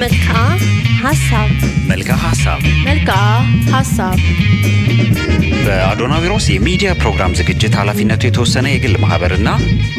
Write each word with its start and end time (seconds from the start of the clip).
መልክዓ 0.00 0.36
ሀሳብ 1.02 1.50
መልክዓ 1.90 2.14
ሀሳብ 2.24 2.60
መልክዓ 2.86 3.16
ሀሳብ 3.74 4.18
በአዶናዊሮስ 5.64 6.46
የሚዲያ 6.50 6.90
ፕሮግራም 7.00 7.34
ዝግጅት 7.38 7.74
ኃላፊነቱ 7.80 8.22
የተወሰነ 8.26 8.66
የግል 8.70 8.94
ማህበርና 9.02 9.48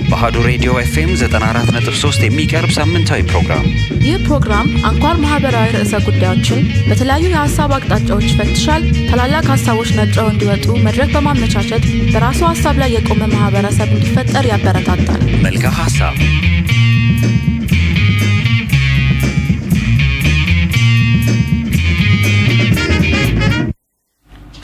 በአሀዱ 0.10 0.36
ሬዲዮ 0.48 0.72
ኤፍኤም 0.82 1.12
94.3 1.16 2.26
የሚቀርብ 2.26 2.72
ሳምንታዊ 2.78 3.22
ፕሮግራም። 3.32 3.66
ይህ 4.08 4.18
ፕሮግራም 4.28 4.68
አንኳር 4.90 5.18
ማህበራዊ 5.24 5.70
ርዕሰ 5.78 5.94
ጉዳዮችን 6.08 6.60
በተለያዩ 6.90 7.26
የሀሳብ 7.32 7.74
አቅጣጫዎች 7.78 8.28
ይፈትሻል። 8.32 8.86
ታላላቅ 9.10 9.46
ሀሳቦች 9.54 9.92
ነጥረው 10.00 10.30
እንዲወጡ 10.34 10.68
መድረክ 10.88 11.12
በማመቻቸት 11.16 11.86
በራሱ 12.14 12.42
ሀሳብ 12.52 12.78
ላይ 12.84 12.92
የቆመ 12.98 13.22
ማህበረሰብ 13.36 13.92
እንዲፈጠር 13.98 14.48
ያበረታታል። 14.54 15.22
መልክዓ 15.46 15.74
ሀሳብ 15.82 16.16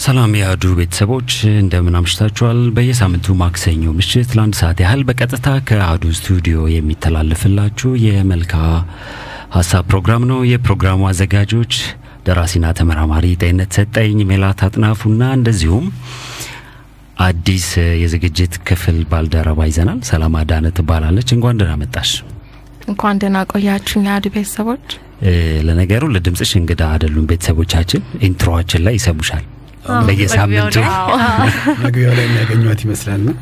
ሰላም 0.08 0.34
የአህዱ 0.38 0.66
ቤተሰቦች 0.78 1.30
እንደምን 1.54 1.96
አምሽታችኋል። 2.00 2.60
በየሳምንቱ 2.76 3.34
ማክሰኞ 3.40 3.94
ምሽት 3.98 4.30
ለአንድ 4.38 4.56
ሰዓት 4.60 4.78
ያህል 4.84 5.02
በቀጥታ 5.08 5.48
ከአህዱ 5.68 6.04
ስቱዲዮ 6.18 6.58
የሚተላለፍላችሁ 6.74 7.90
የመልክዓ 8.04 8.62
ሀሳብ 9.56 9.84
ፕሮግራም 9.90 10.24
ነው። 10.30 10.40
የፕሮግራሙ 10.52 11.02
አዘጋጆች 11.10 11.74
ደራሲና 12.28 12.72
ተመራማሪ 12.80 13.26
ጤንነት 13.42 13.74
ሰጠኝ፣ 13.80 14.22
ሜላት 14.32 14.64
አጥናፉና 14.68 15.24
እንደዚሁም 15.38 15.86
አዲስ 17.24 17.68
የዝግጅት 18.02 18.56
ክፍል 18.70 19.02
ባልደረባ 19.12 19.68
ይዘናል። 19.70 20.00
ሰላም 20.12 20.40
አዳነ 20.42 20.74
ትባላለች። 20.80 21.36
እንኳን 21.38 21.60
ደህና 21.62 21.76
መጣሽ። 21.84 22.14
እንኳን 22.88 23.22
ደህና 23.24 23.44
ቆያችሁ 23.52 23.98
የአህዱ 24.04 24.26
ቤተሰቦች። 24.36 24.88
ለነገሩ 25.68 26.04
ለድምፅሽ 26.16 26.54
እንግዳ 26.60 26.82
አይደሉም 26.94 27.30
ቤተሰቦቻችን። 27.30 28.02
ኢንትሮዋችን 28.24 28.84
ላይ 28.88 28.96
ይሰሙሻል 29.00 29.46
በየሳምንቱ 30.08 30.76
መግቢያው 31.84 32.14
ላይ 32.18 32.26
የሚያገኟት 32.28 32.82
ይመስላል 32.86 33.22
ነው። 33.28 33.36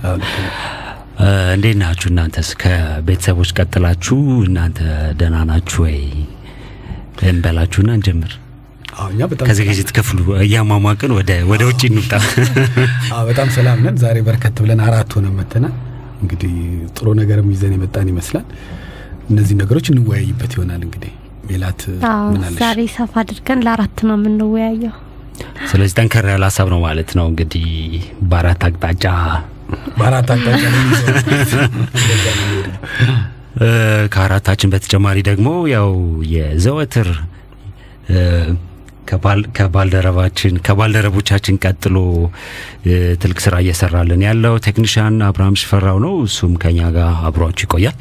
እንዴት 1.53 1.77
ናችሁ 1.81 2.07
እናንተስ? 2.11 2.47
ከቤተሰቦች 2.61 3.49
ቀጥላችሁ 3.57 4.17
እናንተ 4.47 4.79
ደህና 5.19 5.37
ናችሁ 5.51 5.79
ወይ? 5.85 5.99
እንበላችሁና 7.27 7.89
እንጀምር። 7.97 8.31
አዎ፣ 8.95 9.07
እኛ 9.13 9.21
በጣም 9.31 9.45
ከዝግጅት 9.49 9.89
ክፍሉ 9.95 10.17
እያሟሟቅን 10.43 11.11
ወደ 11.17 11.31
ወደ 11.51 11.61
ውጭ 11.69 11.81
እንውጣ። 11.89 12.11
አዎ፣ 13.15 13.21
በጣም 13.29 13.47
ሰላም 13.55 13.79
ነን። 13.85 13.97
ዛሬ 14.03 14.17
በርከት 14.27 14.57
ብለን 14.63 14.81
አራት 14.87 15.11
ሆነ 15.17 15.29
መተናል። 15.39 15.75
እንግዲህ 16.21 16.53
ጥሩ 16.97 17.07
ነገርም 17.21 17.49
ይዘን 17.53 17.73
የመጣን 17.75 18.09
ይመስላል። 18.13 18.45
እነዚህ 19.29 19.55
ነገሮች 19.61 19.87
እንወያይበት 19.93 20.51
ይሆናል። 20.55 20.81
እንግዲህ 20.87 21.13
ሜላት? 21.47 21.81
ዛሬ 22.59 22.79
ሰፋ 22.93 23.13
አድርገን 23.23 23.59
ለአራት 23.65 23.97
ነው 24.07 24.15
የምንወያየው። 24.17 24.95
ስለዚህ 25.69 25.95
ጠንከር 25.97 26.25
ያለ 26.31 26.43
ሀሳብ 26.49 26.67
ነው 26.73 26.79
ማለት 26.85 27.11
ነው። 27.17 27.25
እንግዲህ 27.31 27.67
በአራት 28.29 28.63
አቅጣጫ 28.67 29.05
በአራት 29.97 30.29
አቅጣጫ 30.33 30.63
ከአራታችን 34.13 34.71
በተጨማሪ 34.73 35.17
ደግሞ 35.29 35.47
ያው 35.73 35.89
የዘወትር 36.33 37.09
ከባልደረባችን 39.57 40.53
ከባልደረቦቻችን 40.65 41.59
ቀጥሎ 41.63 41.97
ትልቅ 43.21 43.37
ስራ 43.45 43.55
እየሰራልን 43.63 44.21
ያለው 44.27 44.55
ቴክኒሽያን 44.65 45.17
አብርሃም 45.27 45.57
ሽፈራው 45.61 45.97
ነው። 46.05 46.13
እሱም 46.27 46.53
ከኛ 46.63 46.79
ጋር 46.95 47.11
አብሯችሁ 47.27 47.65
ይቆያል። 47.67 47.97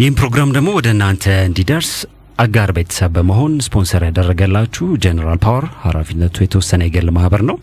ይህም 0.00 0.16
ፕሮግራም 0.20 0.52
ደግሞ 0.56 0.68
ወደ 0.78 0.88
እናንተ 0.94 1.24
እንዲደርስ 1.48 1.92
አጋር 2.38 2.70
ቤተሰብ 2.76 3.10
በመሆን 3.16 3.52
ስፖንሰር 3.66 4.02
ያደረገላችሁ 4.06 4.86
ጀነራል 5.04 5.38
ፓወር 5.44 5.64
ኃላፊነቱ 5.84 6.36
የተወሰነ 6.42 6.82
የግል 6.86 7.08
ማህበር 7.16 7.42
ነው። 7.48 7.56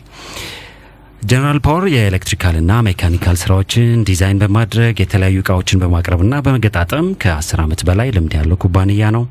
ጀነራል 1.22 1.60
ፓወር 1.66 1.84
የኤሌክትሪካልና 1.92 2.72
ሜካኒካል 2.86 3.36
ስራዎችን 3.42 4.02
ዲዛይን 4.08 4.40
በማድረግ 4.42 4.96
የተለያዩ 5.02 5.38
እቃዎችን 5.42 5.80
በማቅረብና 5.82 6.34
በመገጣጠም 6.46 7.06
ከ10 7.22 7.62
ዓመት 7.64 7.80
በላይ 7.88 8.10
ልምድ 8.16 8.34
ያለው 8.38 8.58
ኩባንያ 8.64 9.08
ነው። 9.16 9.24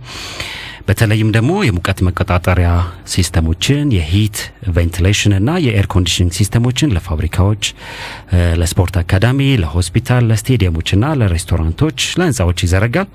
በተለይም 0.87 1.29
ደግሞ 1.35 1.51
የሙቀት 1.65 1.99
መቆጣጠሪያ 2.07 2.71
ሲስተሞችን፣ 3.13 3.85
የ 3.95 4.10
heat 4.10 4.39
ventilation 4.75 5.33
እና 5.39 5.51
የ 5.65 5.74
air 5.74 5.87
conditioning 5.93 6.33
ሲስተሞችን 6.37 6.93
ለፋብሪካዎች፣ 6.95 7.63
ለስፖርት 8.61 8.97
አካዳሚ፣ 9.01 9.39
ለሆስፒታል፣ 9.63 10.25
ለስቴዲየሞችና 10.31 11.13
ለሬስቶራንቶች፣ 11.21 11.99
ለህንፃዎች 12.19 12.61
ይዘረጋል። 12.65 13.09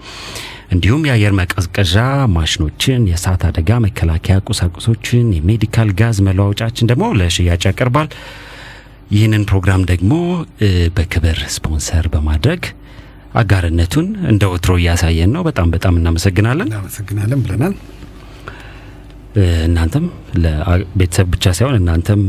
እንዲሁም 0.70 1.03
የአየር 1.06 1.32
መቀዝቀዣ 1.38 1.94
ማሽኖችን፣ 2.34 3.00
የእሳት 3.10 3.42
አደጋ 3.48 3.78
መከላከያ 3.84 4.36
ቁሳቁሶችን፣ 4.48 5.25
የ 5.36 5.48
medical 5.48 5.88
gas 6.00 6.19
መለዋወጫችን 6.26 6.91
ደግሞ 6.91 7.06
ለሽያጭ 7.20 7.62
ያቀርባል። 7.69 8.08
ይህንን 9.10 9.44
ፕሮግራም 9.50 9.82
ደግሞ 9.91 10.12
በክብር 10.97 11.38
ስፖንሰር 11.54 12.06
በማድረግ 12.12 12.62
አጋርነቱን 13.34 14.06
እንደ 14.31 14.42
ወትሮ 14.53 14.75
እያሳየን 14.81 15.32
ነው። 15.36 15.42
በጣም 15.48 15.69
በጣም 15.75 15.98
እናመሰግናለን። 16.00 16.69
እናመሰግናለን 16.70 17.42
ብለናል። 17.44 17.75
እናንተም 19.64 20.06
ለቤተሰብ 20.42 21.26
ብቻ 21.34 21.52
ሳይሆን 21.56 21.76
እናንተም 21.81 22.22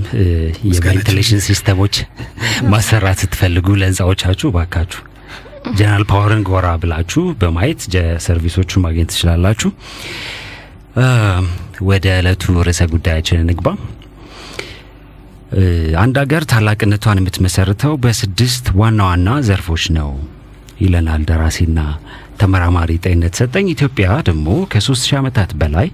የ 0.72 0.82
ventilation 0.82 1.41
ሲስተሞች 1.47 1.96
ማሰራት 2.73 3.22
ስትፈልጉ 3.23 3.68
ለህንፃዎቻችሁ 3.79 4.50
ባካችሁ 4.58 5.02
ጀነራል 5.77 6.03
ፓወርን 6.09 6.41
ጎራ 6.47 6.67
ብላችሁ 6.81 7.23
በማየት 7.41 7.81
ሰርቪሶቹን 8.25 8.83
ማግኘት 8.85 9.09
ትችላላችሁ። 9.11 9.69
ወደ 11.85 12.05
ዕለቱ 12.17 12.44
ርዕሰ 12.67 12.81
ጉዳያችን 12.91 13.41
እንግባ። 13.44 13.67
እ፣ 15.53 15.63
አንድ 16.01 16.16
ሀገር 16.22 16.44
ታላቅነቷን 16.51 17.19
የምትመሰርተው 17.22 17.94
በስድስት 18.03 18.66
ዋና 18.79 18.99
ዋና 19.09 19.29
ዘርፎች 19.47 19.85
ነው 19.97 20.09
ይለናል 20.81 21.23
ደራሲና 21.29 21.79
ተመራማሪ 22.39 22.91
ጤንነት 23.03 23.33
ሰጠኝ። 23.39 23.66
ኢትዮጵያ 23.73 24.07
ደግሞ 24.29 24.47
ከሶስት 24.72 25.03
ሺህ 25.07 25.17
ዓመታት 25.19 25.51
በላይ 25.59 25.88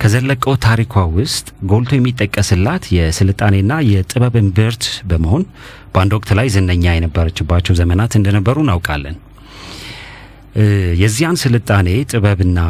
ከዘለቀው 0.00 0.54
ታሪኳ 0.64 1.02
ውስጥ 1.16 1.46
ጎልቶ 1.70 1.90
የሚጠቀስላት 1.96 2.84
የስልጣኔና 2.96 3.72
የጥበብ 3.88 4.34
እምብርት 4.40 4.84
በመሆን 5.10 5.42
በአንድ 5.94 6.12
ወቅት 6.16 6.30
ላይ 6.38 6.46
ዝነኛ 6.54 6.84
የነበረችባቸው 6.94 7.74
ዘመናት 7.80 8.12
እንደነበሩ 8.18 8.56
እናውቃለን። 8.64 9.16
የዚያን 11.02 11.36
ስልጣኔ 11.42 11.88
ጥበብና 12.12 12.60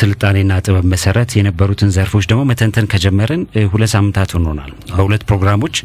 ስልጣኔና 0.00 0.52
ጥበብ 0.64 0.84
መሰረት 0.92 1.30
የነበሩትን 1.38 1.90
ዘርፎች 1.96 2.24
ደግሞ 2.30 2.42
መተንተን 2.50 2.86
ከጀመርን 2.92 3.42
ሁለት 3.72 3.90
ሳምንታት 3.94 4.32
ሆኖናል። 4.36 4.70
በሁለት 4.92 5.22
ፕሮግራሞች 5.28 5.76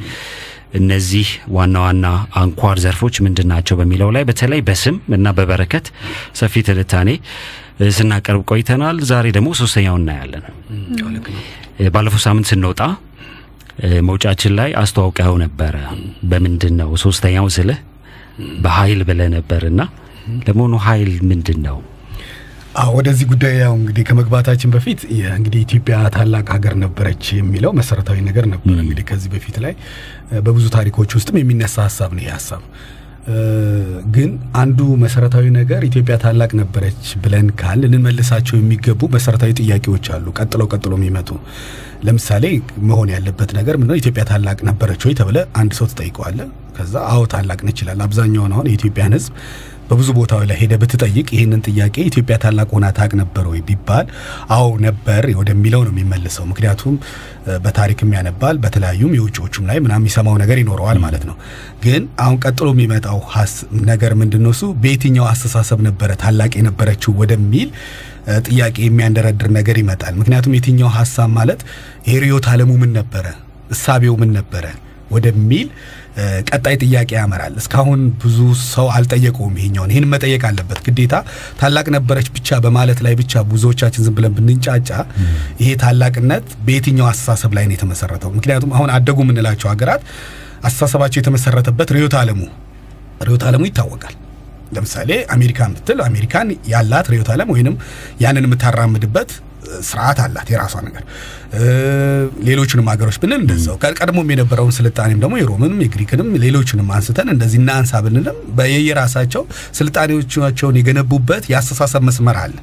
እነዚህ 0.80 1.28
ዋና 1.56 1.76
ዋና 1.86 2.08
አንኳር 2.42 2.78
ዘርፎች 2.84 3.16
ምንድን 3.26 3.48
ናቸው 3.52 3.78
በሚለው 3.80 4.10
ላይ 4.16 4.24
በተለይ 4.30 4.62
በስም 4.68 4.98
እና 5.18 5.32
በበረከት 5.38 5.86
ሰፊ 6.40 6.62
ትንታኔ 6.68 7.10
ስናቀርብ 7.80 8.42
ቆይተናል። 8.50 8.98
ዛሬ 9.10 9.26
ደግሞ 9.36 9.50
ሶስተኛውን 9.60 10.02
እናያለን። 10.04 10.46
ባለፈው 11.94 12.22
ሳምንት 12.26 12.48
ስንወጣ 12.52 12.82
መውጫችን 14.08 14.54
ላይ 14.60 14.70
አስተዋውቀው 14.82 15.36
ነበረ። 15.44 15.76
በምንድን 16.32 16.74
ነው 16.80 16.90
ሶስተኛው 17.04 17.46
ስልህ 17.56 17.80
በኃይል 18.64 19.02
ብለህ 19.08 19.30
ነበርና 19.36 19.82
ለመሆኑ 20.48 20.74
ኃይል 20.86 21.12
ምንድን 21.30 21.60
ነው? 21.68 21.78
አዎ 22.76 22.90
ወደዚህ 22.98 23.26
ጉዳይ 23.32 23.54
ያው 23.62 23.74
እንግዲህ 23.80 24.04
ከመግባታችን 24.10 24.70
በፊት 24.76 25.00
እንግዲህ 25.38 25.60
ኢትዮጵያ 25.66 25.96
ታላቅ 26.16 26.46
ሀገር 26.56 26.74
ነበረች 26.84 27.24
የሚለው 27.38 27.72
መሰረታዊ 27.80 28.18
ነገር 28.28 28.46
ነበር። 28.52 28.76
እንግዲህ 28.84 29.06
ከዚህ 29.10 29.30
በፊት 29.34 29.58
ላይ 29.66 29.74
በብዙ 30.46 30.66
ታሪኮች 30.76 31.12
ውስጥም 31.18 31.40
የሚነሳ 31.42 31.76
ሀሳብ 31.88 32.12
ነው 32.18 32.24
ይህ 32.26 32.32
ሀሳብ። 32.36 32.62
ግን 34.16 34.30
አንዱ 34.56 34.80
መሰረታዊ 35.02 35.46
ነገር 35.58 35.82
ኢትዮጵያ 35.88 36.16
ታላቅ 36.24 36.52
ነበረች 36.60 37.02
ብለን 37.24 37.48
ካል 37.60 37.80
ልንመልሳቸው 37.84 38.56
የሚገቡ 38.60 39.10
መሰረታዊ 39.16 39.52
ጥያቄዎች 39.60 40.06
አሉ፣ 40.16 40.26
ቀጥሎ 40.40 40.64
ቀጥሎ 40.72 40.94
የሚመጡ 41.00 41.30
ለምሳሌ 42.04 42.46
መሆን 42.90 43.10
ያለበት 43.16 43.52
ነገር 43.58 43.76
ምንድነው? 43.80 44.00
ኢትዮጵያ 44.02 44.24
ታላቅ 44.30 44.58
ነበረች 44.70 45.02
ወይ 45.08 45.16
ተብለ 45.20 45.38
አንድ 45.62 45.74
ሰው 45.80 45.88
ትጠይቀዋለ። 45.92 46.40
ከዛ 46.78 46.96
አዎ 47.10 47.22
ታላቅ 47.34 47.60
ነች 47.68 47.80
ይላል። 47.84 48.02
አብዛኛውን 48.06 48.54
አሁን 48.56 48.70
የኢትዮጵያን 48.70 49.16
ሕዝብ 49.18 49.34
በብዙ 49.90 50.10
ቦታዎች 50.18 50.46
ላይ 50.50 50.58
ሄደ 50.62 50.74
ብትጠይቅ 50.82 51.28
ይህንን 51.36 51.62
ጥያቄ 51.68 51.96
ኢትዮጵያ 52.10 52.36
ታላቅ 52.44 52.68
ሆና 52.70 52.88
ታቅ 52.98 53.12
ነበር 53.22 53.46
ወይ 53.52 53.62
ቢባል 53.68 54.06
አዎ 54.50 54.68
ነበር 54.86 55.24
ወደሚለው 55.40 55.82
ነው 55.86 55.94
የሚመልሰው። 55.94 56.46
ምክንያቱም 56.46 56.96
በታሪክም 57.64 58.14
ያነባል 58.18 58.58
በተለያዩም 58.64 59.16
የውጭዎቹም 59.18 59.66
ላይ 59.70 59.78
ምናምን 59.80 60.04
የሚሰማው 60.04 60.36
ነገር 60.44 60.58
ይኖረዋል 60.58 61.00
ማለት 61.00 61.24
ነው። 61.30 61.36
ግን 61.84 62.04
አሁን 62.20 62.38
ቀጥሎ 62.44 62.68
የሚመጣው 62.74 63.20
ነገር 63.84 64.14
ምንድን 64.14 64.46
በየትኛው 64.82 65.26
አስተሳሰብ 65.26 65.80
ነበረ 65.82 66.12
ታላቅ 66.16 66.52
የነበረችው 66.60 67.14
ወደሚል 67.22 67.70
ጥያቄ 68.48 68.76
የሚያንደረድር 68.86 69.50
ነገር 69.52 69.78
ይመጣል። 69.82 70.14
ምክንያቱም 70.16 70.56
የትኛው 70.58 70.90
ሀሳብ 70.98 71.30
ማለት 71.32 71.62
ይሄ 72.08 72.16
ርዕዮተ 72.20 72.48
ዓለሙ 72.54 72.72
ምን 72.82 72.92
ነበረ፣ 73.00 73.26
እሳቤው 73.72 74.14
ምን 74.22 74.32
ነበረ 74.38 74.66
ወደሚል 75.12 75.68
ቀጣይ 76.50 76.76
ጥያቄ 76.82 77.10
ያመራል። 77.18 77.54
እስካሁን 77.62 78.02
ብዙ 78.22 78.38
ሰው 78.68 78.88
አልጠየቀውም። 78.96 79.56
ይሄኛውን 79.60 79.92
ይህን 79.94 80.08
መጠየቅ 80.14 80.42
አለበት 80.50 80.80
ግዴታ። 80.86 81.14
ታላቅ 81.60 81.86
ነበረች 81.96 82.30
ብቻ 82.36 82.60
በማለት 82.66 83.02
ላይ 83.06 83.16
ብቻ 83.22 83.44
ብዙዎቻችን 83.52 84.06
ዝም 84.06 84.16
ብለን 84.18 84.34
ብንንጫጫ 84.38 84.90
ይሄ 85.62 85.70
ታላቅነት 85.84 86.48
በየትኛው 86.66 87.08
አስተሳሰብ 87.12 87.52
ላይ 87.58 87.66
ነው 87.68 87.76
የተመሰረተው? 87.78 88.32
ምክንያቱም 88.38 88.74
አሁን 88.78 88.92
አደጉ 88.96 89.20
የምንላቸው 89.26 89.70
ሀገራት 89.74 90.04
አስተሳሰባቸው 90.64 91.20
የተመሰረተበት 91.20 91.92
ርዕዮተ 91.96 92.16
ዓለሙ 92.22 92.40
ርዕዮተ 93.22 93.44
ዓለሙ 93.50 93.64
ይታወቃል። 93.68 94.16
ለምሳሌ 94.76 95.12
አሜሪካን 95.34 95.72
ብትል 95.78 96.00
አሜሪካን 96.06 96.48
ያላት 96.72 97.08
ርዕዮተ 97.12 97.30
ዓለም 97.36 97.52
ወይንም 97.54 97.76
ያንን 98.24 98.46
የምታራምድበት 98.48 99.30
ስርዓት 99.88 100.20
አላት 100.24 100.48
የራሷ 100.54 100.76
ነገር። 100.88 101.04
ሌሎችንም 102.48 102.90
ሀገሮች 102.92 103.18
ብንል 103.22 103.40
እንደዛው 103.40 103.76
ቀድሞም 104.00 104.32
የነበረውን 104.34 104.74
ስልጣኔም 104.78 105.20
ደግሞ 105.24 105.36
የሮምንም 105.40 105.80
የግሪክንም 105.86 106.30
ሌሎችንም 106.44 106.90
አንስተን 106.96 107.30
እንደዚህ 107.34 107.60
እናንሳ 107.62 108.02
ብንልም 108.06 108.38
በየራሳቸው 108.58 109.44
ስልጣኔዎቻቸውን 109.80 110.80
የገነቡበት 110.80 111.46
የአስተሳሰብ 111.54 112.04
መስመር 112.10 112.40
አለ። 112.44 112.58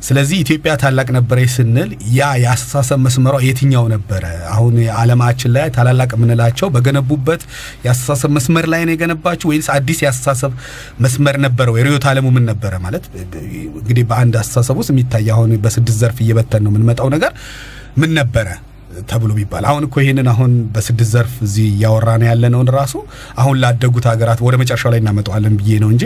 ስለዚህ 0.00 0.36
ኢትዮጵያ 0.38 0.72
ታላቅ 0.76 1.06
ነበረች 1.10 1.50
ስንል 1.54 1.90
ያ 2.16 2.28
የአስተሳሰብ 2.42 2.98
መስመሯ 3.06 3.36
የትኛው 3.46 3.84
ነበረ? 3.94 4.24
አሁን 4.52 4.74
የዓለማችን 4.84 5.50
ላይ 5.56 5.66
ታላላቅ 5.76 6.10
የምንላቸው 6.16 6.68
በገነቡበት 6.74 7.42
የአስተሳሰብ 7.84 8.30
መስመር 8.36 8.66
ላይ 8.72 8.82
ነው 8.86 8.94
የገነባቸው 8.94 9.48
ወይስ 9.52 9.68
አዲስ 9.76 10.00
የአስተሳሰብ 10.04 10.52
መስመር 11.00 11.38
ነበረው? 11.46 11.74
የርዕዮተ 11.80 12.06
ዓለሙ 12.12 12.26
ምን 12.36 12.46
ነበረ 12.52 12.72
ማለት 12.78 13.04
እንግዲህ 13.76 14.06
በአንድ 14.10 14.36
አስተሳሰብ 14.42 14.78
ውስጥ 14.82 14.92
የሚታይ 14.94 15.28
አሁን 15.36 15.52
በስድስት 15.64 15.98
ዘርፍ 16.02 16.20
እየበተን 16.24 16.64
ነው 16.66 16.72
የምንመጣው 16.72 17.10
ነገር 17.16 17.34
ምን 17.96 18.10
ነበረ 18.12 18.48
ተብሎ 19.10 19.30
ቢባል 19.38 19.64
አሁን 19.70 19.82
እኮ 19.86 19.96
ይህንን 20.02 20.28
አሁን 20.32 20.52
በስድስት 20.74 21.10
ዘርፍ 21.14 21.34
እዚህ 21.46 21.66
እያወራ 21.72 22.08
ነው 22.20 22.28
ያለነውን 22.30 22.68
ራሱ 22.76 22.94
አሁን 23.42 23.56
ላደጉት 23.62 24.06
ሀገራት 24.10 24.40
ወደ 24.46 24.54
መጨረሻው 24.62 24.92
ላይ 24.94 25.00
እናመጣዋለን 25.02 25.56
ብዬ 25.60 25.78
ነው 25.82 25.90
እንጂ 25.94 26.04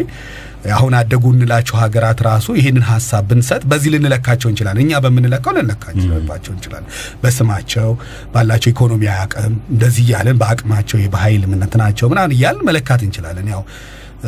አሁን 0.72 0.94
አደጉ 0.98 1.24
እንላቸው 1.34 1.76
ሀገራት 1.82 2.18
ራሱ 2.26 2.46
ይህንን 2.58 2.84
ሀሳብ 2.88 3.22
ብንሰጥ 3.28 3.62
በዚህ 3.70 3.90
ልንለካቸው 3.94 4.48
እንችላለን። 4.50 4.82
እኛ 4.84 4.98
በምንለካው 5.04 5.52
ልንለካቸው 5.56 6.52
እንችላለን። 6.54 6.90
በስማቸው 7.22 7.88
ባላቸው 8.34 8.70
ኢኮኖሚ 8.74 9.04
አቅም 9.14 9.54
እንደዚህ 9.74 10.04
እያለን 10.06 10.38
በአቅማቸው 10.42 11.00
በኃይል 11.14 11.44
ምንትናቸው 11.52 12.08
ምናምን 12.12 12.34
እያልን 12.36 12.66
መለካት 12.68 13.02
እንችላለን። 13.06 13.48
ያው 13.54 13.62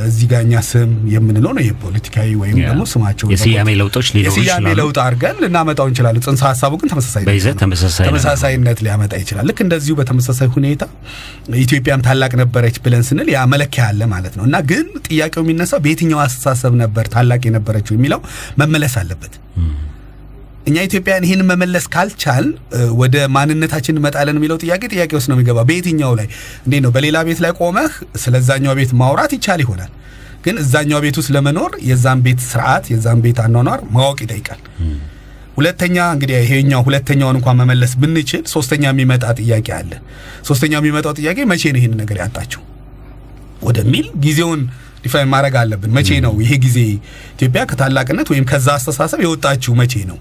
እዚህ 0.02 0.26
ጋር 0.30 0.40
እኛ 0.44 0.54
ስም 0.66 0.90
የምንለው 1.12 1.52
ነው 1.56 1.62
የፖለቲካዊ 1.66 2.28
ወይም 2.42 2.56
ደግሞ 2.60 2.82
ስማቸው 2.92 3.26
የስያሜ 3.32 3.70
ለውጦች 3.80 4.06
ሊኖሩ 4.14 4.28
የስያሜ 4.30 4.68
ለውጥ 4.78 4.96
አድርገን 5.02 5.36
ልናመጣው 5.42 5.86
እንችላለን። 5.90 6.24
ጽንሰ 6.26 6.42
ሀሳቡ 6.48 6.72
ግን 6.80 6.90
ተመሳሳይ 6.92 7.24
በይዘት 7.28 7.58
ተመሳሳይነት 8.02 8.80
ሊያመጣ 8.86 9.12
ይችላል። 9.22 9.46
ልክ 9.50 9.60
እንደዚሁ 9.66 9.94
በተመሳሳይ 10.00 10.50
ሁኔታ 10.56 10.82
ኢትዮጵያም 11.62 12.04
ታላቅ 12.08 12.32
ነበረች 12.42 12.78
ብለን 12.84 13.04
ስንል 13.08 13.30
ያ 13.34 13.42
መለኪያ 13.52 13.84
አለ 13.90 14.02
ማለት 14.14 14.34
ነው 14.38 14.46
እና 14.48 14.58
ግን 14.70 14.86
ጥያቄው 15.08 15.44
የሚነሳው 15.44 15.80
በየትኛው 15.86 16.20
አስተሳሰብ 16.24 16.74
ነበር 16.82 17.06
ታላቅ 17.14 17.42
የነበረችው 17.48 17.96
የሚለው 17.98 18.22
መመለስ 18.58 18.96
አለበት። 19.02 19.34
እኛ 20.66 20.76
ኢትዮጵያን 20.86 21.24
ይህን 21.26 21.40
መመለስ 21.48 21.86
ካልቻል 21.94 22.44
ወደ 23.00 23.16
ማንነታችን 23.36 23.94
እንመጣለን 23.94 24.36
የሚለው 24.38 24.58
ጥያቄ 24.62 24.82
ጥያቄ 24.92 25.10
ውስጥ 25.18 25.28
ነው 25.30 25.36
የሚገባ። 25.36 25.60
በየትኛው 25.68 26.12
ላይ 26.18 26.26
እንዴ 26.66 26.74
ነው? 26.84 26.90
በሌላ 26.96 27.16
ቤት 27.28 27.40
ላይ 27.44 27.52
ቆመህ 27.60 27.92
ስለዛኛው 28.22 28.74
ቤት 28.78 28.92
ማውራት 29.00 29.32
ይቻል 29.36 29.60
ይሆናል፣ 29.64 29.90
ግን 30.44 30.56
እዛኛው 30.62 31.00
ቤት 31.04 31.16
ውስጥ 31.20 31.30
ለመኖር 31.36 31.72
የዛን 31.88 32.20
ቤት 32.24 32.40
ስርዓት 32.46 32.84
የዛን 32.92 33.18
ቤት 33.24 33.38
አኗኗር 33.44 33.80
ማወቅ 33.96 34.18
ይጠይቃል። 34.24 34.60
ሁለተኛ 35.56 35.96
እንግዲህ 36.14 36.36
ይሄኛው 36.44 36.82
ሁለተኛውን 36.86 37.36
እንኳን 37.38 37.56
መመለስ 37.60 37.92
ብንችል 38.02 38.44
ሶስተኛ 38.54 38.84
የሚመጣ 38.90 39.24
ጥያቄ 39.40 39.68
አለ። 39.78 39.92
ሶስተኛው 40.48 40.80
የሚመጣው 40.82 41.14
ጥያቄ 41.20 41.38
መቼ 41.50 41.62
ነው 41.74 41.80
ይህን 41.80 41.94
ነገር 42.00 42.18
ያጣችው 42.22 42.62
ወደሚል 43.62 44.06
ጊዜውን 44.24 44.62
define 45.04 45.30
ማድረግ 45.32 45.54
አለብን። 45.60 45.92
መቼ 45.96 46.10
ነው 46.24 46.34
ይሄ 46.42 46.52
ጊዜ 46.64 46.78
ኢትዮጵያ 47.34 47.62
ከታላቅነት 47.70 48.28
ወይም 48.32 48.44
ከዛ 48.50 48.68
አስተሳሰብ 48.78 49.20
የወጣችው 49.24 49.74
መቼ 49.80 49.94
ነው 50.10 50.18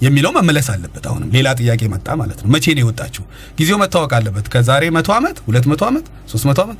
የሚለው 0.00 0.30
መመለስ 0.36 0.66
አለበት። 0.72 1.04
አሁንም 1.10 1.28
ሌላ 1.36 1.48
ጥያቄ 1.60 1.82
መጣ 1.92 2.08
ማለት 2.20 2.38
ነው። 2.42 2.48
መቼ 2.54 2.64
ነው 2.76 2.82
የወጣችው? 2.84 3.24
ጊዜው 3.58 3.78
መታወቅ 3.82 4.12
አለበት። 4.18 4.46
ከዛሬ 4.54 4.84
መቶ 4.96 5.08
ዓመት፣ 5.16 5.36
ሁለት 5.46 5.66
መቶ 5.72 5.82
ዓመት፣ 5.90 6.06
ሶስት 6.32 6.44
መቶ 6.48 6.58
ዓመት 6.66 6.78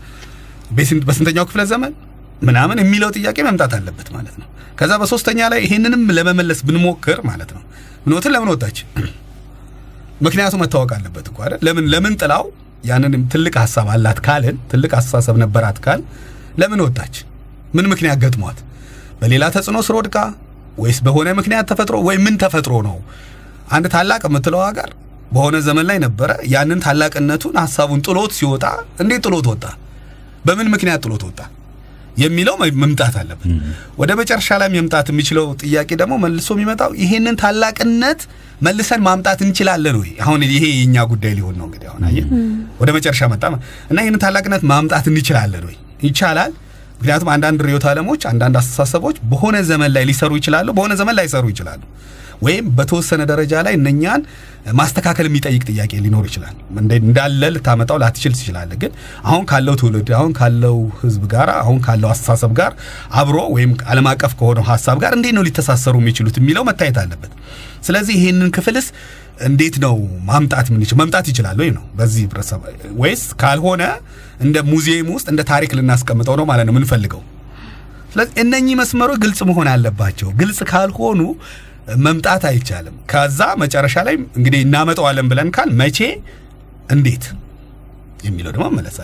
በስንተኛው 1.06 1.44
ክፍለ 1.48 1.62
ዘመን 1.72 1.92
ምናምን 2.42 2.78
የሚለው 2.82 3.10
ጥያቄ 3.16 3.38
መምጣት 3.48 3.72
አለበት 3.78 4.08
ማለት 4.16 4.36
ነው። 4.40 4.48
ከዛ 4.78 4.92
በሶስተኛ 5.02 5.40
ላይ 5.52 5.60
ይሄንንም 5.66 6.02
ለመመለስ 6.16 6.58
ብንሞክር 6.68 7.18
ማለት 7.28 7.50
ነው 7.56 7.62
ምኖትን 8.06 8.32
ለምን 8.34 8.50
ወጣች? 8.52 8.76
ምክንያቱ 10.22 10.54
መታወቅ 10.62 10.90
አለበት 10.96 11.26
እኮ 11.30 11.38
አይደል? 11.44 11.60
ለምን 11.66 11.84
ለምን 11.92 12.14
ጥላው 12.20 12.44
ያንንም 12.84 13.22
ትልቅ 13.32 13.54
ሀሳብ 13.62 13.86
አላት 13.94 14.18
ካልን 14.26 14.56
ትልቅ 14.70 14.90
አስተሳሰብ 14.98 15.36
ነበራት 15.42 15.78
ካል 15.84 16.00
ለምን 16.58 16.80
ወጣች? 16.86 17.14
ምን 17.74 17.86
ምክንያት 17.92 18.18
ገጥሟት? 18.24 18.58
በሌላ 19.20 19.44
ተጽዕኖ 19.54 19.78
ስር 19.86 19.94
ወድቃ 19.98 20.16
ወይስ 20.76 20.98
በሆነ 21.06 21.28
ምክንያት 21.38 21.66
ተፈጥሮ 21.70 21.96
ወይ 22.06 22.16
ምን 22.24 22.34
ተፈጥሮ 22.42 22.74
ነው? 22.88 22.96
አንድ 23.70 23.86
ታላቅ 23.94 24.22
የምትለው 24.28 24.60
ሀገር 24.66 24.90
በሆነ 25.32 25.56
ዘመን 25.66 25.86
ላይ 25.90 25.98
ነበረ። 26.04 26.30
ያንን 26.52 26.80
ታላቅነቱን 26.84 27.54
ሀሳቡን 27.62 28.00
ጥሎት 28.06 28.32
ሲወጣ 28.38 28.64
እንዴት 29.02 29.22
ጥሎት 29.26 29.46
ወጣ? 29.52 29.64
በምን 30.46 30.68
ምክንያት 30.74 31.00
ጥሎት 31.06 31.22
ወጣ 31.28 31.40
የሚለው 32.16 32.54
መምጣት 32.82 33.14
አለበት። 33.20 33.48
ወደ 33.98 34.10
መጨረሻ 34.20 34.48
ላይ 34.60 34.68
መምጣት 34.76 35.06
የሚችለው 35.12 35.46
ጥያቄ 35.62 35.90
ደግሞ 36.02 36.14
መልሶ 36.22 36.48
የሚመጣው 36.56 36.90
ይሄንን 37.02 37.36
ታላቅነት 37.42 38.20
መልሰን 38.62 39.00
ማምጣት 39.06 39.40
እንችላለን 39.46 39.96
ወይ? 40.00 40.10
አሁን 40.24 40.40
ይሄ 40.48 40.64
የኛ 40.76 40.96
ጉዳይ 41.10 41.32
ሊሆን 41.38 41.56
ነው 41.60 41.66
እንግዲህ። 41.68 41.88
አሁን 41.92 42.04
አየህ 42.08 42.26
ወደ 42.80 42.90
መጨረሻ 42.96 43.22
መጣ 43.32 43.42
እና 43.90 43.98
ይህንን 44.02 44.20
ታላቅነት 44.24 44.62
ማምጣት 44.72 45.06
እንችላለን 45.12 45.64
ወይ? 45.68 45.76
ይቻላል። 46.02 46.52
ምክንያቱም 46.98 47.28
አንዳንድ 47.32 47.58
ርዕዮተ 47.66 47.86
ዓለሞች 47.90 48.22
አንዳንድ 48.30 48.56
አስተሳሰቦች 48.60 49.16
በሆነ 49.30 49.56
ዘመን 49.70 49.90
ላይ 49.96 50.04
ሊሰሩ 50.10 50.32
ይችላሉ፣ 50.40 50.68
በሆነ 50.76 50.92
ዘመን 51.00 51.16
ላይሰሩ 51.18 51.44
ይችላሉ። 51.52 51.82
ወይም 52.42 52.66
በተወሰነ 52.76 53.22
ደረጃ 53.30 53.52
ላይ 53.66 53.74
እነኛን 53.78 54.22
ማስተካከል 54.74 55.26
የሚጠይቅ 55.28 55.62
ጥያቄ 55.70 55.92
ሊኖር 56.04 56.24
ይችላል። 56.28 56.54
እንዳለ 57.00 57.42
ልታመጣው 57.54 57.98
ላትችል 58.02 58.32
ትችላለህ። 58.36 58.78
ግን 58.82 58.92
አሁን 59.24 59.44
ካለው 59.50 59.74
ትውልድ 59.80 60.08
አሁን 60.18 60.32
ካለው 60.38 60.78
ሕዝብ 61.00 61.22
ጋር 61.34 61.50
አሁን 61.60 61.78
ካለው 61.86 62.08
አስተሳሰብ 62.12 62.52
ጋር 62.60 62.72
አብሮ 63.20 63.38
ወይም 63.54 63.72
ዓለም 63.92 64.08
አቀፍ 64.12 64.34
ከሆነው 64.40 64.66
ሀሳብ 64.70 64.98
ጋር 65.04 65.14
እንዴት 65.18 65.36
ነው 65.38 65.44
ሊተሳሰሩ 65.48 65.94
የሚችሉት 66.02 66.38
የሚለው 66.40 66.64
መታየት 66.70 66.98
አለበት። 67.02 67.32
ስለዚህ 67.82 68.14
ይህንን 68.20 68.50
ክፍልስ 68.56 68.88
እንዴት 69.46 69.76
ነው 69.82 69.94
ማምጣት 70.28 70.66
የምንችል 70.70 70.98
መምጣት 71.00 71.26
ይችላል 71.30 71.56
ወይ 71.62 71.70
ነው 71.74 71.84
በዚህ 71.96 72.22
ህብረተሰብ 72.26 72.60
ወይስ 73.00 73.22
ካልሆነ 73.42 73.82
እንደ 74.40 74.56
ሙዚየም 74.70 75.08
ውስጥ 75.14 75.26
እንደ 75.32 75.42
ታሪክ 75.50 75.70
ልናስቀምጠው 75.78 76.36
ነው 76.40 76.46
ማለት 76.50 76.66
ነው 76.68 76.74
የምንፈልገው። 76.74 77.22
ስለዚህ 78.12 78.34
እነኚህ 78.42 78.74
መስመሮች 78.80 79.18
ግልጽ 79.24 79.40
መሆን 79.48 79.68
አለባቸው። 79.72 80.28
ግልጽ 80.38 80.58
ካልሆኑ 80.70 81.20
መምጣት 82.02 82.44
አይቻልም። 82.50 82.96
ከዛ 83.10 83.40
መጨረሻ 83.62 83.96
ላይ 84.06 84.14
እንግዲህ 84.38 84.60
እናመጣዋለን 84.66 85.26
ብለን 85.30 85.48
ካል 85.56 85.70
መቼ፣ 85.80 85.98
እንዴት 86.90 87.24
የሚለው 88.26 88.50
ደግሞ 88.54 88.64
መመለስ 88.70 88.96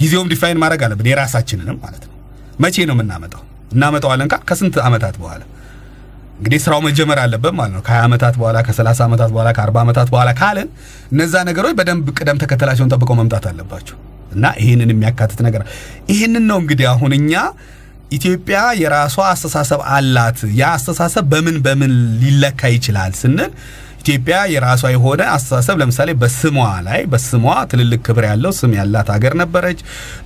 ጊዜውም 0.00 0.28
define 0.32 0.58
ማድረግ 0.62 0.80
አለብን 0.86 1.08
የራሳችንንም 1.10 1.76
ማለት 1.84 2.04
ነው። 2.06 2.14
መቼ 2.60 2.76
ነው 2.88 2.94
የምናመጣው? 2.96 3.42
እናመጣዋለን 3.72 4.28
ካል 4.32 4.42
ከስንት 4.48 4.76
ዓመታት 4.86 5.14
በኋላ 5.20 5.42
እንግዲህ 6.38 6.58
ስራው 6.64 6.80
መጀመር 6.86 7.18
አለበት 7.24 7.52
ማለት 7.58 7.72
ነው። 7.76 7.82
ከ20 7.86 8.06
ዓመታት 8.06 8.34
በኋላ 8.40 8.58
ከ30 8.66 9.02
ዓመታት 9.06 9.30
በኋላ 9.34 9.48
ከ40 9.58 9.78
ዓመታት 9.84 10.08
በኋላ 10.12 10.30
ካለን 10.40 10.68
እነዛ 11.12 11.34
ነገሮች 11.48 11.74
በደንብ 11.78 12.06
ቅደም 12.18 12.38
ተከተላቸውን 12.42 12.90
ጠብቀው 12.92 13.16
መምጣት 13.20 13.44
አለባቸው 13.50 13.96
እና 14.32 14.44
ይህንን 14.62 14.90
የሚያካትት 14.94 15.40
ነገር 15.46 15.62
ይህንን 16.12 16.44
ነው 16.50 16.58
እንግዲህ 16.62 16.86
አሁን 16.92 17.12
እኛ 17.18 17.32
ኢትዮጵያ 18.16 18.58
የራሷ 18.80 19.16
አስተሳሰብ 19.30 19.80
አላት። 19.94 20.38
ያ 20.58 20.64
አስተሳሰብ 20.76 21.24
በምን 21.32 21.56
በምን 21.64 21.92
ሊለካ 22.20 22.70
ይችላል 22.74 23.12
ስንል 23.20 23.52
ኢትዮጵያ 24.00 24.38
የራሷ 24.52 24.82
የሆነ 24.92 25.22
አስተሳሰብ 25.34 25.76
ለምሳሌ 25.82 26.10
በስሟ 26.22 26.56
ላይ 26.86 27.00
በስሟ 27.12 27.42
ትልልቅ 27.70 28.00
ክብር 28.06 28.24
ያለው 28.28 28.52
ስም 28.58 28.72
ያላት 28.78 29.08
ሀገር 29.14 29.34
ነበረች። 29.40 29.78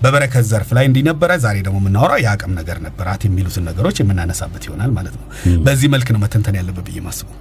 በበረከት 0.03 0.45
ዘርፍ 0.49 0.71
ላይ 0.77 0.87
እንዲህ 0.89 1.05
ነበረ። 1.09 1.31
ዛሬ 1.45 1.57
ደግሞ 1.67 1.79
የምናወራው 1.83 2.21
የአቅም 2.25 2.53
ነገር 2.59 2.79
ነበራት 2.87 3.23
የሚሉትን 3.29 3.65
ነገሮች 3.71 3.99
የምናነሳበት 4.03 4.65
ይሆናል 4.69 4.93
ማለት 4.99 5.15
ነው። 5.21 5.27
በዚህ 5.67 5.91
መልክ 5.95 6.11
ነው 6.15 6.21
መተንተን 6.25 6.59
ያለበት 6.61 6.87
ብዬ 6.89 7.01
ማስበው። 7.07 7.37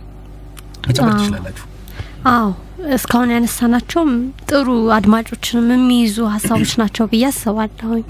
መጨመር 0.87 1.13
ትችላላችሁ። 1.19 1.65
አዎ 2.31 2.47
እስካሁን 2.95 3.31
ያነሳናቸውም 3.33 4.11
ጥሩ 4.49 4.67
አድማጮችንም 4.95 5.69
የሚይዙ 5.73 6.17
ሀሳቦች 6.33 6.71
ናቸው 6.81 7.05
ብዬ 7.11 7.23
አስባለሁኝ። 7.29 8.03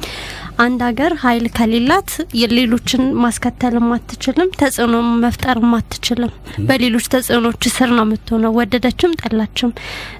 አንድ 0.57 0.79
ሀገር 0.87 1.11
ኃይል 1.21 1.45
ከሌላት 1.57 2.09
የሌሎችን 2.39 3.03
ማስከተልም 3.23 3.87
አትችልም፣ 3.95 4.49
ተጽዕኖ 4.59 4.93
መፍጠርም 5.23 5.71
አትችልም። 5.77 6.33
በሌሎች 6.67 7.07
ተጽዕኖች 7.13 7.63
ስር 7.75 7.91
ነው 7.97 8.05
የምትሆነው 8.05 8.55
ወደደችም 8.59 9.17
ጠላችም። 9.21 9.71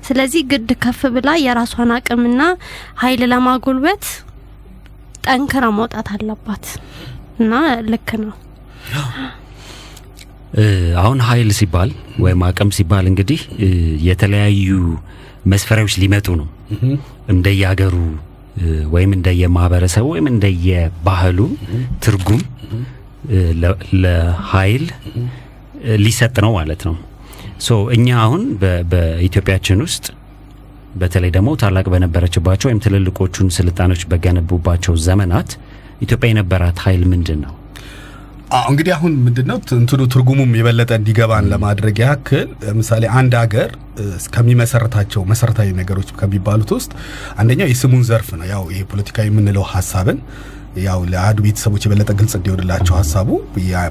ስለዚህ 0.07 0.43
ግድ 0.51 0.71
ከፍ 0.83 1.01
ብላ 1.15 1.35
የራሷን 1.43 1.93
አቅምና 1.97 2.41
ኃይል 3.03 3.23
ለማጎልበት 3.33 4.05
ጠንክራ 5.27 5.65
መውጣት 5.77 6.09
አለባት 6.15 6.65
እና 7.39 7.53
ልክ 7.89 8.11
ነው። 8.23 8.35
አሁን 11.01 11.19
ኃይል 11.27 11.49
ሲባል 11.57 11.89
ወይም 12.19 12.41
አቅም 12.43 12.69
ሲባል 12.77 13.05
እንግዲህ 13.11 13.41
የተለያዩ 14.07 14.69
መስፈሪያዎች 15.47 15.95
ሊመጡ 16.03 16.27
ነው 16.41 16.47
እንደየሀገሩ 17.29 17.95
ወይም 18.93 19.11
እንደየማህበረሰቡ 19.17 20.05
ወይም 20.13 20.27
እንደየባህሉ 20.31 21.39
ትርጉም 22.05 22.41
ለኃይል 24.03 24.85
ሊሰጥ 26.03 26.35
ነው 26.45 26.51
ማለት 26.57 26.81
ነው። 26.87 26.95
ሶ 27.59 27.77
እኛ 27.95 28.07
አሁን 28.23 28.41
በኢትዮጵያችን 28.91 29.79
ውስጥ 29.85 30.05
በተለይ 30.95 31.31
ደግሞ 31.31 31.49
ታላቅ 31.61 31.85
በነበረችባቸው 31.93 32.67
ወይም 32.69 32.81
ትልልቆቹን 32.85 33.49
ስልጣኖች 33.57 34.01
በገነቡባቸው 34.11 34.93
ዘመናት 35.07 35.49
ኢትዮጵያ 36.01 36.29
የነበራት 36.31 36.77
ኃይል 36.85 37.03
ምንድን 37.13 37.39
ነው? 37.45 37.53
እንግዲህ 38.69 38.91
አሁን 38.95 39.13
ምንድነው 39.23 39.57
እንትኑ 39.77 40.01
ትርጉሙም 40.13 40.51
የበለጠ 40.57 40.91
እንዲገባን 40.99 41.47
ለማድረግ 41.53 41.97
ያክል 42.03 42.47
ለምሳሌ 42.61 43.03
አንድ 43.19 43.33
ሀገር 43.41 43.69
ከሚመሰረታቸው 44.35 45.21
መሰረታዊ 45.31 45.69
ነገሮች 45.79 46.09
ከሚባሉት 46.19 46.69
ውስጥ 46.75 46.91
አንደኛው 47.41 47.69
የስሙን 47.71 48.03
ዘርፍ 48.09 48.29
ነው። 48.39 48.47
ያው 48.51 48.63
ይሄ 48.73 48.81
ፖለቲካዊ 48.91 49.27
የምንለው 49.29 49.65
ሀሳብን 49.73 50.19
ያው 50.83 50.99
ለአህዱ 51.11 51.37
ቤተሰቦች 51.45 51.83
የበለጠ 51.85 52.11
ግልጽ 52.19 52.33
እንዲሆንላቸው 52.37 52.93
ሀሳቡ 52.97 53.29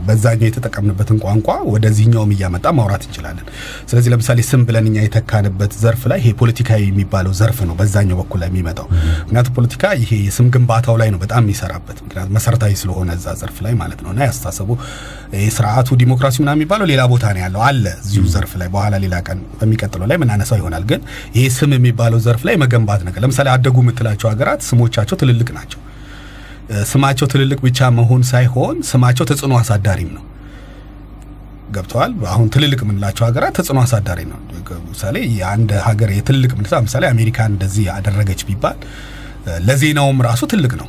በዛኛው 0.07 0.47
የተጠቀምንበትን 0.49 1.19
ቋንቋ 1.25 1.49
ወደዚህኛውም 1.73 2.33
እያመጣ 2.35 2.67
ማውራት 2.79 3.05
እንችላለን። 3.07 3.47
ስለዚህ 3.91 4.11
ለምሳሌ 4.13 4.41
ስም 4.49 4.63
ብለን 4.69 4.87
እኛ 4.91 4.97
የተካንበት 5.05 5.73
ዘርፍ 5.83 6.03
ላይ 6.13 6.19
ይሄ 6.23 6.33
ፖለቲካዊ 6.41 6.83
የሚባለው 6.89 7.33
ዘርፍ 7.41 7.59
ነው 7.69 7.77
በዛኛው 7.81 8.19
በኩል 8.21 8.41
ላይ 8.43 8.51
የሚመጣው። 8.53 8.87
ምክንያቱም 9.23 9.55
ፖለቲካ 9.59 9.85
ይሄ 10.03 10.11
የስም 10.27 10.49
ግንባታው 10.55 10.97
ላይ 11.03 11.11
ነው 11.15 11.21
በጣም 11.25 11.43
የሚሰራበት፣ 11.47 11.99
ምክንያቱም 12.07 12.35
መሰረታዊ 12.39 12.75
ስለሆነ 12.83 13.11
እዛ 13.19 13.35
ዘርፍ 13.41 13.59
ላይ 13.67 13.75
ማለት 13.81 14.01
ነው። 14.05 14.11
እና 14.15 14.21
ያስተሳሰቡ 14.29 14.71
ስርዓቱ 15.57 15.89
ዲሞክራሲ 16.01 16.37
ምናምን 16.43 16.59
የሚባለው 16.59 16.87
ሌላ 16.87 17.03
ቦታ 17.13 17.27
ነው 17.35 17.43
ያለው 17.45 17.63
አለ 17.69 17.85
እዚሁ 18.03 18.25
ዘርፍ 18.35 18.55
ላይ 18.61 18.69
በኋላ 18.75 18.95
ሌላ 19.05 19.17
ቀን 19.27 19.41
በሚቀጥለው 19.59 20.07
ላይ 20.11 20.19
ምናነሳው 20.23 20.59
ይሆናል። 20.61 20.87
ግን 20.91 21.01
ይሄ 21.37 21.47
ስም 21.57 21.73
የሚባለው 21.77 22.21
ዘርፍ 22.27 22.45
ላይ 22.49 22.57
መገንባት 22.63 23.03
ነገር 23.09 23.23
ለምሳሌ 23.25 23.49
አደጉ 23.55 23.77
የምትላቸው 23.85 24.29
ሀገራት 24.33 24.63
ስሞቻቸው 24.69 25.19
ትልልቅ 25.23 25.49
ናቸው። 25.57 25.81
ስማቸው 26.91 27.27
ትልልቅ 27.33 27.59
ብቻ 27.65 27.89
መሆን 27.97 28.23
ሳይሆን 28.31 28.77
ስማቸው 28.89 29.25
ተጽዕኖ 29.31 29.55
አሳዳሪም 29.61 30.11
ነው። 30.17 30.25
ገብተዋል። 31.71 32.13
አሁን 32.33 32.47
ትልልቅ 32.55 32.81
የምንላቸው 32.85 33.25
ሀገራት 33.29 33.55
ተጽዕኖ 33.59 33.79
አሳዳሪ 33.85 34.21
ነው። 34.31 34.39
ምሳሌ 34.89 35.17
የአንድ 35.37 35.71
ሀገር 35.87 36.11
የትልቅ 36.17 36.51
ምንሳ 36.59 36.81
ምሳሌ 36.85 37.05
አሜሪካን 37.11 37.51
እንደዚህ 37.53 37.85
ያደረገች 37.91 38.41
ቢባል 38.49 38.79
ለዜናውም 39.67 40.19
ራሱ 40.27 40.43
ትልቅ 40.51 40.73
ነው። 40.81 40.89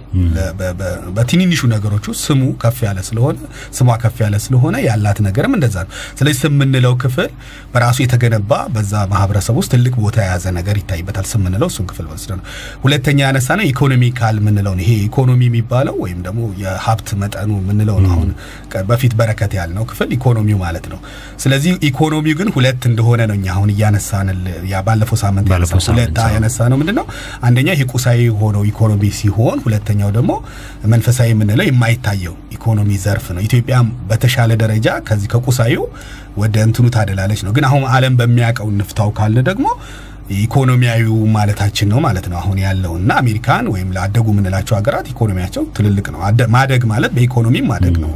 በትንንሹ 1.18 1.62
ነገሮች 1.74 2.06
ውስጥ 2.12 2.22
ስሙ 2.28 2.42
ከፍ 2.62 2.78
ያለ 2.86 3.00
ስለሆነ 3.08 3.38
ስሟ 3.78 3.90
ከፍ 4.04 4.18
ያለ 4.24 4.36
ስለሆነ 4.46 4.76
ያላት 4.86 5.20
ነገርም 5.28 5.54
እንደዛ 5.58 5.76
ነው። 5.86 5.92
ስለዚህ 6.20 6.40
ስም 6.42 6.54
የምንለው 6.58 6.94
ክፍል 7.04 7.30
በራሱ 7.74 7.98
የተገነባ 8.04 8.52
በዛ 8.76 8.94
ማህበረሰብ 9.12 9.56
ውስጥ 9.60 9.72
ትልቅ 9.76 9.94
ቦታ 10.00 10.18
የያዘ 10.24 10.46
ነገር 10.58 10.76
ይታይበታል። 10.82 11.28
ስም 11.32 11.42
የምንለው 11.42 11.70
እሱን 11.72 11.88
ክፍል 11.92 12.08
ወስደ 12.12 12.32
ነው። 12.40 12.44
ሁለተኛ 12.86 13.20
ያነሳ 13.28 13.50
ነው 13.60 13.66
ኢኮኖሚካል 13.72 14.36
የምንለው 14.42 14.74
ይሄ 14.84 14.92
ኢኮኖሚ 15.08 15.42
የሚባለው 15.50 15.96
ወይም 16.04 16.20
ደግሞ 16.28 16.42
የሀብት 16.64 17.10
መጠኑ 17.22 17.52
የምንለው 17.62 18.00
ነው። 18.06 18.12
አሁን 18.16 18.30
በፊት 18.90 19.14
በረከት 19.20 19.52
ያልነው 19.58 19.86
ክፍል 19.92 20.10
ኢኮኖሚው 20.18 20.60
ማለት 20.64 20.86
ነው። 20.92 21.00
ስለዚህ 21.44 21.72
ኢኮኖሚው 21.90 22.36
ግን 22.40 22.50
ሁለት 22.56 22.84
እንደሆነ 22.90 23.22
ነው 23.30 23.36
እኛ 23.40 23.48
አሁን 23.56 23.70
እያነሳን 23.74 24.28
ባለፈው 24.88 25.18
ሳምንት 25.22 25.48
ሁለት 25.90 26.18
ያነሳ 26.36 26.68
ነው 26.72 26.78
ምንድን 26.82 26.96
ነው 27.00 27.06
አንደኛ 27.48 27.68
ይሄ 27.76 27.84
ቁሳዊ 27.94 28.20
የሆነው 28.48 28.64
ኢኮኖሚ 28.70 29.04
ሲሆን 29.18 29.58
ሁለተኛው 29.64 30.10
ደግሞ 30.16 30.32
መንፈሳዊ 30.92 31.28
የምንለው 31.32 31.66
የማይታየው 31.68 32.36
ኢኮኖሚ 32.58 32.90
ዘርፍ 33.04 33.26
ነው። 33.36 33.42
ኢትዮጵያ 33.48 33.78
በተሻለ 34.10 34.52
ደረጃ 34.62 34.88
ከዚህ 35.08 35.28
ከቁሳዩ 35.34 35.76
ወደ 36.38 36.56
እንትኑ 36.68 36.86
ታደላለች 36.96 37.42
ነው። 37.46 37.52
ግን 37.56 37.66
አሁን 37.70 37.84
ዓለም 37.94 38.16
በሚያውቀው 38.20 38.68
ንፍታው 38.80 39.10
ካለ 39.18 39.38
ደግሞ 39.50 39.68
ኢኮኖሚያዊው 40.38 41.18
ማለታችን 41.34 41.88
ነው 41.92 42.00
ማለት 42.06 42.26
ነው። 42.32 42.38
አሁን 42.40 42.58
ያለውና 42.64 43.12
አሜሪካን 43.22 43.66
ወይም 43.74 43.90
ለአደጉ 43.96 44.26
የምንላቸው 44.34 44.76
ሀገራት 44.78 45.08
ኢኮኖሚያቸው 45.12 45.64
ትልልቅ 45.78 46.06
ነው። 46.14 46.20
ማደግ 46.56 46.84
ማለት 46.92 47.12
በኢኮኖሚም 47.16 47.68
ማደግ 47.72 47.96
ነው፣ 48.04 48.12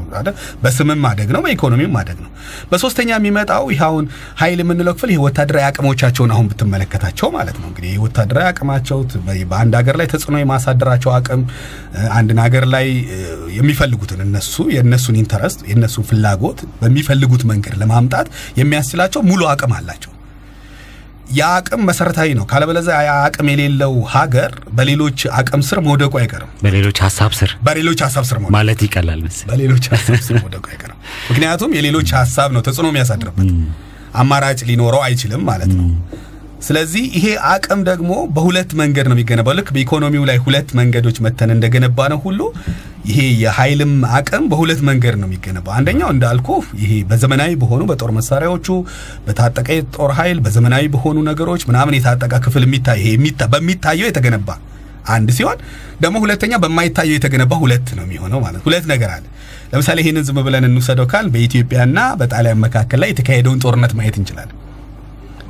በስምም 0.64 1.00
ማደግ 1.06 1.30
ነው፣ 1.36 1.42
በኢኮኖሚም 1.46 1.92
ማደግ 1.96 2.20
ነው። 2.26 2.32
በሶስተኛ 2.72 3.10
የሚመጣው 3.18 3.66
ይህ 3.74 3.82
አሁን 3.88 4.06
ኃይል 4.42 4.60
የምንለው 4.64 4.96
ክፍል 4.98 5.12
ይህ 5.14 5.22
ወታደራዊ 5.26 5.66
አቅሞቻቸውን 5.70 6.34
አሁን 6.36 6.48
ብትመለከታቸው 6.52 7.30
ማለት 7.38 7.58
ነው 7.62 7.68
እንግዲህ 7.72 7.94
ወታደራዊ 8.06 8.48
አቅማቸው 8.52 9.00
በአንድ 9.52 9.74
ሀገር 9.80 9.98
ላይ 10.02 10.10
ተጽዕኖ 10.14 10.38
የማሳደራቸው 10.42 11.12
አቅም 11.18 11.44
አንድን 12.14 12.40
ሀገር 12.46 12.66
ላይ 12.76 12.88
የሚፈልጉትን 13.58 14.22
እነሱ 14.28 14.56
የእነሱን 14.76 15.20
interest 15.22 15.62
የእነሱን 15.70 16.08
ፍላጎት 16.12 16.62
በሚፈልጉት 16.82 17.44
መንገድ 17.52 17.76
ለማምጣት 17.82 18.28
የሚያስችላቸው 18.62 19.22
ሙሉ 19.30 19.44
አቅም 19.52 19.74
አላቸው። 19.78 20.12
የአቅም 21.32 21.82
መሰረታዊ 21.90 22.30
ነው። 22.38 22.46
ካለበለዚያ 22.46 22.96
አቅም 23.26 23.48
የሌለው 23.52 23.94
ሀገር 24.14 24.52
በሌሎች 24.72 25.20
አቅም 25.34 25.62
ስር 25.68 25.80
መውደቁ 25.82 26.14
አይቀርም። 26.22 26.50
በሌሎች 26.64 26.98
ሀሳብ 27.06 27.32
ስር 27.40 27.52
በሌሎች 27.68 28.02
ሀሳብ 28.06 28.26
ስር 28.30 28.40
ማለት 28.56 28.82
ይቀላል 28.88 29.22
መሰለኝ። 29.22 29.50
በሌሎች 29.52 29.86
ሀሳብ 29.94 30.20
ስር 30.28 30.36
መውደቁ 30.42 30.66
አይቀርም። 30.72 30.98
ምክንያቱም 31.30 31.74
የሌሎች 31.78 32.12
ሀሳብ 32.20 32.50
ነው 32.54 32.64
ተጽዕኖ 32.68 32.88
የሚያሳድርበት 32.90 33.50
አማራጭ 34.16 34.60
ሊኖረው 34.70 35.02
አይችልም 35.04 35.44
ማለት 35.46 35.72
ነው። 35.74 35.88
ስለዚህ 36.62 37.04
ይሄ 37.18 37.26
አቅም 37.52 37.80
ደግሞ 37.88 38.12
በሁለት 38.36 38.72
መንገድ 38.80 39.06
ነው 39.10 39.16
የሚገነባው። 39.16 39.56
ልክ 39.60 39.70
በኢኮኖሚው 39.76 40.24
ላይ 40.30 40.38
ሁለት 40.44 40.70
መንገዶች 40.80 41.18
መተን 41.26 41.52
እንደገነባ 41.56 42.08
ነው 42.14 42.20
ሁሉ 42.26 42.40
ይሄ 43.10 43.20
የኃይልም 43.44 43.94
አቅም 44.18 44.44
በሁለት 44.52 44.82
መንገድ 44.90 45.16
ነው 45.22 45.28
የሚገነባው። 45.30 45.74
አንደኛው 45.78 46.10
እንዳልኩ 46.14 46.50
ይሄ 46.82 46.92
በዘመናዊ 47.10 47.52
በሆኑ 47.62 47.82
በጦር 47.92 48.12
መሳሪያዎቹ 48.18 48.68
በታጠቀ 49.28 49.68
የጦር 49.78 50.14
ኃይል 50.20 50.40
በዘመናዊ 50.46 50.86
በሆኑ 50.96 51.18
ነገሮች 51.30 51.64
ምናምን 51.70 51.98
የታጠቀ 51.98 52.34
ክፍል 52.46 52.66
በሚታየው 53.54 54.08
የተገነባ 54.08 54.50
አንድ 55.12 55.30
ሲሆን 55.38 55.60
ደግሞ 56.02 56.18
ሁለተኛ 56.24 56.56
በማይታየው 56.64 57.16
የተገነባ 57.18 57.54
ሁለት 57.64 57.88
ነው 57.98 58.04
የሚሆነው 58.06 58.40
ማለት 58.46 58.62
ሁለት 58.68 58.86
ነገር 58.92 59.10
አለ። 59.16 59.24
ለምሳሌ 59.72 60.00
ይህንን 60.04 60.26
ዝም 60.28 60.40
ብለን 60.48 60.68
እንውሰደው 60.68 61.08
ካል 61.12 61.28
በኢትዮጵያና 61.34 62.00
በጣሊያን 62.22 62.62
መካከል 62.64 63.00
ላይ 63.04 63.10
የተካሄደውን 63.12 63.62
ጦርነት 63.64 63.94
ማየት 64.00 64.18
እንችላለን። 64.22 64.58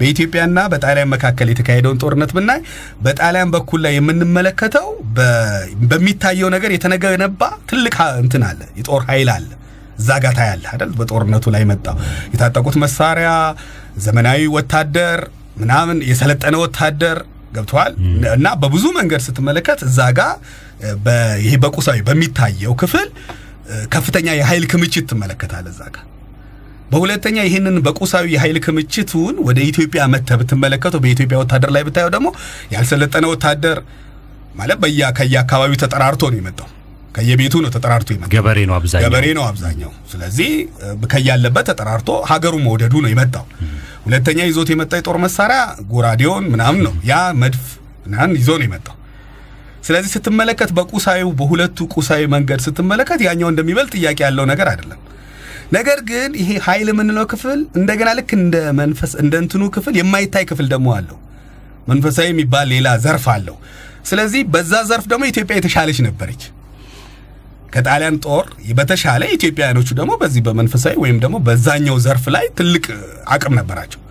በኢትዮጵያና 0.01 0.59
በጣሊያን 0.73 1.11
መካከል 1.13 1.49
የተካሄደውን 1.51 1.99
ጦርነት 2.03 2.31
ብናይ 2.37 2.61
በጣሊያን 3.05 3.51
በኩል 3.55 3.81
ላይ 3.85 3.93
የምንመለከተው 3.97 4.87
በሚታየው 5.89 6.49
ነገር 6.55 6.71
የተገነባ 6.75 7.41
ትልቅ 7.69 7.95
እንትን 8.23 8.43
አለ፣ 8.47 8.61
የጦር 8.79 9.03
ኃይል 9.09 9.31
አለ። 9.35 9.49
እዛ 9.99 10.09
ጋ 10.21 10.27
ታያለህ 10.37 10.69
አይደል? 10.73 10.91
በጦርነቱ 10.99 11.45
ላይ 11.55 11.63
መጣው 11.71 11.95
የታጠቁት 12.33 12.75
መሳሪያ፣ 12.83 13.29
ዘመናዊ 14.05 14.41
ወታደር 14.55 15.19
ምናምን፣ 15.61 15.97
የሰለጠነ 16.09 16.55
ወታደር 16.63 17.17
ገብተዋል። 17.55 17.93
እና 18.35 18.47
በብዙ 18.61 18.85
መንገድ 18.97 19.21
ስትመለከት 19.25 19.79
እዛ 19.87 19.99
ጋ 20.17 20.21
ይሄ 21.41 21.53
በቁሳዊ 21.63 21.99
በሚታየው 22.07 22.73
ክፍል 22.81 23.07
ከፍተኛ 23.93 24.27
የኃይል 24.37 24.63
ክምችት 24.71 25.05
ትመለከታለህ 25.11 25.71
እዛ 25.73 25.83
ጋር 25.95 26.05
በሁለተኛ 26.91 27.37
ይህንን 27.47 27.75
በቁሳዊ 27.85 28.25
የኃይል 28.33 28.57
ክምችቱን 28.65 29.35
ወደ 29.47 29.59
ኢትዮጵያ 29.67 30.01
መጥተህ 30.13 30.37
ብትመለከተው 30.41 31.01
በኢትዮጵያ 31.03 31.37
ወታደር 31.41 31.71
ላይ 31.75 31.83
ብታየው 31.87 32.11
ደግሞ 32.15 32.27
ያልሰለጠነ 32.73 33.25
ወታደር 33.33 33.77
ማለት 34.55 34.77
በያ 34.81 35.09
ከየአካባቢው 35.17 35.79
ተጠራርቶ 35.83 36.23
ነው 36.31 36.39
የመጣው። 36.39 36.69
ከየቤቱ 37.15 37.53
ነው 37.63 37.69
ተጠራርቶ 37.75 38.09
የመጣው። 38.13 38.31
ገበሬ 38.33 38.59
ነው 38.69 38.75
አብዛኛው 38.77 39.05
ገበሬ 39.05 39.27
ነው 39.37 39.43
አብዛኛው። 39.47 39.91
ስለዚህ 40.11 40.49
ከያለበት 41.13 41.65
ተጠራርቶ 41.71 42.09
ሀገሩ 42.29 42.55
መውደዱ 42.65 42.93
ነው 43.05 43.11
የመጣው። 43.13 43.45
ሁለተኛ 44.05 44.39
ይዞት 44.49 44.69
የመጣ 44.73 44.91
የጦር 44.99 45.17
መሳሪያ 45.25 45.59
ጎራዴውን 45.91 46.45
ምናምን 46.53 46.81
ነው 46.87 46.93
ያ 47.09 47.13
መድፍ 47.41 47.65
ምናምን 48.05 48.35
ይዞ 48.39 48.49
ነው 48.59 48.65
የመጣው። 48.67 48.95
ስለዚህ 49.85 50.09
ስትመለከት 50.15 50.71
በቁሳዩ 50.77 51.23
በሁለቱ 51.39 51.87
ቁሳዊ 51.95 52.23
መንገድ 52.33 52.59
ስትመለከት 52.65 53.19
ያኛው 53.27 53.49
እንደሚበልጥ 53.51 53.91
ጥያቄ 53.97 54.19
ያለው 54.27 54.45
ነገር 54.51 54.67
አይደለም። 54.71 54.99
ነገር 55.71 55.99
ግን 56.09 56.31
ይሄ 56.39 56.49
ኃይል 56.65 56.87
የምንለው 56.91 57.25
ክፍል 57.31 57.59
እንደገና 57.79 58.09
ልክ 58.17 58.31
እንደ 58.39 58.55
መንፈስ 58.79 59.11
እንደ 59.21 59.33
እንትኑ 59.43 59.63
ክፍል 59.75 59.93
የማይታይ 59.99 60.45
ክፍል 60.49 60.67
ደግሞ 60.73 60.87
አለው። 60.97 61.17
መንፈሳዊ 61.87 62.27
የሚባል 62.31 62.67
ሌላ 62.73 62.87
ዘርፍ 63.05 63.25
አለው። 63.33 63.55
ስለዚህ 64.09 64.41
በዛ 64.53 64.73
ዘርፍ 64.89 65.05
ደግሞ 65.11 65.23
ኢትዮጵያ 65.31 65.55
የተሻለች 65.57 65.99
ነበረች 66.07 66.43
ከጣሊያን 67.73 68.15
ጦር 68.25 68.45
በተሻለ 68.79 69.23
ኢትዮጵያውያኖቹ 69.35 69.89
ደግሞ 69.99 70.11
በዚህ 70.21 70.41
በመንፈሳዊ 70.47 70.95
ወይም 71.03 71.17
ደግሞ 71.23 71.35
በዛኛው 71.47 71.97
ዘርፍ 72.05 72.25
ላይ 72.35 72.45
ትልቅ 72.57 72.85
አቅም 73.35 73.53
ነበራቸው። 73.59 74.01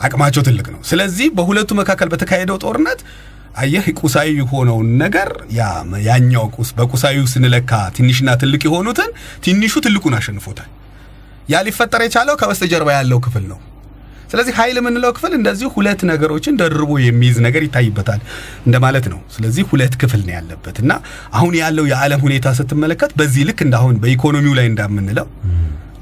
አቅማቸው 0.00 0.42
ትልቅ 0.46 0.66
ነው። 0.74 0.80
ስለዚህ 0.90 1.26
በሁለቱ 1.36 1.70
መካከል 1.80 2.08
በተካሄደው 2.12 2.58
ጦርነት 2.62 3.00
አየህ 3.54 3.86
ቁሳዊ 4.00 4.28
የሆነውን 4.36 4.90
ነገር 4.98 5.28
ያኛው 6.06 6.44
ቁስ 6.56 6.68
በቁሳዊ 6.76 7.16
ስንለካ 7.32 7.72
ትንሽና 7.96 8.36
ትልቅ 8.42 8.62
የሆኑትን 8.68 9.10
ትንሹ 9.44 9.74
ትልቁን 9.86 10.14
አሸንፎታል። 10.18 10.68
ያ 11.48 11.62
ሊፈጠር 11.66 12.02
የቻለው 12.04 12.34
ከበስተጀርባ 12.40 12.90
ያለው 12.96 13.20
ክፍል 13.24 13.44
ነው። 13.50 13.58
ስለዚህ 14.30 14.54
ኃይል 14.58 14.76
የምንለው 14.78 15.10
ክፍል 15.16 15.32
እንደዚሁ 15.36 15.68
ሁለት 15.76 16.00
ነገሮችን 16.10 16.58
ደርቦ 16.60 16.90
የሚይዝ 17.04 17.36
ነገር 17.46 17.62
ይታይበታል 17.66 18.20
እንደማለት 18.66 19.06
ነው። 19.12 19.20
ስለዚህ 19.34 19.64
ሁለት 19.70 19.94
ክፍል 20.02 20.20
ነው 20.20 20.34
ያለበት 20.36 20.76
እና 20.82 20.92
አሁን 21.34 21.54
ያለው 21.60 21.86
የዓለም 21.90 22.20
ሁኔታ 22.26 22.52
ስትመለከት 22.58 23.12
በዚህ 23.20 23.44
ልክ 23.48 23.60
እንዳሁን 23.66 23.96
በኢኮኖሚው 24.04 24.54
ላይ 24.58 24.68
እንዳምንለው 24.70 25.26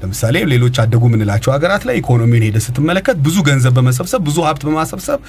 ለምሳሌ 0.01 0.35
ሌሎች 0.51 0.75
አደጉ 0.83 1.03
የምንላቸው 1.09 1.51
ሀገራት 1.55 1.83
ላይ 1.87 1.95
ኢኮኖሚውን 2.01 2.43
ሄደ 2.47 2.57
ስትመለከት 2.65 3.17
ብዙ 3.25 3.37
ገንዘብ 3.47 3.73
በመሰብሰብ 3.77 4.21
ብዙ 4.27 4.37
ሀብት 4.47 4.63
በማሰብሰብ 4.67 5.19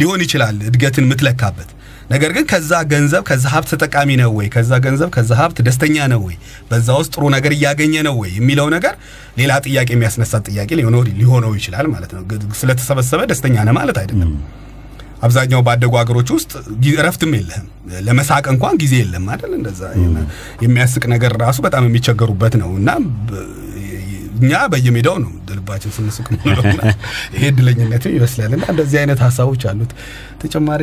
ሊሆን 0.00 0.22
ይችላል 0.26 0.56
እድገትን 0.68 1.06
የምትለካበት። 1.06 1.70
ነገር 2.10 2.30
ግን 2.36 2.44
ከዛ 2.52 2.72
ገንዘብ 2.92 3.22
ከዛ 3.26 3.44
ሀብት 3.52 3.68
ተጠቃሚ 3.72 4.10
ነው 4.20 4.30
ወይ፣ 4.38 4.46
ከዛ 4.54 4.70
ገንዘብ 4.86 5.10
ከዛ 5.16 5.30
ሀብት 5.40 5.58
ደስተኛ 5.66 6.06
ነው 6.12 6.22
ወይ፣ 6.26 6.36
በዛ 6.70 6.88
ውስጥ 7.00 7.12
ጥሩ 7.14 7.24
ነገር 7.36 7.52
እያገኘ 7.56 7.94
ነው 8.08 8.16
ወይ 8.22 8.30
የሚለው 8.38 8.68
ነገር 8.76 8.94
ሌላ 9.38 9.52
ጥያቄ 9.66 9.88
የሚያስነሳት 9.94 10.42
ጥያቄ 10.50 10.70
ሊሆነው 11.20 11.52
ይችላል 11.58 11.88
ማለት 11.94 12.12
ነው። 12.16 12.22
ስለተሰበሰበ 12.60 13.20
ደስተኛ 13.32 13.56
ነህ 13.68 13.76
ማለት 13.78 13.98
አይደለም። 14.02 14.32
አብዛኛው 15.22 15.60
ባደጉ 15.66 15.92
ሀገሮች 16.00 16.28
ውስጥ 16.34 16.52
እረፍትም 16.94 17.32
የለህም። 17.36 17.66
ለመሳቅ 18.06 18.44
እንኳን 18.52 18.74
ጊዜ 18.82 18.94
የለም 19.00 19.24
አይደል? 19.32 19.52
እንደዛ 19.58 19.80
የሚያስቅ 20.64 21.02
ነገር 21.14 21.32
ራሱ 21.42 21.58
በጣም 21.66 21.84
የሚቸገሩበት 21.88 22.54
ነው 22.62 22.70
እና 22.80 22.90
እኛ 24.40 24.52
በየሜዳው 24.72 25.16
ነው 25.22 25.30
ልባችን 25.52 25.92
ስንስቅ 25.96 26.26
ይሄ 27.34 27.42
እድለኝነት 27.50 28.04
ይመስላል። 28.10 28.52
እና 28.56 28.64
እንደዚህ 28.72 28.98
አይነት 29.02 29.20
ሀሳቦች 29.26 29.62
አሉት። 29.70 29.92
ተጨማሪ 30.42 30.82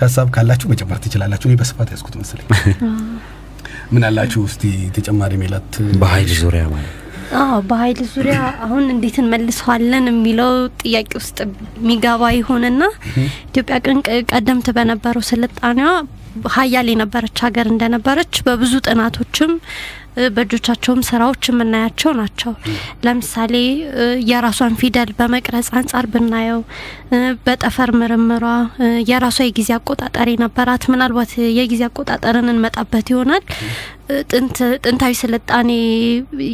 ሀሳብ 0.00 0.26
ካላችሁ 0.36 0.68
መጨመር 0.72 0.98
ትችላላችሁ። 1.04 1.48
እኔ 1.50 1.56
በስፋት 1.62 1.90
ያዝኩት 1.94 2.16
መሰለኝ። 2.20 2.48
ምን 3.94 4.04
አላችሁ 4.08 4.42
እስቲ 4.48 4.62
ተጨማሪ 4.96 5.32
ሜላት? 5.40 5.72
በኃይል 6.02 6.30
ዙሪያ 6.42 6.64
ማለት 6.74 6.98
አዎ 7.40 7.58
በኃይል 7.68 8.00
ዙሪያ 8.12 8.36
አሁን 8.64 8.84
እንዴት 8.94 9.16
እንመልሰዋለን 9.20 10.06
የሚለው 10.10 10.50
ጥያቄ 10.82 11.10
ውስጥ 11.20 11.38
የሚገባ 11.78 12.30
ይሁንና 12.36 12.82
ኢትዮጵያ 13.46 13.76
ግን 13.86 13.98
ቀደምት 14.32 14.68
በነበረው 14.76 15.24
ስልጣኔዋ 15.30 15.90
ሀያል 16.54 16.86
የነበረች 16.92 17.38
ሀገር 17.46 17.66
እንደነበረች 17.72 18.34
በብዙ 18.46 18.74
ጥናቶችም 18.86 19.52
በእጆቻቸውም 20.34 21.00
ስራዎች 21.08 21.42
የምናያቸው 21.50 22.12
ናቸው። 22.18 22.52
ለምሳሌ 23.04 23.54
የራሷን 24.30 24.74
ፊደል 24.80 25.10
በመቅረጽ 25.18 25.68
አንጻር 25.78 26.06
ብናየው 26.12 26.60
በጠፈር 27.46 27.90
ምርምሯ 28.00 28.44
የራሷ 29.10 29.38
የጊዜ 29.46 29.70
አቆጣጠር 29.78 30.28
የነበራት 30.32 30.84
ምናልባት 30.92 31.30
የጊዜ 31.58 31.82
አቆጣጠርን 31.88 32.50
እንመጣበት 32.52 33.08
ይሆናል። 33.12 33.44
ጥንታዊ 34.84 35.12
ስልጣኔ 35.20 35.70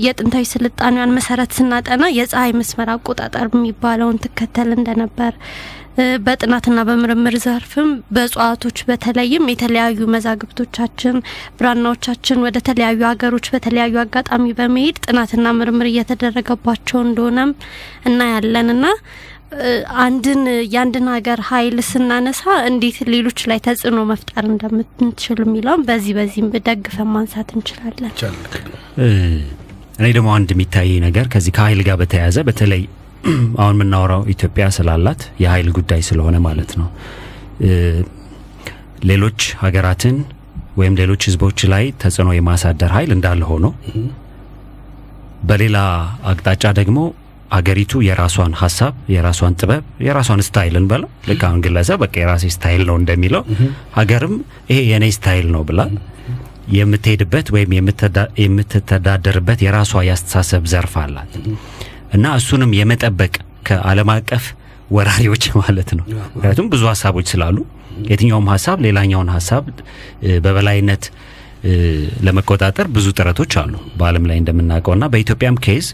የጥንታዊ 0.03 0.45
ስልጣኔዋን 0.53 1.15
መሰረት 1.17 1.50
ስናጠና 1.59 2.05
የፀሐይ 2.17 2.53
መስመር 2.59 2.91
አቆጣጠር 2.95 3.47
የሚባለውን 3.50 4.21
ትከተል 4.25 4.71
እንደነበር 4.77 5.33
በጥናትና 6.25 6.78
በምርምር 6.88 7.35
ዘርፍም 7.45 7.88
በእጽዋቶች 8.14 8.78
በተለይም 8.88 9.49
የተለያዩ 9.52 10.00
መዛግብቶቻችን 10.14 11.17
ብራናዎቻችን 11.59 12.43
ወደ 12.45 12.59
ተለያዩ 12.69 13.00
ሀገሮች 13.11 13.49
በተለያዩ 13.55 13.97
አጋጣሚ 14.05 14.47
በመሄድ 14.59 14.99
ጥናትና 15.07 15.55
ምርምር 15.59 15.88
እየተደረገባቸው 15.90 17.00
እንደሆነም 17.07 17.52
እናያለንና 18.11 18.85
አንድን 20.05 20.40
የአንድን 20.73 21.07
ሀገር 21.12 21.40
ኃይል 21.50 21.76
ስናነሳ 21.90 22.43
እንዴት 22.71 22.99
ሌሎች 23.14 23.40
ላይ 23.50 23.59
ተጽዕኖ 23.67 24.00
መፍጠር 24.11 24.45
እንደምንችል 24.50 25.38
የሚለውም 25.45 25.85
በዚህ 25.88 26.12
በዚህም 26.19 26.50
ደግፈን 26.69 27.11
ማንሳት 27.14 27.50
እንችላለን። 27.57 28.12
እኔ 29.99 30.09
ደግሞ 30.17 30.28
አንድ 30.35 30.50
የሚታይ 30.55 30.90
ነገር 31.07 31.26
ከዚህ 31.33 31.55
ከኃይል 31.57 31.81
ጋር 31.88 31.97
በተያያዘ 32.02 32.38
በተለይ 32.49 32.83
አሁን 33.61 33.75
የምናወራው 33.77 34.23
ኢትዮጵያ 34.33 34.65
ስላላት 34.77 35.23
የኃይል 35.43 35.69
ጉዳይ 35.79 36.01
ስለሆነ 36.09 36.37
ማለት 36.47 36.73
ነው። 36.81 36.89
ሌሎች 39.11 39.41
ሀገራትን 39.63 40.17
ወይም 40.79 40.95
ሌሎች 41.01 41.23
ሕዝቦች 41.29 41.61
ላይ 41.73 41.85
ተጽዕኖ 42.03 42.29
የማሳደር 42.37 42.91
ኃይል 42.97 43.11
እንዳለ 43.17 43.43
ሆኖ 43.51 43.67
በሌላ 45.49 45.79
አቅጣጫ 46.31 46.65
ደግሞ 46.79 46.99
አገሪቱ 47.51 47.93
የራሷን 48.07 48.55
ሀሳብ፣ 48.61 48.95
የራሷን 49.13 49.55
ጥበብ፣ 49.61 49.85
የራሷን 50.07 50.41
style 50.47 50.75
እንበለው 50.81 51.11
ልክ 51.29 51.43
አሁን 51.49 51.61
ግለሰብ 51.67 51.99
በቃ 52.03 52.15
የራሴ 52.23 52.45
style 52.55 52.83
ነው 52.89 52.97
እንደሚለው 53.01 53.43
ሀገርም 53.97 54.35
ይሄ 54.71 54.79
የኔ 54.91 55.07
style 55.17 55.47
ነው 55.55 55.63
ብላ 55.71 55.81
የምትሄድበት 56.77 57.47
ወይም 57.55 57.71
የምትተዳደርበት 58.43 59.61
የራሷ 59.67 60.03
ያስተሳሰብ 60.09 60.65
ዘርፍ 60.73 60.95
አላት 61.03 61.33
እና 62.12 62.27
እሱንም 62.38 62.71
የመጠበቅ 62.79 63.33
ከዓለም 63.69 64.11
አቀፍ 64.15 64.45
ወራሪዎች 64.91 65.45
ማለት 65.63 65.91
ነው። 65.99 66.04
ምክንያቱም 66.35 66.69
ብዙ 66.73 66.82
ሀሳቦች 66.91 67.26
ስላሉ 67.32 67.56
የትኛውም 68.09 68.47
ሀሳብ 68.52 68.78
ሌላኛውን 68.87 69.30
ሀሳብ 69.37 69.65
በበላይነት 70.45 71.04
ለመቆጣጠር 72.26 72.87
ብዙ 72.97 73.06
ጥረቶች 73.19 73.52
አሉ 73.63 73.75
በዓለም 73.99 74.26
ላይ 74.30 74.37
እንደምናውቀውና 74.43 75.04
በኢትዮጵያም 75.13 75.56
ኬዝ 75.67 75.87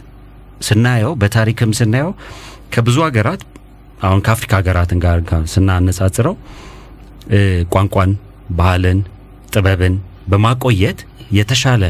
ስናየው 0.67 1.12
በታሪክም 1.21 1.73
ስናየው 1.79 2.11
ከብዙ 2.75 2.97
ሀገራት 3.07 3.43
አሁን 4.05 4.21
ከአፍሪካ 4.27 4.53
ሀገራትን 4.61 4.99
ጋር 5.05 5.19
ስናነጻጽረው 5.53 6.35
ቋንቋን፣ 7.75 8.11
ባህልን፣ 8.59 8.99
ጥበብን 9.53 9.95
በማቆየት 10.31 10.99
የተሻለ 11.38 11.83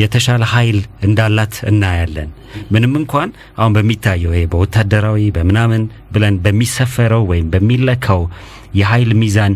የተሻለ 0.00 0.42
ኃይል 0.52 0.78
እንዳላት 1.06 1.54
እናያለን። 1.70 2.30
ምንም 2.74 2.94
እንኳን 3.00 3.28
አሁን 3.56 3.74
በሚታየው 3.76 4.32
ይሄ 4.34 4.44
በወታደራዊ 4.52 5.20
በምናምን 5.36 5.82
ብለን 6.12 6.36
በሚሰፈረው 6.44 7.22
ወይም 7.30 7.46
በሚለካው 7.52 8.22
የኃይል 8.80 9.12
ሚዛን 9.20 9.54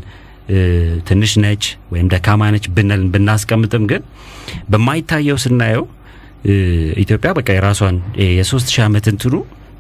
ትንሽ 1.09 1.33
ነች 1.43 1.65
ወይም 1.93 2.07
ደካማ 2.13 2.51
ነች 2.55 2.65
ብንል 2.77 3.03
ብናስቀምጥም 3.13 3.85
ግን 3.91 4.03
በማይታየው 4.73 5.39
ስናየው 5.45 5.85
ኢትዮጵያ 7.03 7.31
በቃ 7.39 7.49
የራሷን 7.57 7.97
የሶስት 8.37 8.69
ሺህ 8.73 8.83
ዓመት 8.87 9.07
እንትኑ 9.13 9.35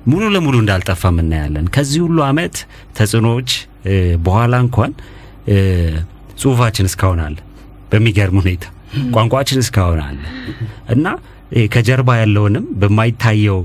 ሙሉ 0.07 0.23
ለሙሉ 0.35 0.55
እንዳልጠፋም 0.63 1.19
እናያለን። 1.23 1.67
ከዚህ 1.75 2.01
ሁሉ 2.07 2.19
ዓመት 2.29 2.57
ተጽዕኖዎች 2.99 3.51
በኋላ 4.25 4.55
እንኳን 4.65 4.93
ጽሁፋችን 6.41 6.89
እስካሁን 6.91 7.21
አለ። 7.25 7.37
በሚገርም 7.93 8.39
ሁኔታ 8.41 8.65
ቋንቋችን 9.15 9.63
እስካሁን 9.65 10.01
አለ። 10.05 10.23
እና 10.91 11.07
ከጀርባ 11.73 12.11
ያለውንም 12.21 12.67
በማይታየው 12.81 13.59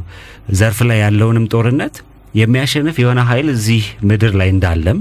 ዘርፍ 0.54 0.80
ላይ 0.90 1.00
ያለውንም 1.00 1.46
ጦርነት 1.54 1.96
የሚያሸንፍ 2.34 2.96
የሆነ 3.02 3.20
ኃይል 3.28 3.48
እዚህ 3.54 3.84
ምድር 4.10 4.34
ላይ 4.40 4.50
እንዳለም 4.54 5.00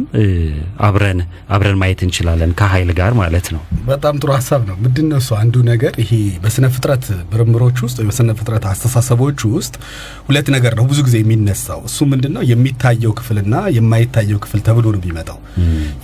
አብረን 0.87 1.19
አብረን 1.55 1.79
ማየት 1.81 2.01
እንችላለን 2.07 2.51
ከኃይል 2.61 2.91
ጋር 2.99 3.13
ማለት 3.19 3.47
ነው። 3.55 3.61
በጣም 3.89 4.15
ጥሩ 4.21 4.31
ሀሳብ 4.37 4.63
ነው። 4.69 4.77
ምንድን 4.85 5.07
ነው 5.11 5.19
እሱ 5.23 5.31
አንዱ 5.39 5.57
ነገር 5.69 5.93
ይሄ 6.03 6.13
በስነ 6.45 6.67
ፍጥረት 6.75 7.05
ምርምሮች 7.33 7.79
ውስጥ 7.87 7.99
በስነ 8.09 8.37
ፍጥረት 8.39 8.65
አስተሳሰቦች 8.71 9.43
ውስጥ 9.51 9.75
ሁለት 10.29 10.49
ነገር 10.57 10.75
ነው 10.79 10.87
ብዙ 10.91 11.01
ጊዜ 11.09 11.17
የሚነሳው። 11.23 11.83
እሱ 11.89 12.07
ምንድን 12.13 12.33
ነው 12.37 12.45
የሚታየው 12.53 13.15
ክፍልና 13.19 13.55
የማይታየው 13.77 14.41
ክፍል 14.45 14.63
ተብሎ 14.69 14.87
ነው 14.95 15.01
የሚመጣው። 15.03 15.39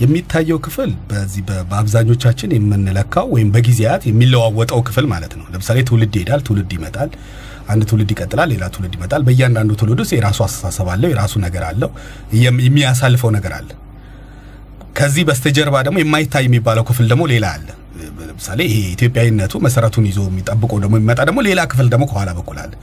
የሚታየው 0.03 0.59
ክፍል 0.65 0.91
በዚህ 1.11 1.41
በአብዛኞቻችን 1.69 2.55
የምንለካው 2.55 3.27
ወይም 3.35 3.49
በጊዜያት 3.55 4.05
የሚለዋወጠው 4.09 4.81
ክፍል 4.89 5.07
ማለት 5.07 5.33
ነው። 5.39 5.47
ለምሳሌ 5.53 5.79
ትውልድ 5.89 6.15
ይሄዳል፣ 6.17 6.43
ትውልድ 6.47 6.71
ይመጣል 6.77 7.11
አንድ 7.67 7.81
ትውልድ 7.89 8.09
ይቀጥላል፣ 8.13 8.49
ሌላ 8.53 8.65
ትውልድ 8.73 8.93
ይመጣል። 8.97 9.21
በእያንዳንዱ 9.27 9.71
ትውልድ 9.79 9.99
ውስጥ 10.03 10.13
የራሱ 10.17 10.39
አስተሳሰብ 10.45 10.87
አለው፣ 10.93 11.09
የራሱ 11.13 11.33
ነገር 11.45 11.63
አለው፣ 11.69 11.89
የሚያሳልፈው 12.63 13.31
ነገር 13.37 13.53
አለ። 13.57 13.69
ከዚህ 14.97 15.23
በስተጀርባ 15.29 15.75
ደግሞ 15.87 15.97
የማይታይ 16.01 16.45
የሚባለው 16.47 16.83
ክፍል 16.89 17.07
ደግሞ 17.11 17.23
ሌላ 17.31 17.45
አለ። 17.55 17.67
ለምሳሌ 18.21 18.59
ይሄ 18.69 18.77
ኢትዮጵያዊነቱ 18.93 19.53
መሰረቱን 19.65 20.05
ይዞ 20.09 20.19
የሚጠብቀው 20.29 20.79
ደግሞ 20.83 20.95
የሚመጣ 20.99 21.19
ደግሞ 21.29 21.39
ሌላ 21.47 21.61
ክፍል 21.71 21.87
ደግሞ 21.93 22.05
ከኋላ 22.11 22.29
በኩል 22.37 22.57
አለ። 22.63 22.73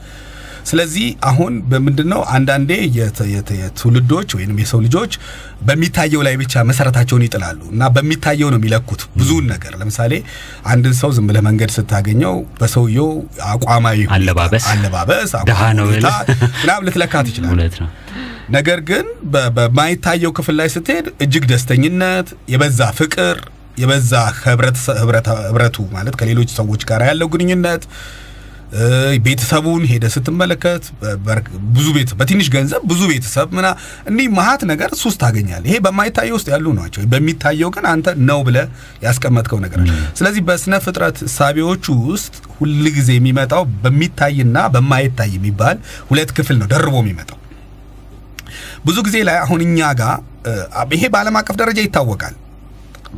ስለዚህ 0.65 1.05
አሁን 1.29 1.53
በምንድን 1.71 2.07
ነው 2.13 2.21
አንዳንዴ 2.35 2.71
የትውልዶች 3.55 4.29
ወይም 4.37 4.59
የሰው 4.61 4.79
ልጆች 4.85 5.13
በሚታየው 5.61 6.21
ላይ 6.27 6.35
ብቻ 6.41 6.63
መሰረታቸውን 6.69 7.25
ይጥላሉ 7.27 7.59
እና 7.73 7.89
በሚታየው 7.95 8.49
ነው 8.53 8.59
የሚለኩት 8.59 9.01
ብዙውን 9.17 9.45
ነገር። 9.53 9.73
ለምሳሌ 9.81 10.13
አንድን 10.73 10.95
ሰው 11.01 11.11
ዝም 11.17 11.27
ብለህ 11.29 11.43
መንገድ 11.47 11.71
ስታገኘው 11.75 12.35
በሰውየው 12.59 13.09
አቋማዊ 13.49 13.99
አለባበስ 14.17 14.67
አለባበስ 14.73 15.31
ምናምን 16.61 16.85
ልትለካ 16.85 17.23
ትችላለህ። 17.27 17.79
ነገር 18.53 18.79
ግን 18.87 19.05
በማይታየው 19.57 20.31
ክፍል 20.37 20.55
ላይ 20.59 20.69
ስትሄድ 20.73 21.05
እጅግ 21.23 21.43
ደስተኝነት፣ 21.51 22.29
የበዛ 22.53 22.89
ፍቅር፣ 22.97 23.37
የበዛ 23.77 24.11
ህብረቱ 25.47 25.77
ማለት 25.95 26.15
ከሌሎች 26.19 26.49
ሰዎች 26.57 26.81
ጋር 26.89 27.01
ያለው 27.07 27.27
ግንኙነት 27.33 27.83
ቤተሰቡን 29.25 29.83
ሄደ 29.89 30.05
ስትመለከት 30.13 30.83
ብዙ 31.75 31.87
ቤት 31.97 32.11
በትንሽ 32.19 32.47
ገንዘብ 32.55 32.81
ብዙ 32.91 33.01
ቤተሰብ 33.11 33.47
ምና 33.57 33.67
እንዲህ 34.09 34.27
መሀት 34.37 34.61
ነገር 34.71 34.91
ሱስ 35.01 35.15
ታገኛል። 35.21 35.63
ይሄ 35.69 35.75
በማይታየው 35.85 36.35
ውስጥ 36.37 36.47
ያሉ 36.53 36.65
ናቸው። 36.79 37.01
በሚታየው 37.13 37.69
ግን 37.75 37.85
አንተ 37.91 38.15
ነው 38.29 38.39
ብለ 38.47 38.57
ያስቀመጥከው 39.05 39.59
ነገር። 39.65 39.79
ስለዚህ 40.19 40.43
በስነ 40.47 40.73
ፍጥረት 40.85 41.19
እሳቤዎቹ 41.27 41.85
ውስጥ 42.07 42.35
ሁል 42.57 42.85
ጊዜ 42.97 43.09
የሚመጣው 43.17 43.63
በሚታይና 43.83 44.57
በማይታይ 44.75 45.31
የሚባል 45.37 45.77
ሁለት 46.09 46.31
ክፍል 46.37 46.57
ነው 46.61 46.69
ደርቦ 46.73 46.95
የሚመጣው። 47.03 47.39
ብዙ 48.85 48.97
ጊዜ 49.07 49.17
ላይ 49.27 49.37
አሁን 49.43 49.61
እኛ 49.67 49.91
ጋር 49.99 50.15
ይሄ 50.93 51.03
በዓለም 51.13 51.37
አቀፍ 51.39 51.55
ደረጃ 51.61 51.79
ይታወቃል። 51.85 52.33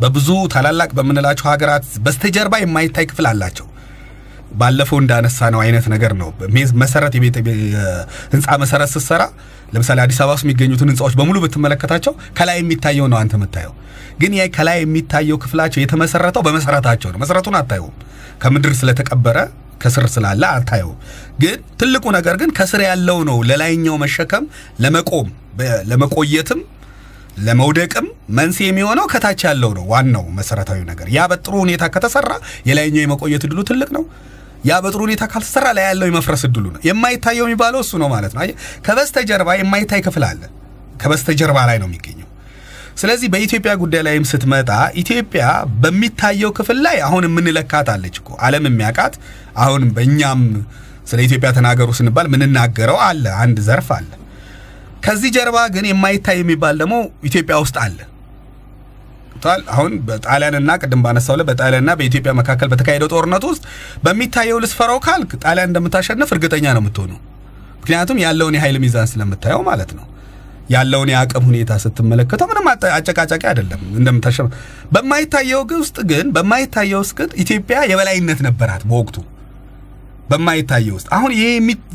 በብዙ 0.02 0.30
ታላላቅ 0.54 0.90
በምንላቸው 0.98 1.48
ሀገራት 1.52 1.86
በስተጀርባ 2.06 2.56
የማይታይ 2.62 3.06
ክፍል 3.12 3.28
አላቸው። 3.30 3.68
ባለፈው 4.56 4.98
እንዳነሳ 5.02 5.50
ነው 5.54 5.60
አይነት 5.64 5.86
ነገር 5.94 6.14
ነው። 6.22 6.30
መሰረት 6.82 7.14
ህንፃ 8.34 8.48
መሰረት 8.64 8.90
ስትሰራ 8.94 9.24
ለምሳሌ 9.74 10.00
አዲስ 10.04 10.20
አበባ 10.22 10.34
ውስጥ 10.36 10.46
የሚገኙትን 10.46 10.90
ህንፃዎች 10.92 11.14
በሙሉ 11.20 11.38
ብትመለከታቸው 11.44 12.14
ከላይ 12.38 12.58
የሚታየው 12.62 13.08
ነው 13.12 13.18
አንተ 13.22 13.34
የምታየው። 13.40 13.74
ግን 14.20 14.34
ያ 14.38 14.44
ከላይ 14.58 14.78
የሚታየው 14.82 15.38
ክፍላቸው 15.44 15.80
የተመሰረተው 15.82 16.44
በመሰረታቸው 16.48 17.10
ነው። 17.14 17.20
መሰረቱን 17.24 17.58
አታየውም። 17.60 17.96
ከምድር 18.44 18.74
ስለተቀበረ 18.80 19.38
ከስር 19.82 20.06
ስላለ 20.14 20.44
አታየውም። 20.58 21.00
ግን 21.40 21.58
ትልቁ 21.80 22.06
ነገር 22.18 22.36
ግን 22.42 22.52
ከስር 22.58 22.82
ያለው 22.88 23.18
ነው 23.30 23.38
ለላይኛው 23.50 23.98
መሸከም 24.04 24.44
ለመቆም 24.80 25.28
ለመቆየትም 25.90 26.62
ለመውደቅም 27.40 28.06
መንስኤ 28.38 28.66
የሚሆነው 28.68 29.06
ከታች 29.14 29.42
ያለው 29.48 29.72
ነው። 29.78 29.84
ዋናው 29.92 30.26
መሰረታዊ 30.38 30.80
ነገር 30.92 31.08
ያ 31.16 31.26
በጥሩ 31.32 31.54
ሁኔታ 31.64 31.84
ከተሰራ 31.96 32.32
የላይኛው 32.70 33.04
የመቆየት 33.04 33.44
እድሉ 33.48 33.60
ትልቅ 33.70 33.90
ነው። 33.98 34.04
ያ 34.66 34.78
በጥሩ 34.84 35.02
ሁኔታ 35.06 35.24
ካልተሰራ 35.32 35.66
ላይ 35.78 35.84
ያለው 35.88 36.08
የመፍረስ 36.10 36.44
እድሉ 36.48 36.66
ነው። 36.74 36.80
የማይታየው 36.88 37.46
የሚባለው 37.48 37.82
እሱ 37.86 37.94
ነው 38.04 38.10
ማለት 38.14 38.34
ነው። 38.36 38.44
ከበስተጀርባ 38.86 39.50
የማይታይ 39.60 40.02
ክፍል 40.06 40.24
አለ። 40.30 40.42
ከበስተጀርባ 41.02 41.58
ላይ 41.70 41.78
ነው 41.82 41.88
የሚገኘው። 41.90 42.30
ስለዚህ 43.00 43.28
በኢትዮጵያ 43.32 43.72
ጉዳይ 43.82 44.02
ላይም 44.08 44.26
ስትመጣ 44.30 44.70
ኢትዮጵያ 45.02 45.46
በሚታየው 45.82 46.52
ክፍል 46.60 46.78
ላይ 46.86 46.98
አሁን 47.08 47.24
የምንለካት 47.28 47.88
አለች 47.94 48.18
እኮ 48.22 48.30
ዓለም 48.46 48.66
የሚያውቃት 48.70 49.16
አሁን 49.58 49.84
በእኛም 49.96 50.42
ስለ 51.10 51.20
ኢትዮጵያ 51.26 51.50
ተናገሩ 51.58 51.90
ስንባል 51.98 52.28
ምንናገረው 52.34 53.00
አለ 53.08 53.26
አንድ 53.44 53.58
ዘርፍ 53.68 53.90
አለ። 53.98 54.10
ከዚህ 55.06 55.32
ጀርባ 55.36 55.58
ግን 55.74 55.86
የማይታይ 55.90 56.38
የሚባል 56.42 56.76
ደግሞ 56.82 56.96
ኢትዮጵያ 57.30 57.56
ውስጥ 57.64 57.78
አለ። 57.84 57.98
አሁን 59.74 59.94
በጣሊያንና 60.08 60.72
ቅድም 60.82 61.02
ባነሳው 61.06 61.36
ላይ 61.40 61.46
በጣሊያንና 61.50 61.94
በኢትዮጵያ 62.00 62.32
መካከል 62.40 62.68
በተካሄደው 62.72 63.10
ጦርነት 63.14 63.44
ውስጥ 63.50 63.64
በሚታየው 64.04 64.60
ልስፈራው 64.64 65.00
ካልክ 65.06 65.32
ጣሊያን 65.44 65.70
እንደምታሸንፍ 65.72 66.30
እርግጠኛ 66.36 66.66
ነው 66.76 66.82
የምትሆነው። 66.84 67.20
ምክንያቱም 67.80 68.20
ያለውን 68.24 68.56
የኃይል 68.58 68.78
ሚዛን 68.84 69.10
ስለምታየው 69.12 69.62
ማለት 69.68 69.92
ነው። 69.98 70.06
ያለውን 70.70 71.10
የአቅም 71.12 71.44
ሁኔታ 71.50 71.72
ስትመለከተው 71.82 72.48
ምንም 72.52 72.68
አጨቃጫቂ 72.94 73.44
አይደለም 73.50 73.82
እንደምታሸንፍ። 74.00 74.54
በማይታየው 74.94 75.62
ውስጥ 75.76 75.98
ግን 76.12 76.28
በማይታየው 76.36 77.02
ውስጥ 77.04 77.20
ኢትዮጵያ 77.44 77.78
የበላይነት 77.92 78.40
ነበራት 78.48 78.84
በወቅቱ 78.90 79.18
በማይታየው 80.30 80.96
ውስጥ 80.98 81.08
አሁን 81.16 81.32
ይሄ 81.36 81.44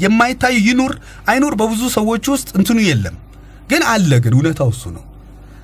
የማይታየው 0.04 0.62
ይኑር 0.68 0.92
አይኑር 1.30 1.54
በብዙ 1.60 1.82
ሰዎች 1.96 2.24
ውስጥ 2.34 2.48
እንትኑ 2.58 2.78
የለም፣ 2.86 3.16
ግን 3.70 3.82
አለ። 3.90 4.10
ግን 4.24 4.34
እውነታው 4.36 4.68
እሱ 4.74 4.84
ነው። 4.96 5.04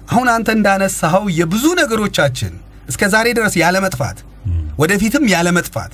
አሁን 0.09 0.29
አንተ 0.35 0.49
እንዳነሳኸው 0.57 1.25
የብዙ 1.39 1.65
ነገሮቻችን 1.81 2.53
እስከ 2.91 3.03
ዛሬ 3.15 3.29
ድረስ 3.39 3.55
ያለ 3.61 3.77
መጥፋት 3.85 4.19
ወደፊትም 4.79 5.25
ያለ 5.33 5.49
መጥፋት 5.57 5.93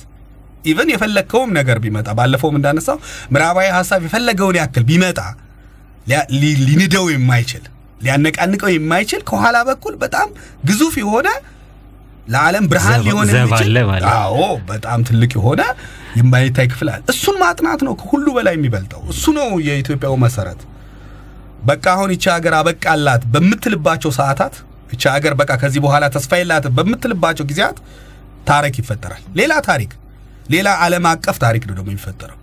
even 0.63 0.89
የፈለግከውም 0.91 1.51
ነገር 1.57 1.77
ቢመጣ 1.83 2.09
ባለፈውም 2.17 2.57
እንዳነሳው 2.59 2.97
ምዕራባዊ 3.31 3.67
ሀሳብ 3.77 4.01
የፈለገውን 4.05 4.57
ያክል 4.59 4.83
ቢመጣ 4.89 5.19
ሊንደው 6.65 7.05
የማይችል 7.11 7.63
ሊያነቃንቀው 8.01 8.69
የማይችል 8.71 9.21
ከኋላ 9.29 9.57
በኩል 9.67 9.93
በጣም 10.01 10.29
ግዙፍ 10.69 10.95
የሆነ 11.01 11.27
ለዓለም 12.27 12.65
ብርሃን 12.71 12.99
ሊሆን 13.05 13.27
የሚችል 13.31 13.77
አዎ፣ 14.13 14.37
በጣም 14.69 14.99
ትልቅ 15.07 15.31
የሆነ 15.37 15.61
የማይታይ 16.19 16.67
ክፍል 16.71 16.89
አለ። 16.93 17.01
እሱን 17.13 17.35
ማጥናት 17.41 17.81
ነው 17.87 17.93
ከሁሉ 18.01 18.25
በላይ 18.35 18.53
የሚበልጠው። 18.57 19.01
እሱ 19.13 19.23
ነው 19.37 19.49
የኢትዮጵያው 19.65 20.15
መሰረት። 20.23 20.61
በቃ 21.63 21.85
አሁን 21.95 22.11
ይቺ 22.13 22.25
ሀገር 22.35 22.53
አበቃላት 22.57 23.23
በምትልባቸው 23.33 24.11
ሰዓታት፣ 24.17 24.55
ይቺ 24.93 25.03
ሀገር 25.13 25.33
በቃ 25.39 25.51
ከዚህ 25.61 25.81
በኋላ 25.85 26.05
ተስፋ 26.15 26.31
የላት 26.39 26.65
በምትልባቸው 26.77 27.45
ጊዜያት 27.51 27.77
ታሪክ 28.47 28.75
ይፈጠራል። 28.81 29.23
ሌላ 29.39 29.53
ታሪክ፣ 29.67 29.91
ሌላ 30.49 30.69
ዓለም 30.83 31.05
አቀፍ 31.11 31.37
ታሪክ 31.43 31.63
ነው 31.67 31.75
ደግሞ 31.77 31.89
የሚፈጠረው። 31.93 32.39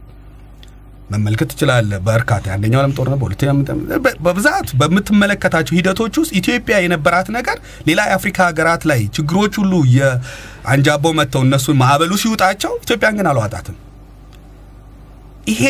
መመልከት 1.11 1.49
ትችላለህ። 1.53 1.99
በርካታ 2.07 2.45
የአንደኛው 2.49 2.81
ዓለም 2.81 2.93
ጦርነት 2.97 3.19
በሁለተኛ 3.21 3.51
በብዛት 4.27 4.69
በምትመለከታቸው 4.81 5.75
ሂደቶች 5.79 6.15
ውስጥ 6.21 6.33
ኢትዮጵያ 6.41 6.77
የነበራት 6.83 7.29
ነገር 7.37 7.57
ሌላ 7.89 8.01
የአፍሪካ 8.09 8.39
ሀገራት 8.49 8.83
ላይ 8.91 9.01
ችግሮች 9.17 9.55
ሁሉ 9.63 9.73
የአንጃቦ 9.97 11.13
መጥተው 11.21 11.45
እነሱን 11.47 11.79
ማዕበሉ 11.83 12.13
ሲውጣቸው 12.23 12.75
ኢትዮጵያን 12.85 13.17
ግን 13.19 13.29
አልዋጣትም። 13.33 13.79
ይሄ 15.47 15.63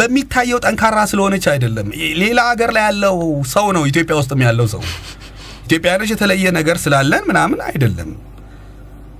በሚታየው 0.00 0.58
ጠንካራ 0.64 0.98
ስለሆነች 1.10 1.44
አይደለም። 1.52 1.86
ሌላ 2.22 2.40
ሀገር 2.50 2.70
ላይ 2.76 2.84
ያለው 2.88 3.16
ሰው 3.52 3.66
ነው 3.76 3.82
ኢትዮጵያ 3.90 4.16
ውስጥም 4.20 4.42
ያለው 4.46 4.66
ሰው 4.74 4.82
ኢትዮጵያኖች 5.66 6.10
የተለየ 6.12 6.46
ነገር 6.58 6.76
ስላለን 6.84 7.24
ምናምን 7.28 7.60
አይደለም። 7.68 8.10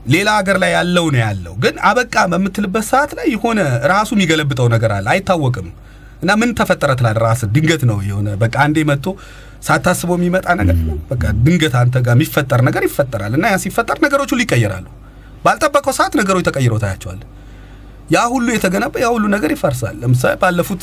ሌላ 0.07 0.29
ሀገር 0.39 0.57
ላይ 0.63 0.71
ያለው 0.77 1.07
ነው 1.15 1.21
ያለው። 1.23 1.55
ግን 1.65 1.75
አበቃ 1.89 2.15
በምትልበት 2.33 2.85
ሰዓት 2.91 3.11
ላይ 3.19 3.27
የሆነ 3.35 3.61
ራሱ 3.93 4.11
የሚገለብጠው 4.17 4.69
ነገር 4.75 4.93
አለ፣ 4.97 5.07
አይታወቅም። 5.15 5.69
እና 6.23 6.31
ምን 6.41 6.51
ተፈጠረ 6.59 6.91
ትላለህ 6.99 7.23
ራስህ። 7.27 7.51
ድንገት 7.55 7.83
ነው 7.91 7.99
የሆነ 8.09 8.29
በቃ 8.43 8.55
አንዴ 8.65 8.79
መጥቶ 8.91 9.07
ሳታስበው 9.67 10.17
የሚመጣ 10.19 10.47
ነገር 10.61 10.77
በቃ 11.11 11.23
ድንገት 11.45 11.75
አንተ 11.81 11.97
ጋር 12.07 12.15
የሚፈጠር 12.17 12.61
ነገር 12.69 12.83
ይፈጠራል። 12.89 13.33
እና 13.39 13.47
ያ 13.53 13.59
ሲፈጠር 13.65 13.99
ነገሮች 14.07 14.31
ሁሉ 14.35 14.41
ይቀየራሉ። 14.47 14.87
ባልጠበቀው 15.45 15.95
ሰዓት 15.99 16.15
ነገሮች 16.21 16.45
ተቀይሮ 16.49 16.75
ታያቸዋል። 16.83 17.21
ያ 18.11 18.21
ሁሉ 18.33 18.47
የተገነባ 18.55 18.95
ያ 19.03 19.09
ሁሉ 19.15 19.25
ነገር 19.35 19.51
ይፈርሳል። 19.55 19.97
ለምሳሌ 20.03 20.35
ባለፉት 20.43 20.83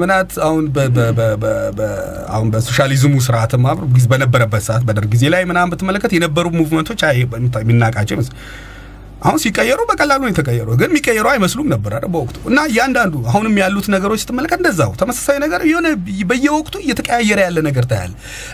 ምናት 0.00 0.32
አሁን 0.46 0.64
አሁን 2.34 2.48
በሶሻሊዝሙ 2.54 3.14
ስርዓትም 3.26 3.66
አብሮ 3.70 3.84
በነበረበት 4.12 4.64
ሰዓት 4.68 4.84
በደርግ 4.88 5.10
ጊዜ 5.14 5.24
ላይ 5.34 5.44
ምናምን 5.50 5.72
ብትመለከት 5.74 6.14
የነበሩ 6.16 6.46
ሙቭመንቶች 6.58 7.02
የሚናቃቸው 7.62 8.18
አሁን 9.22 9.38
ሲቀየሩ 9.42 9.80
በቀላሉ 9.90 10.22
የተቀየሩ፣ 10.28 10.68
ግን 10.80 10.90
የሚቀየሩ 10.90 11.26
አይመስሉም 11.30 11.68
ነበር 11.72 11.92
አይደል 11.96 12.10
በወቅቱ። 12.14 12.36
እና 12.50 12.58
እያንዳንዱ 12.70 13.14
አሁንም 13.30 13.54
ያሉት 13.60 13.86
ነገሮች 13.94 14.20
ስትመለከት 14.22 14.58
እንደዛው 14.60 14.90
ተመሳሳይ 15.00 15.38
ነገር 15.44 15.60
የሆነ 15.70 15.88
በየወቅቱ 16.30 16.74
እየተቀያየረ 16.84 17.38
ያለ 17.46 17.58
ነገር 17.68 17.84
ታያለ። 17.92 18.12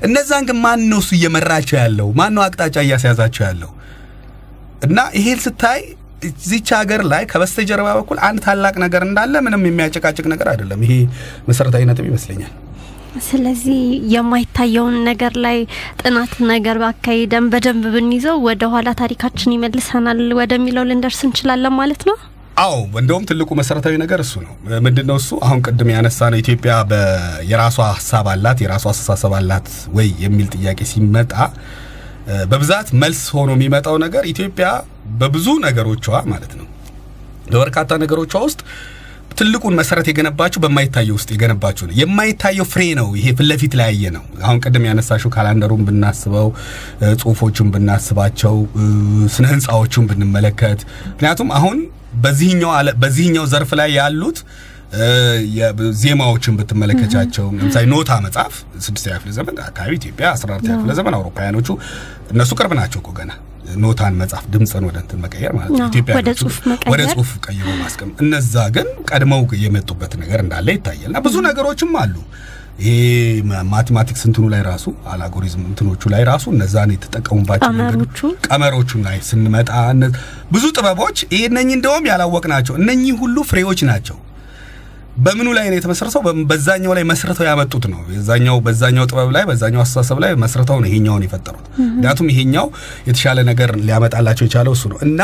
እነዛን 0.08 0.46
ግን 0.50 0.58
ማን 0.64 0.82
ነው 0.92 1.00
እሱ 1.02 1.10
እየመራቸው 1.18 1.76
ያለው? 1.82 2.08
ማን 2.20 2.32
ነው 2.36 2.44
አቅጣጫ 2.46 2.76
እያስያዛቸው 2.86 3.44
ያለው? 3.48 3.72
እና 4.86 4.98
ይሄን 5.18 5.40
ስታይ 5.44 5.80
እዚች 6.28 6.68
ሀገር 6.78 7.02
ላይ 7.10 7.22
ከበስተጀርባ 7.30 7.88
በኩል 7.98 8.18
አንድ 8.28 8.40
ታላቅ 8.46 8.74
ነገር 8.84 9.04
እንዳለ 9.06 9.34
ምንም 9.46 9.64
የሚያጨቃጭቅ 9.68 10.26
ነገር 10.32 10.48
አይደለም። 10.52 10.82
ይሄ 10.86 10.94
መሰረታዊ 11.48 11.84
ነጥብ 11.90 12.06
ይመስለኛል። 12.10 12.52
ስለዚህ 13.24 13.80
የማይታየውን 14.12 14.96
ነገር 15.08 15.32
ላይ 15.44 15.58
ጥናት 16.02 16.34
ነገር 16.52 16.76
ባካሄደን 16.82 17.46
በደንብ 17.52 17.84
ብንይዘው 17.94 18.36
ወደ 18.46 18.62
ኋላ 18.74 18.88
ታሪካችን 19.00 19.54
ይመልሰናል 19.54 20.20
ወደሚለው 20.38 20.86
ልንደርስ 20.90 21.20
እንችላለን 21.28 21.74
ማለት 21.80 22.04
ነው። 22.10 22.16
አዎ 22.56 22.72
እንደውም 23.00 23.26
ትልቁ 23.28 23.50
መሰረታዊ 23.58 23.94
ነገር 24.02 24.20
እሱ 24.24 24.34
ነው። 24.46 24.54
ምንድን 24.86 25.06
ነው 25.10 25.16
እሱ? 25.20 25.30
አሁን 25.44 25.60
ቅድም 25.66 25.90
ያነሳ 25.92 26.18
ነው 26.32 26.38
ኢትዮጵያ 26.42 26.72
የራሷ 27.50 27.78
ሀሳብ 27.92 28.26
አላት 28.32 28.58
የራሷ 28.64 28.84
አስተሳሰብ 28.92 29.34
አላት 29.38 29.68
ወይ 29.96 30.08
የሚል 30.24 30.48
ጥያቄ 30.56 30.80
ሲመጣ 30.90 31.32
በብዛት 32.50 32.88
መልስ 33.02 33.22
ሆኖ 33.34 33.50
የሚመጣው 33.56 33.96
ነገር 34.04 34.24
ኢትዮጵያ 34.32 34.66
በብዙ 35.20 35.46
ነገሮቿ 35.64 36.06
ማለት 36.32 36.52
ነው 36.58 36.66
በበርካታ 37.52 37.92
ነገሮቿ 38.02 38.32
ውስጥ 38.44 38.60
ትልቁን 39.38 39.74
መሰረት 39.78 40.06
የገነባቸው 40.10 40.60
በማይታየው 40.64 41.14
ውስጥ 41.18 41.28
የገነባቸው 41.34 41.84
ነው። 41.88 41.94
የማይታየው 42.00 42.66
ፍሬ 42.72 42.82
ነው። 42.98 43.08
ይሄ 43.18 43.26
ፊት 43.32 43.46
ለፊት 43.50 43.72
ላይ 43.80 43.88
ያየ 43.90 44.10
ነው። 44.16 44.24
አሁን 44.42 44.58
ቅድም 44.64 44.84
ያነሳሽው 44.88 45.30
ካላንደሩን 45.36 45.82
ብናስበው፣ 45.88 46.48
ጽሁፎቹን 47.20 47.68
ብናስባቸው፣ 47.74 48.56
ስነ 49.34 49.44
ህንፃዎቹን 49.52 50.06
ብንመለከት 50.10 50.80
ምክንያቱም 51.12 51.50
አሁን 51.58 51.78
በዚህኛው 53.02 53.46
ዘርፍ 53.52 53.70
ላይ 53.80 53.90
ያሉት 53.98 54.38
ዜማዎችን 56.02 56.56
ብትመለከቻቸው 56.58 57.46
ለምሳሌ 57.56 57.84
ኖታ 57.92 58.10
መጽሐፍ 58.26 58.54
ስድስተኛ 58.84 59.14
ክፍለ 59.18 59.32
ዘመን 59.38 59.56
አካባቢ 59.66 59.92
ኢትዮጵያ 60.00 60.26
አስራ 60.34 60.48
አራተኛ 60.50 60.74
ክፍለ 60.80 60.92
ዘመን 60.98 61.14
አውሮፓውያኖቹ 61.18 61.68
እነሱ 62.32 62.50
ቅርብ 62.58 62.74
ናቸው 62.80 63.00
እኮ 63.02 63.10
ገና 63.18 63.32
ኖታን 63.82 64.14
መጽሐፍ 64.20 64.44
ድምፅን 64.54 64.84
ወደ 64.88 64.96
እንትን 65.02 65.18
መቀየር 65.24 65.52
ማለት 65.56 65.70
ነው። 65.72 65.86
ኢትዮጵያ 65.90 66.14
ወደ 66.92 67.02
ጽሁፍ 67.12 67.28
ቀይሮ 67.46 67.66
ማስቀመጥ 67.82 68.16
እነዛ 68.24 68.54
ግን 68.76 68.88
ቀድመው 69.10 69.42
የመጡበት 69.62 70.14
ነገር 70.22 70.40
እንዳለ 70.44 70.68
ይታያል። 70.76 71.10
እና 71.10 71.20
ብዙ 71.26 71.36
ነገሮችም 71.48 71.92
አሉ። 72.02 72.14
ይሄ 72.82 72.92
ማቴማቲክስ 73.72 74.22
እንትኑ 74.28 74.44
ላይ 74.52 74.60
ራሱ 74.68 74.84
አልጎሪዝም 75.12 75.62
እንትኖቹ 75.70 76.10
ላይ 76.12 76.22
ራሱ 76.30 76.44
እነዛን 76.54 76.92
የተጠቀሙባቸው 76.94 77.70
ቀመሮቹ 78.48 79.00
ላይ 79.06 79.16
ስንመጣ 79.28 79.70
ብዙ 80.52 80.64
ጥበቦች 80.76 81.18
ይሄ 81.28 81.42
እነኚህ 81.50 81.74
እንደውም 81.78 82.06
ያላወቅናቸው 82.10 82.76
እነኚህ 82.80 83.14
ሁሉ 83.22 83.36
ፍሬዎች 83.50 83.82
ናቸው። 83.90 84.18
በምኑ 85.16 85.48
ላይ 85.56 85.66
ነው 85.70 85.76
የተመሰረተው? 85.78 86.20
በዛኛው 86.50 86.92
ላይ 86.96 87.04
መስርተው 87.08 87.46
ያመጡት 87.48 87.84
ነው። 87.92 88.00
የዛኛው 88.14 88.56
በዛኛው 88.66 89.04
ጥበብ 89.10 89.30
ላይ 89.36 89.44
በዛኛው 89.50 89.80
አስተሳሰብ 89.84 90.18
ላይ 90.24 90.32
መስርተው 90.42 90.78
ነው 90.82 90.88
ይሄኛውን 90.90 91.24
የፈጠሩት። 91.26 91.66
ምክንያቱም 91.88 92.28
ይሄኛው 92.32 92.66
የተሻለ 93.08 93.38
ነገር 93.50 93.72
ሊያመጣላቸው 93.84 94.46
የቻለው 94.48 94.74
እሱ 94.76 94.84
ነው 94.92 95.00
እና 95.06 95.20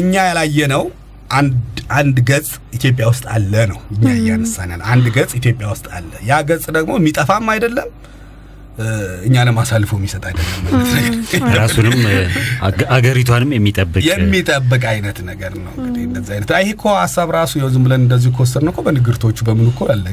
እኛ 0.00 0.14
ያላየነው 0.28 0.84
አንድ 1.30 1.54
አንድ 1.96 2.16
ገጽ 2.28 2.48
ኢትዮጵያ 2.76 3.04
ውስጥ 3.10 3.24
አለ 3.34 3.52
ነው 3.70 3.78
እኛ 3.94 4.04
እያነሳነን 4.18 4.82
አንድ 4.92 5.06
ገጽ 5.16 5.32
ኢትዮጵያ 5.38 5.66
ውስጥ 5.72 5.86
አለ። 5.96 6.10
ያ 6.28 6.40
ገጽ 6.48 6.64
ደግሞ 6.76 6.92
የሚጠፋም 6.98 7.48
አይደለም 7.54 7.88
እኛንም 9.26 9.56
አሳልፎ 9.60 9.90
የሚሰጥ 9.98 10.22
አይደለም 10.28 10.58
ነገር 10.66 11.54
ራሱንም 11.58 11.96
አገ- 12.66 12.86
አገሪቷንም 12.94 13.50
የሚጠብቅ 13.54 14.02
የሚጠብቅ 14.08 14.82
አይነት 14.92 15.18
ነገር 15.28 15.52
ነው። 15.58 15.72
እንግዲህ 15.78 16.04
እንደዚህ 16.08 16.32
አይነት 16.34 16.50
ይሄ 16.56 16.70
እኮ 16.74 16.84
ሀሳብ 16.98 17.28
ራሱ 17.36 17.52
ያው 17.60 17.70
ዝም 17.74 17.84
ብለን 17.86 18.02
እንደዚህ 18.04 18.30
ከወሰድ 18.36 18.62
ነው 18.66 18.72
እኮ 18.72 18.82
በንግርቶቹ 18.86 19.38
በምን 19.48 19.68
እኮ 19.72 19.80
አለ 19.90 20.04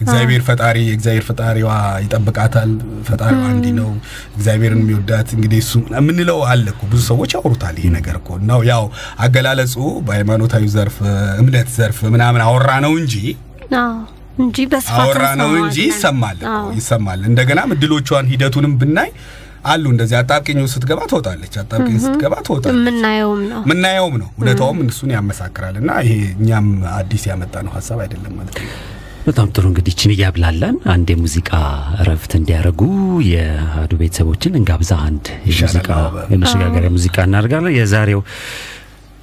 እግዚአብሔር 0.00 0.42
ፈጣሪ 0.48 0.76
እግዚአብሔር 0.94 1.26
ፈጣሪዋ 1.28 1.70
ይጠብቃታል። 2.04 2.72
ፈጣሪዋ 3.08 3.44
እንዲህ 3.52 3.74
ነው 3.78 3.90
እግዚአብሔርን 4.36 4.82
የሚወዳት 4.82 5.28
እንግዲህ 5.36 5.60
እሱ 5.64 5.72
የምንለው 5.96 6.40
አለ 6.50 6.66
እኮ 6.74 6.82
ብዙ 6.90 7.02
ሰዎች 7.10 7.32
ያወሩታል። 7.36 7.76
ይሄ 7.80 7.90
ነገር 7.96 8.16
እኮ 8.20 8.30
ነው 8.46 8.62
ያው 8.70 8.84
አገላለጹ 9.24 9.76
በሃይማኖታዊ 10.06 10.64
ዘርፍ 10.72 10.96
እምነት 11.40 11.70
ዘርፍ 11.76 12.00
ምናምን 12.14 12.42
አወራ 12.46 12.70
ነው 12.84 12.94
እንጂ 13.00 13.14
አዎ 13.80 13.92
እንጂ 14.38 14.56
በስፋት 14.72 15.00
አወራ 15.04 15.24
ነው 15.40 15.50
እንጂ 15.60 15.78
ይሰማል 15.86 16.38
ይሰማል። 16.76 17.20
እንደገና 17.30 17.60
እድሎቿን 17.74 18.28
ሂደቱንም 18.32 18.74
ብናይ 18.80 19.10
አሉ 19.64 19.84
እንደዚህ 19.92 20.16
አጣብቂኝ 20.18 20.58
ውስጥ 20.64 20.74
ስትገባ 20.76 21.00
ትወጣለች፣ 21.10 21.54
አጣብቂኝ 21.62 21.96
ስትገባ 22.04 22.34
ትወጣለች። 22.46 22.78
የምናየውም 22.82 23.42
ነው። 23.50 23.60
ምናየውም 23.70 24.14
ነው 24.22 24.28
እውነታውም 24.38 24.78
እሱን 24.86 25.10
ያመሳክራል። 25.16 25.74
እና 25.82 25.90
ይሄ 26.04 26.12
እኛም 26.36 26.68
አዲስ 26.94 27.24
ያመጣ 27.30 27.54
ነው 27.66 27.72
ሀሳብ 27.76 27.98
አይደለም 28.04 28.32
ማለት 28.38 28.56
ነው። 28.60 28.70
በጣም 29.26 29.48
ጥሩ 29.54 29.64
እንግዲህ 29.70 29.94
ችን 30.00 30.12
እያብላለን 30.14 30.76
አንድ 30.92 31.08
የሙዚቃ 31.12 31.50
እረፍት 31.98 32.32
እንዲያደርጉ 32.38 32.82
የአህዱ 33.30 33.92
ቤተሰቦችን 34.00 34.56
እንጋብዛ። 34.60 34.92
አንድ 35.08 35.26
የሙዚቃ 35.50 35.90
የመሸጋገሪያ 36.32 36.90
ሙዚቃ 36.96 37.16
እናደርጋለን። 37.28 37.76
የዛሬው 37.78 38.22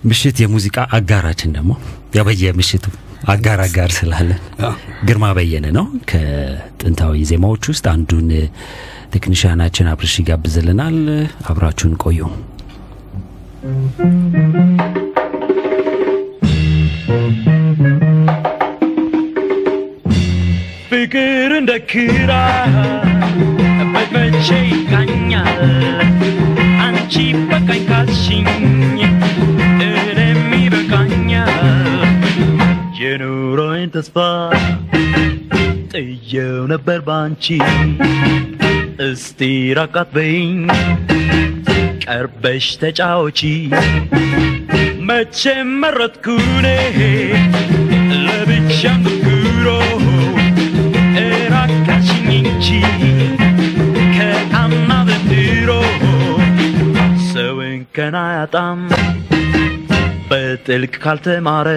ምሽት 0.04 0.38
የሙዚቃ 0.44 0.78
አጋራችን 0.96 1.54
ደግሞ 1.58 1.72
ያው 2.16 2.26
በየምሽቱ 2.28 2.86
አጋር 3.26 3.60
አጋር 3.64 3.90
ስላለን 3.96 4.42
ግርማ 5.06 5.26
በየነ 5.38 5.68
ነው። 5.78 5.86
ከጥንታዊ 6.12 7.24
ዜማዎች 7.32 7.64
ውስጥ 7.72 7.86
አንዱን 7.94 8.30
ቴክኒሽያናችን 9.14 9.90
አብርሽ 9.92 10.16
ይጋብዝልናል። 10.22 10.98
አብራችሁን 11.50 11.96
ቆዩ። 12.04 12.20
ፍቅር 20.90 21.52
እንደ 21.58 21.72
ክራ 21.90 22.32
በመቼ 23.94 24.48
ይቃኛል 24.70 25.60
አንቺ 26.86 27.16
በቃኝ 27.50 27.84
ካልሽኝ 27.90 28.48
የኑሮዬን 33.01 33.91
ተስፋ 33.95 34.17
ጥየው 35.93 36.61
ነበር 36.73 37.01
ባንቺ 37.09 37.45
እስቲ 39.07 39.41
ራቃት 39.79 40.09
በይኝ 40.17 40.53
ቀርበሽ 42.05 42.67
ተጫወቺ 42.83 43.41
መቼም 45.09 45.71
መረጥኩኔ 45.83 46.67
ለብቻ 48.27 48.81
ንግሮ 49.05 49.67
እራቃሽኝ 51.25 52.29
እንጂ 52.43 52.69
ከአምና 54.17 54.91
ዘንድሮ 55.11 55.71
ሰውን 57.31 57.81
ከና 57.97 58.17
ያጣም 58.37 58.81
በጥልቅ 60.31 60.95
ካልተማረ 61.05 61.69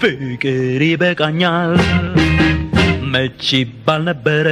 ፍቅር 0.00 0.82
ይበቃኛል። 0.84 1.72
መች 3.12 3.44
ይባል 3.54 4.00
ነበረ 4.04 4.46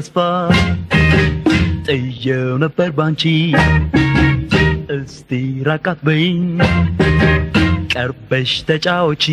ተስፋ 0.00 0.16
ጥየው 1.86 2.52
ነበር 2.62 2.88
ባንቺ 2.98 3.22
እስቲ 4.94 5.30
ራቃት 5.68 5.98
በይኝ 6.06 6.38
ቀርበሽ 7.92 8.52
ተጫወቺ 8.68 9.24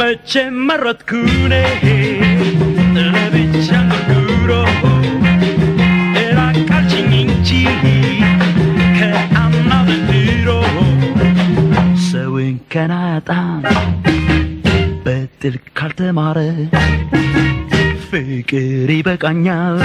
መቼም 0.00 0.56
መረጥኩኔ 0.68 1.52
ለብቻ 2.96 3.68
ንጉሮ 3.88 4.50
እራቃችኝ 6.24 7.10
እንጂ 7.24 7.50
ከአምና 8.98 9.72
ዘንድሮ 9.88 10.48
ሰውን 12.08 12.56
ከና 12.74 12.92
ያጣም 13.08 13.62
በጥልቅ 15.06 15.64
ካልተማረ 15.78 16.38
ፍቅር 18.09 18.65
ይበቃኛል 18.91 19.77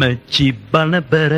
መች 0.00 0.34
ይባል 0.44 0.88
ነበረ 0.94 1.32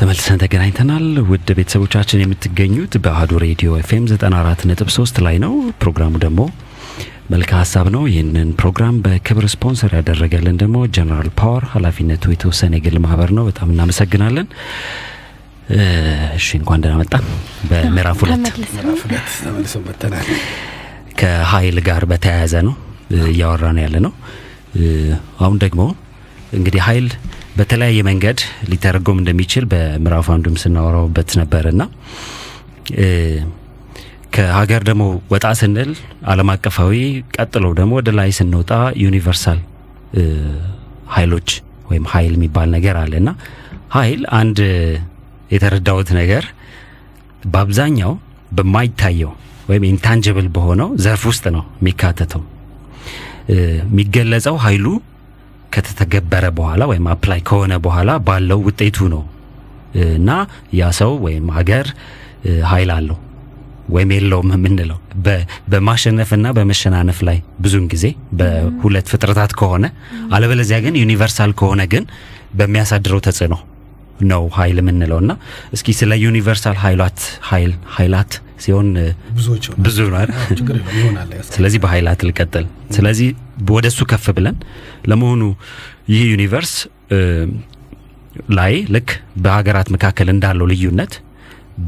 ተመልሰን 0.00 0.40
ተገናኝተናል። 0.42 1.06
ውድ 1.30 1.48
ቤተሰቦቻችን 1.58 2.22
የምትገኙት 2.22 2.92
በአህዱ 3.04 3.32
ሬዲዮ 3.44 3.70
ኤፍኤም 3.80 4.04
94.3 4.12 5.20
ላይ 5.26 5.36
ነው። 5.44 5.52
ፕሮግራሙ 5.82 6.12
ደግሞ 6.24 6.40
መልክአ 7.30 7.50
ሀሳብ 7.60 7.86
ነው። 7.94 8.02
ይህንን 8.10 8.48
ፕሮግራም 8.60 8.96
በክብር 9.04 9.44
ስፖንሰር 9.52 9.92
ያደረገልን 9.98 10.56
ደግሞ 10.62 10.76
ጀነራል 10.96 11.28
ፓወር 11.40 11.64
ኃላፊነቱ 11.72 12.24
የተወሰነ 12.32 12.72
የግል 12.78 12.96
ማህበር 13.04 13.30
ነው። 13.36 13.44
በጣም 13.48 13.68
እናመሰግናለን። 13.74 14.46
እ፣ 15.72 15.80
እሺ 16.38 16.48
እንኳን 16.58 16.80
ደህና 16.84 16.96
መጣ። 17.02 17.14
በምዕራፍ 17.70 18.20
ሁለት 18.22 18.46
ተመልሰን 19.38 19.82
መጥተናል። 19.88 20.28
ከኃይል 21.20 21.78
ጋር 21.88 22.04
በተያያዘ 22.12 22.54
ነው 22.68 22.74
እ፣ 23.10 23.20
እያወራን 23.32 23.78
ያለ 23.84 23.96
ነው። 24.06 24.14
አሁን 25.40 25.56
ደግሞ 25.62 25.82
እንግዲህ 26.52 26.82
ኃይል 26.86 27.06
በተለያየ 27.56 28.00
መንገድ 28.08 28.38
ሊተረጎም 28.70 29.18
እንደሚችል 29.20 29.64
በምዕራፍ 29.70 30.26
አንዱም 30.34 30.56
ስናወራውበት 30.62 31.30
ነበርና 31.40 31.82
እ፣ 32.98 33.06
ከሀገር 34.32 34.82
ደግሞ 34.88 35.02
ወጣ 35.32 35.46
ስንል 35.60 35.90
ዓለም 36.32 36.48
አቀፋዊ 36.54 36.92
ቀጥሎ 37.36 37.64
ደግሞ 37.78 37.92
ወደ 38.00 38.10
ላይ 38.18 38.30
ስንወጣ 38.38 38.70
universal 39.04 39.60
ኃይሎች 41.14 41.48
ወይም 41.90 42.04
ኃይል 42.12 42.32
የሚባል 42.36 42.68
ነገር 42.76 42.96
አለ። 43.00 43.12
እና 43.22 43.30
ኃይል 43.94 44.20
አንድ 44.40 44.58
የተረዳሁት 45.54 46.10
ነገር 46.20 46.44
በአብዛኛው 47.46 48.12
በማይታየው 48.56 49.32
ወይም 49.70 49.84
intangible 49.90 50.48
በሆነው 50.54 50.88
ዘርፍ 51.04 51.22
ውስጥ 51.30 51.44
ነው 51.56 51.64
የሚካተተው። 51.80 52.42
የሚገለጸው 53.52 54.56
ኃይሉ 54.64 54.86
ከተተገበረ 55.74 56.44
በኋላ 56.58 56.82
ወይም 56.90 57.06
apply 57.12 57.40
ከሆነ 57.48 57.74
በኋላ 57.84 58.10
ባለው 58.28 58.60
ውጤቱ 58.68 59.08
ነው። 59.14 59.22
እና 60.16 60.30
ያ 60.78 60.90
ሰው 61.00 61.12
ወይም 61.24 61.46
ሀገር 61.56 61.86
ኃይል 62.70 62.90
አለው 62.96 63.18
ወይም 63.88 64.10
የለውም 64.14 64.50
የምንለው 64.54 64.98
በማሸነፍና 65.72 66.46
በመሸናነፍ 66.56 67.18
ላይ 67.28 67.38
ብዙን 67.60 67.86
ጊዜ 67.92 68.06
በሁለት 68.40 69.08
ፍጥረታት 69.12 69.52
ከሆነ 69.60 69.86
አለበለዚያ 70.36 70.78
ግን 70.84 70.96
universal 71.02 71.52
ከሆነ 71.60 71.82
ግን 71.94 72.04
በሚያሳድረው 72.60 73.20
ተጽዕኖ 73.26 73.56
ነው 74.30 74.42
ኃይል 74.56 74.78
የምንለው። 74.80 75.18
እና 75.22 75.32
እስኪ 75.72 75.88
ስለ 75.98 76.12
universal 76.24 76.76
ኃይላት 76.82 77.20
ኃይላት 77.96 78.32
ሲሆን 78.64 78.88
ብዙ 79.84 79.98
ስለዚህ 81.50 81.78
በኃይላት 81.84 82.20
ልቀጥል። 82.28 82.64
ስለዚህ 82.96 83.28
ወደ 83.70 83.86
እሱ 83.92 84.00
ከፍ 84.10 84.26
ብለን 84.38 84.56
ለመሆኑ 85.10 85.42
ይህ 86.12 86.24
ዩኒቨርስ 86.34 86.74
ላይ 88.58 88.74
ልክ 88.94 89.08
በሀገራት 89.44 89.88
መካከል 89.94 90.28
እንዳለው 90.34 90.66
ልዩነት 90.72 91.14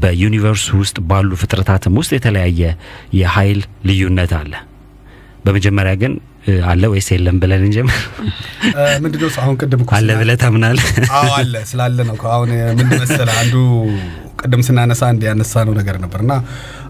በዩኒቨርሱ 0.01 0.67
ውስጥ 0.81 0.97
ባሉ 1.09 1.31
ፍጥረታትም 1.41 1.97
ውስጥ 1.99 2.11
የተለያየ 2.15 2.61
የኃይል 3.19 3.59
ልዩነት 3.85 4.33
አለ። 4.39 4.53
በመጀመሪያ 5.45 5.93
ግን 6.01 6.13
አለ 6.67 6.83
ወይስ 6.91 7.07
የለም 7.13 7.37
ብለን 7.41 7.61
እንጀምር። 7.67 7.99
ምንድነው 9.03 9.29
አሁን 9.43 9.55
ቅድም 9.61 9.81
አለ 9.97 10.09
ብለህ 10.19 10.37
ታምናለህ? 10.41 10.87
አዎ 11.17 11.29
አለ 11.37 11.53
ስላለ 11.69 11.97
ነው 12.09 12.15
አሁን 12.33 12.49
ምንድን 12.71 12.99
መሰለህ 13.03 13.35
አንዱ 13.41 13.55
ቅድም 14.41 14.61
ስናነሳ 14.67 15.01
አንድ 15.11 15.21
ያነሳ 15.27 15.63
ነው 15.67 15.73
ነገር 15.79 15.97
ነበርና 16.03 16.33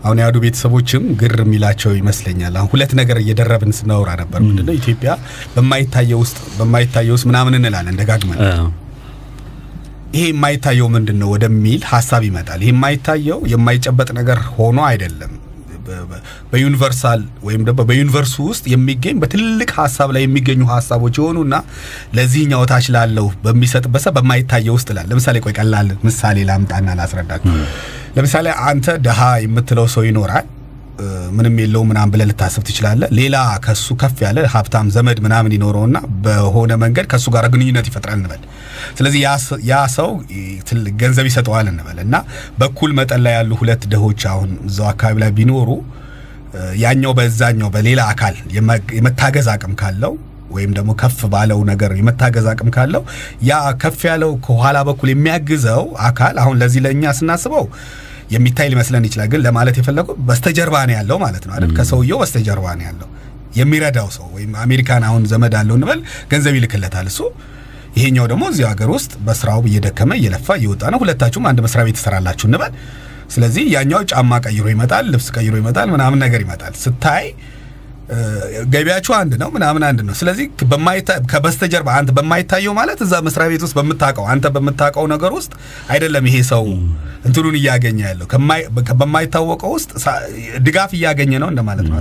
አሁን 0.03 0.19
የአዱ 0.21 0.37
ቤተሰቦችም 0.45 1.03
ግር 1.19 1.35
የሚላቸው 1.43 1.91
ይመስለኛል። 1.99 2.55
አሁን 2.59 2.69
ሁለት 2.73 2.93
ነገር 2.99 3.17
እየደረብን 3.21 3.73
ስናወራ 3.79 4.11
ነበር። 4.21 4.39
ምንድነው 4.47 4.75
ኢትዮጵያ 4.79 5.11
በማይታየው 5.55 6.21
ውስጥ 6.23 6.39
በማይታየው 6.57 7.15
ውስጥ 7.17 7.27
ምናምን 7.31 7.57
እንላለን 7.59 7.99
ደጋግመን 8.01 8.39
ይሄ 10.13 10.23
የማይታየው 10.29 10.87
ምንድን 10.93 11.17
ነው 11.21 11.29
ወደሚል 11.33 11.81
ሀሳብ 11.91 12.21
ይመጣል። 12.27 12.59
ይሄ 12.63 12.71
የማይታየው 12.73 13.39
የማይጨበጥ 13.53 14.09
ነገር 14.19 14.39
ሆኖ 14.55 14.79
አይደለም። 14.89 15.31
በዩኒቨርሳል 16.51 17.21
ወይም 17.45 17.61
ደግሞ 17.67 17.81
በዩኒቨርሱ 17.89 18.35
ውስጥ 18.49 18.63
የሚገኝ 18.73 19.15
በትልቅ 19.21 19.69
ሀሳብ 19.79 20.09
ላይ 20.15 20.21
የሚገኙ 20.25 20.61
ሀሳቦች 20.71 21.15
የሆኑና 21.19 21.55
ለዚህኛው 22.17 22.63
ታች 22.71 22.85
ላለው 22.95 23.27
በሚሰጥበት 23.43 24.05
በማይታየው 24.17 24.75
ውስጥ 24.77 24.89
ላል 24.97 25.07
ለምሳሌ 25.11 25.39
ቆይ 25.45 25.55
ቀላል 25.59 25.89
ምሳሌ 26.05 26.45
ላምጣና 26.49 26.95
ላስረዳችሁ። 26.99 27.55
ለምሳሌ 28.17 28.47
አንተ 28.67 28.95
ደሃ 29.05 29.21
የምትለው 29.45 29.87
ሰው 29.93 30.03
ይኖራል 30.09 30.47
ምንም 31.35 31.55
የለው 31.61 31.83
ምናምን 31.89 32.11
ብለህ 32.13 32.27
ልታስብ 32.29 32.63
ትችላለህ። 32.67 33.09
ሌላ 33.17 33.35
ከሱ 33.63 33.95
ከፍ 34.01 34.17
ያለ 34.23 34.39
ሀብታም 34.53 34.87
ዘመድ 34.95 35.19
ምናምን 35.25 35.55
ይኖረውና 35.55 35.97
በሆነ 36.23 36.71
መንገድ 36.83 37.05
ከሱ 37.11 37.25
ጋር 37.35 37.47
ግንኙነት 37.53 37.87
ይፈጥራል 37.89 38.17
እንበል። 38.19 38.41
ስለዚህ 38.97 39.19
ያ 39.69 39.79
ሰው 39.95 40.09
ገንዘብ 41.01 41.25
ይሰጠዋል 41.29 41.67
እንበል 41.71 41.99
እና 42.03 42.15
በኩል 42.59 42.91
መጠን 42.97 43.23
ላይ 43.25 43.35
ያሉ 43.37 43.51
ሁለት 43.59 43.83
ድሆች 43.91 44.23
አሁን 44.31 44.51
እዛው 44.67 44.87
አካባቢ 44.91 45.17
ላይ 45.23 45.31
ቢኖሩ 45.37 45.69
ያኛው 46.79 47.13
በዛኛው 47.17 47.69
በሌላ 47.73 48.01
አካል 48.11 48.35
የመ- 48.55 48.77
የመታገዝ 48.97 49.47
አቅም 49.53 49.73
ካለው 49.79 50.13
ወይም 50.51 50.71
ደግሞ 50.75 50.91
ከፍ 50.99 51.19
ባለው 51.31 51.59
ነገር 51.69 51.91
የመታገዝ 51.99 52.47
አቅም 52.51 52.69
ካለው 52.75 53.03
ያ 53.47 53.53
ከፍ 53.81 54.01
ያለው 54.07 54.31
ከኋላ 54.45 54.77
በኩል 54.89 55.09
የሚያግዘው 55.11 55.81
አካል 56.07 56.35
አሁን 56.41 56.57
ለዚህ 56.61 56.81
ለእኛ 56.85 57.13
ስናስበው 57.19 57.65
የሚታይ 58.33 58.67
ሊመስለን 58.71 59.05
ይችላል። 59.07 59.27
ግን 59.33 59.41
ለማለት 59.45 59.75
የፈለጉ 59.79 60.07
በስተጀርባ 60.27 60.75
ነው 60.89 60.95
ያለው 60.97 61.17
ማለት 61.23 61.43
ነው 61.47 61.53
አይደል? 61.55 61.71
ከሰውየው 61.77 62.19
በስተጀርባ 62.23 62.65
ነው 62.79 62.85
ያለው 62.89 63.09
የሚረዳው 63.55 64.07
ሰው 64.15 64.27
ወይም 64.35 64.51
አሜሪካን 64.63 65.03
አሁን 65.07 65.23
ዘመድ 65.31 65.53
አለው 65.59 65.75
እንበል 65.79 65.99
ገንዘብ 66.31 66.53
ይልክለታል 66.57 67.07
እሱ 67.11 67.19
ይሄኛው 67.97 68.25
ደግሞ 68.31 68.43
እዚህ 68.51 68.65
ሀገር 68.69 68.89
ውስጥ 68.95 69.11
በስራው 69.25 69.59
እየደከመ 69.69 70.11
እየለፋ 70.19 70.47
እየወጣ 70.59 70.83
ነው። 70.93 70.99
ሁለታችሁም 71.03 71.45
አንድ 71.49 71.59
መስሪያ 71.65 71.83
ቤት 71.87 71.97
ትሰራላችሁ 71.99 72.45
እንበል። 72.49 72.71
ስለዚህ 73.29 73.63
ያኛው 73.75 74.01
ጫማ 74.11 74.39
ቀይሮ 74.45 74.65
ይመጣል፣ 74.73 75.05
ልብስ 75.13 75.27
ቀይሮ 75.35 75.53
ይመጣል፣ 75.61 75.87
ምናምን 75.93 76.19
ነገር 76.25 76.41
ይመጣል። 76.45 76.73
ስታይ 76.81 77.25
እ፣ 78.13 78.17
ገቢያችሁ 78.73 79.13
አንድ 79.17 79.33
ነው፣ 79.41 79.49
ምናምን 79.53 79.83
አንድ 79.87 79.99
ነው። 80.07 80.15
ስለዚህ 80.19 80.45
ከበስተጀርባ 81.31 81.89
አንተ 81.97 82.11
በማይታየው 82.17 82.73
ማለት 82.79 82.99
እዛ 83.05 83.13
መስሪያ 83.25 83.47
ቤት 83.51 83.63
ውስጥ 83.65 83.75
በምታውቀው 83.79 84.25
አንተ 84.33 84.51
በምታውቀው 84.55 85.05
ነገር 85.13 85.31
ውስጥ 85.37 85.53
አይደለም 85.89 86.25
ይሄ 86.29 86.37
ሰው 86.49 86.65
እንትኑን 87.25 87.55
እያገኘ 87.59 87.99
ያለው 88.05 88.27
በማይታወቀው 89.01 89.71
ውስጥ 89.75 89.91
ድጋፍ 90.65 90.91
እያገኘ 90.97 91.31
ነው 91.39 91.49
እንደማለት 91.51 91.87
ነው። 91.89 91.99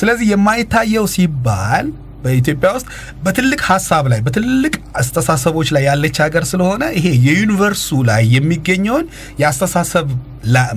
ስለዚህ 0.00 0.26
የማይታየው 0.32 1.06
ሲባል 1.14 1.86
በኢትዮጵያ 2.22 2.68
ውስጥ 2.76 2.88
በትልቅ 3.24 3.60
ሀሳብ 3.68 4.04
ላይ 4.12 4.20
በትልቅ 4.26 4.72
አስተሳሰቦች 5.00 5.68
ላይ 5.76 5.82
ያለች 5.88 6.16
ሀገር 6.24 6.44
ስለሆነ 6.50 6.84
ይሄ 6.96 7.06
የዩኒቨርሱ 7.26 7.88
ላይ 8.08 8.22
የሚገኘውን 8.34 9.06
የአስተሳሰብ 9.42 10.08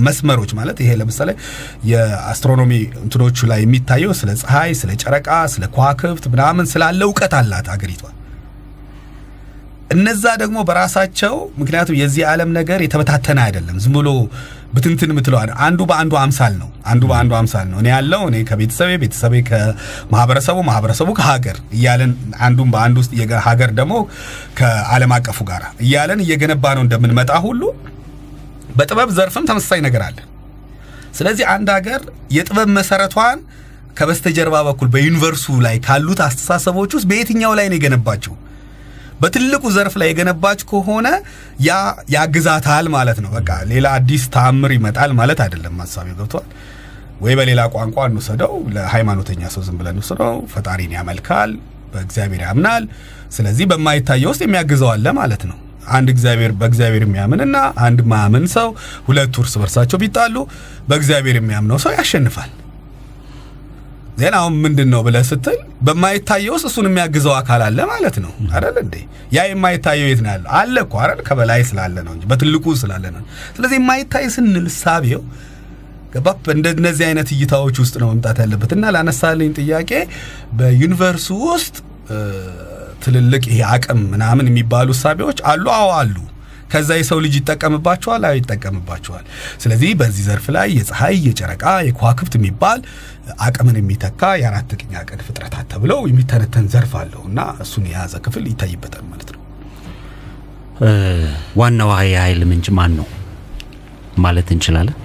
መስመሮች 0.06 0.52
ማለት 0.60 0.78
ይሄ 0.84 0.92
ለምሳሌ 1.00 1.30
የአስትሮኖሚ 1.92 2.72
እንትኖቹ 3.02 3.48
ላይ 3.52 3.60
የሚታየው 3.64 4.14
ስለ 4.20 4.32
ፀሐይ፣ 4.42 4.72
ስለ 4.80 4.92
ጨረቃ፣ 5.04 5.30
ስለ 5.54 5.66
ከዋክብት 5.76 6.26
ምናምን 6.34 6.68
ስላለ 6.72 7.02
እውቀት 7.10 7.36
አላት 7.40 7.68
ሀገሪቷ። 7.74 8.04
እነዛ 9.94 10.24
ደግሞ 10.42 10.58
በራሳቸው 10.68 11.36
ምክንያቱም 11.60 11.96
የዚህ 12.00 12.24
ዓለም 12.32 12.50
ነገር 12.58 12.80
የተበታተነ 12.84 13.40
አይደለም። 13.46 13.78
ዝም 13.84 13.94
ብሎ 13.98 14.10
ብትንትን 14.74 15.12
የምትለው 15.14 15.38
አንዱ 15.66 15.80
በአንዱ 15.90 16.14
አምሳል 16.22 16.54
ነው። 16.60 16.70
አንዱ 16.86 17.04
በአንዱ 17.12 17.32
አምሳል 17.40 17.68
ነው። 17.72 17.78
እኔ 17.82 17.88
ያለው 17.94 18.22
እኔ 18.30 18.38
ከቤተሰቤ 18.50 18.90
ቤተሰቤ 19.04 19.34
ከማህበረሰቡ 19.50 20.58
ማህበረሰቡ 20.68 21.10
ከሀገር 21.20 21.58
እያለን 21.78 22.12
አንዱም 22.48 22.70
በአንዱ 22.74 22.98
ውስጥ 23.04 23.12
ሀገር 23.48 23.72
ደግሞ 23.80 23.94
ከዓለም 24.60 25.14
አቀፉ 25.18 25.40
ጋር 25.50 25.64
እያለን 25.86 26.22
እየገነባ 26.26 26.74
ነው 26.78 26.84
እንደምንመጣ 26.88 27.32
ሁሉ 27.48 27.62
በጥበብ 28.76 29.10
ዘርፍም 29.18 29.48
ተመሳሳይ 29.50 29.82
ነገር 29.88 30.04
አለ። 30.08 30.18
ስለዚህ 31.18 31.46
አንድ 31.54 31.70
ሀገር 31.76 32.02
የጥበብ 32.32 32.70
መሰረቷን 32.76 33.40
ከበስተጀርባ 33.98 34.58
በኩል 34.68 34.88
በዩኒቨርሱ 34.94 35.46
ላይ 35.66 35.76
ካሉት 35.86 36.20
አስተሳሰቦች 36.26 36.92
ውስጥ 36.98 37.08
በየትኛው 37.12 37.54
ላይ 37.60 37.66
ነው 37.72 37.78
የገነባቸው? 37.78 38.34
በትልቁ 39.20 39.64
ዘርፍ 39.76 39.94
ላይ 40.02 40.08
የገነባች 40.10 40.62
ከሆነ 40.70 41.08
ያ 41.66 41.72
ያግዛታል 42.14 42.88
ማለት 42.96 43.18
ነው። 43.24 43.32
በቃ 43.38 43.50
ሌላ 43.72 43.88
አዲስ 43.98 44.26
ተአምር 44.36 44.74
ይመጣል 44.76 45.14
ማለት 45.20 45.40
አይደለም። 45.46 45.76
ሀሳቢው 45.84 46.16
ገብቷል 46.20 46.48
ወይ? 47.22 47.34
በሌላ 47.38 47.62
ቋንቋ 47.74 47.98
እንውሰደው፣ 48.10 48.54
ለሃይማኖተኛ 48.76 49.42
ሰው 49.56 49.64
ዝም 49.68 49.78
ብለን 49.80 49.96
እንውሰደው። 49.96 50.36
ፈጣሪን 50.54 50.94
ያመልካል፣ 50.98 51.52
በእግዚአብሔር 51.94 52.42
ያምናል። 52.48 52.84
ስለዚህ 53.36 53.66
በማይታየው 53.72 54.32
ውስጥ 54.34 54.42
የሚያግዘው 54.46 54.90
አለ 54.94 55.08
ማለት 55.20 55.44
ነው። 55.50 55.58
አንድ 55.90 56.08
እግዚአብሔር 56.14 56.52
በእግዚአብሔር 56.58 57.04
የሚያምንና 57.06 57.58
አንድ 57.86 58.00
ማያምን 58.10 58.46
ሰው 58.54 58.68
ሁለቱ 59.08 59.36
እርስ 59.44 59.54
በርሳቸው 59.62 60.00
ቢጣሉ 60.02 60.36
በእግዚአብሔር 60.90 61.38
የሚያምነው 61.40 61.78
ሰው 61.84 61.94
ያሸንፋል። 61.98 62.52
ዜና 64.20 64.36
አሁን 64.40 64.54
ምንድን 64.64 64.90
ነው 64.94 65.02
ብለህ 65.06 65.24
ስትል 65.30 65.58
በማይታየው 65.88 66.54
ውስጥ 66.56 66.66
እሱን 66.70 66.88
የሚያግዘው 66.90 67.34
አካል 67.38 67.62
አለ 67.66 67.80
ማለት 67.92 68.16
ነው 68.24 68.32
አይደል 68.54 68.78
እንዴ? 68.84 68.96
ያ 69.36 69.46
የማይታየው 69.50 70.08
የት 70.12 70.22
ነው 70.26 70.32
ያለው? 70.34 70.50
አለ 70.60 70.76
እኮ 70.86 70.94
አይደል? 71.04 71.20
ከበላይ 71.28 71.62
ስላለ 71.70 71.96
ነው 72.08 72.14
እንጂ 72.16 72.24
በትልቁ 72.32 72.66
ስላለ 72.82 73.06
ነው። 73.16 73.24
ስለዚህ 73.58 73.78
የማይታይ 73.82 74.26
ስንል 74.36 74.68
ሳቤው 74.80 75.22
ገባ 76.14 76.28
እንደነዚህ 76.54 77.06
አይነት 77.10 77.30
እይታዎች 77.36 77.78
ውስጥ 77.84 77.96
ነው 78.02 78.08
መምጣት 78.12 78.38
ያለበት 78.44 78.72
እና 78.76 78.86
ላነሳልኝ 78.96 79.52
ጥያቄ 79.60 79.92
በዩኒቨርሱ 80.60 81.28
ውስጥ 81.50 81.76
ትልልቅ 83.04 83.44
ይሄ 83.50 83.60
አቅም 83.74 84.00
ምናምን 84.14 84.48
የሚባሉ 84.50 84.90
ሳቤዎች 85.02 85.40
አሉ። 85.52 85.66
አዎ 85.76 85.90
አሉ። 86.00 86.16
ከዛ 86.70 86.90
የሰው 86.98 87.20
ልጅ 87.26 87.34
ይጠቀምባቸዋል። 87.40 88.24
አዎ 88.28 88.36
ይጠቀምባቸዋል። 88.40 89.26
ስለዚህ 89.64 89.92
በዚህ 90.00 90.24
ዘርፍ 90.28 90.46
ላይ 90.56 90.70
የፀሐይ፣ 90.78 91.18
የጨረቃ፣ 91.28 91.66
የከዋክብት 91.88 92.36
የሚባል 92.40 92.80
አቅምን 93.46 93.78
የሚተካ 93.80 94.22
የአራት 94.42 94.72
ቅኝ 94.80 94.94
አቀድ 95.02 95.22
ፍጥረታት 95.28 95.68
ተብለው 95.74 96.02
የሚተነተን 96.10 96.68
ዘርፍ 96.74 96.94
አለው 97.02 97.24
እና 97.30 97.40
እሱን 97.66 97.86
የያዘ 97.90 98.16
ክፍል 98.26 98.46
ይታይበታል 98.52 99.06
ማለት 99.12 99.30
ነው። 99.30 99.44
ዋናው 101.60 101.92
የኃይል 102.08 102.42
ምንጭ 102.50 102.68
ማን 102.78 102.92
ነው 103.00 103.08
ማለት 104.20 104.50
እንችላለን? 104.54 104.98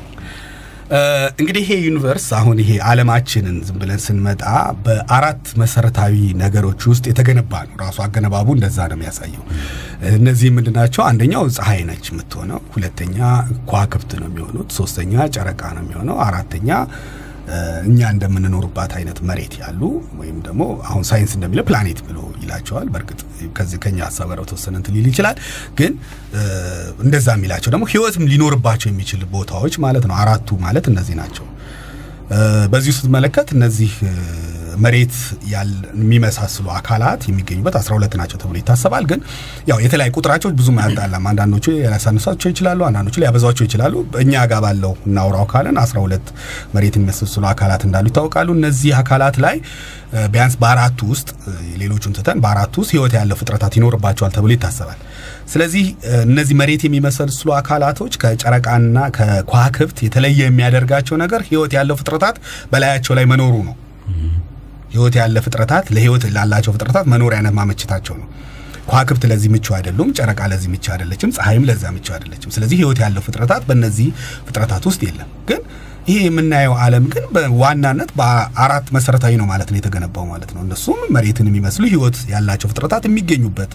እንግዲህ 1.41 1.63
ይሄ 1.65 1.73
ዩኒቨርስ 1.85 2.27
አሁን 2.39 2.57
ይሄ 2.63 2.71
ዓለማችንን 2.89 3.57
ዝም 3.67 3.77
ብለን 3.83 4.01
ስንመጣ 4.05 4.43
በአራት 4.85 5.45
መሰረታዊ 5.63 6.15
ነገሮች 6.43 6.83
ውስጥ 6.91 7.05
የተገነባ 7.11 7.63
ነው። 7.69 7.77
ራሱ 7.85 7.99
አገነባቡ 8.07 8.49
እንደዛ 8.57 8.79
ነው 8.91 8.97
የሚያሳየው። 8.99 9.45
እነዚህ 10.15 10.49
ምንድናቸው? 10.57 11.03
አንደኛው 11.09 11.45
ፀሐይ 11.57 11.81
ነች 11.91 12.07
የምትሆነው፣ 12.13 12.61
ሁለተኛ 12.75 13.19
ከዋክብት 13.69 14.13
ነው 14.21 14.29
የሚሆኑት፣ 14.31 14.71
ሶስተኛ 14.79 15.15
ጨረቃ 15.37 15.63
ነው 15.77 15.85
የሚሆነው፣ 15.85 16.19
አራተኛ 16.27 16.71
እኛ 17.87 18.01
እንደምንኖርባት 18.13 18.93
አይነት 18.99 19.19
መሬት 19.29 19.55
ያሉ 19.63 19.81
ወይም 20.21 20.37
ደግሞ 20.47 20.63
አሁን 20.89 21.03
ሳይንስ 21.09 21.33
እንደሚለው 21.37 21.65
ፕላኔት 21.69 21.99
ብሎ 22.07 22.19
ይላቸዋል። 22.45 22.89
በእርግጥ 22.95 23.21
ከዚህ 23.57 23.79
ከኛ 23.85 23.99
ሀሳብ 24.09 24.29
ጋር 24.31 24.41
በተወሰነ 24.43 24.75
እንትን 24.81 24.95
ሊል 24.97 25.09
ይችላል። 25.13 25.37
ግን 25.79 25.93
እንደዛ 27.05 27.29
የሚላቸው 27.37 27.73
ደግሞ 27.75 27.87
ህይወትም 27.93 28.25
ሊኖርባቸው 28.33 28.89
የሚችል 28.91 29.23
ቦታዎች 29.35 29.77
ማለት 29.85 30.07
ነው። 30.11 30.17
አራቱ 30.21 30.59
ማለት 30.65 30.87
እነዚህ 30.93 31.17
ናቸው። 31.21 31.47
በዚህ 32.73 32.93
ስትመለከት 32.97 33.49
እነዚህ 33.57 33.91
መሬት 34.79 35.15
የሚመሳስሉ 35.53 36.67
አካላት 36.77 37.23
የሚገኙበት 37.29 37.75
12 37.81 38.17
ናቸው 38.21 38.39
ተብሎ 38.43 38.57
ይታሰባል። 38.61 39.05
ግን 39.11 39.21
ያው 39.71 39.79
የተለያዩ 39.85 40.13
ቁጥራቸው 40.19 40.53
ብዙም 40.59 40.79
አያጣላም። 40.83 41.27
አንዳንዶቹ 41.31 41.67
ሊያሳንሷቸው 41.77 42.49
ይችላሉ፣ 42.53 42.81
አንዳንዶቹ 42.89 43.17
ሊያበዛቸው 43.23 43.65
ይችላሉ። 43.69 43.95
እኛ 44.23 44.45
ጋር 44.53 44.63
ባለው 44.65 44.95
እናውራው 45.09 45.47
ካለን 45.53 45.79
12 45.83 46.33
መሬት 46.75 46.97
የሚመሳስሉ 46.99 47.45
አካላት 47.53 47.85
እንዳሉ 47.89 48.07
ይታወቃሉ። 48.13 48.49
እነዚህ 48.59 48.93
አካላት 49.01 49.39
ላይ 49.45 49.57
ቢያንስ 50.33 50.55
በአራቱ 50.61 50.99
ውስጥ 51.13 51.29
ሌሎቹን 51.81 52.13
ትተን 52.17 52.41
በአራቱ 52.43 52.75
ውስጥ 52.83 52.93
ህይወት 52.95 53.15
ያለው 53.19 53.37
ፍጥረታት 53.41 53.75
ይኖርባቸዋል 53.79 54.33
ተብሎ 54.37 54.51
ይታሰባል። 54.55 54.99
ስለዚህ 55.53 55.85
እነዚህ 56.27 56.55
መሬት 56.61 56.83
የሚመሰስሉ 56.87 57.49
አካላቶች 57.57 58.15
ከጨረቃና 58.23 58.99
ከከዋክብት 59.17 59.99
የተለየ 60.07 60.41
የሚያደርጋቸው 60.45 61.17
ነገር 61.23 61.43
ህይወት 61.49 61.73
ያለው 61.79 61.99
ፍጥረታት 62.01 62.37
በላያቸው 62.73 63.15
ላይ 63.19 63.27
መኖሩ 63.33 63.55
ነው። 63.69 63.75
ህይወት 64.95 65.15
ያለ 65.21 65.37
ፍጥረታት 65.45 65.87
ለህይወት 65.95 66.25
ላላቸው 66.37 66.73
ፍጥረታት 66.75 67.07
መኖሪያነት 67.13 67.55
ማመችታቸው 67.59 68.17
ነው። 68.21 68.29
ከዋክብት 68.89 69.23
ለዚህ 69.31 69.49
ምቹ 69.53 69.67
አይደሉም። 69.77 70.09
ጨረቃ 70.19 70.41
ለዚህ 70.53 70.69
ምቹ 70.73 70.87
አይደለችም። 70.95 71.31
ፀሐይም 71.37 71.65
ለዛ 71.69 71.85
ምቹ 71.95 72.07
አይደለችም። 72.17 72.51
ስለዚህ 72.57 72.77
ህይወት 72.81 72.99
ያለው 73.05 73.23
ፍጥረታት 73.27 73.63
በእነዚህ 73.69 74.09
ፍጥረታት 74.49 74.85
ውስጥ 74.91 75.01
የለም። 75.07 75.31
ግን 75.49 75.61
ይሄ 76.09 76.17
የምናየው 76.27 76.75
ዓለም 76.85 77.05
ግን 77.13 77.25
በዋናነት 77.35 78.11
በአራት 78.19 78.87
መሰረታዊ 78.97 79.35
ነው 79.41 79.47
ማለት 79.53 79.69
ነው 79.73 79.79
የተገነባው 79.81 80.27
ማለት 80.33 80.51
ነው። 80.55 80.61
እነሱም 80.65 80.99
መሬትን 81.17 81.49
የሚመስሉ 81.51 81.85
ህይወት 81.93 82.19
ያላቸው 82.33 82.71
ፍጥረታት 82.73 83.05
የሚገኙበት 83.09 83.73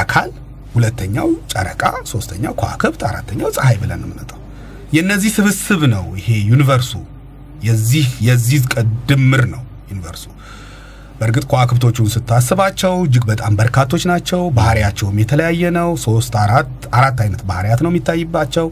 አካል፣ 0.00 0.30
ሁለተኛው 0.74 1.28
ጨረቃ፣ 1.52 1.82
ሶስተኛው 2.12 2.54
ከዋክብት፣ 2.60 3.02
አራተኛው 3.10 3.50
ፀሐይ 3.56 3.76
ብለን 3.82 4.02
የምንጠው። 4.06 4.40
የእነዚህ 4.92 5.30
ስብስብ 5.36 5.80
ነው 5.94 6.04
ይሄ 6.18 6.30
ዩኒቨርሱ። 6.50 6.92
የዚህ 7.62 8.06
የዚህ 8.24 8.58
ድምር 9.08 9.42
ነው 9.52 9.62
ዩኒቨርሱ። 9.90 10.24
በእርግጥ 11.18 11.44
ከዋክብቶቹን 11.50 12.08
ስታስባቸው 12.14 12.94
እጅግ 13.04 13.24
በጣም 13.30 13.52
በርካቶች 13.58 14.02
ናቸው። 14.10 14.40
ባህሪያቸውም 14.56 15.20
የተለያየ 15.22 15.70
ነው። 15.76 15.90
ሶስት 16.02 16.34
አራት 16.42 16.72
አራት 16.92 17.20
አይነት 17.24 17.42
ባህሪያት 17.50 17.80
ነው 17.84 17.90
የሚታይባቸው። 17.92 18.66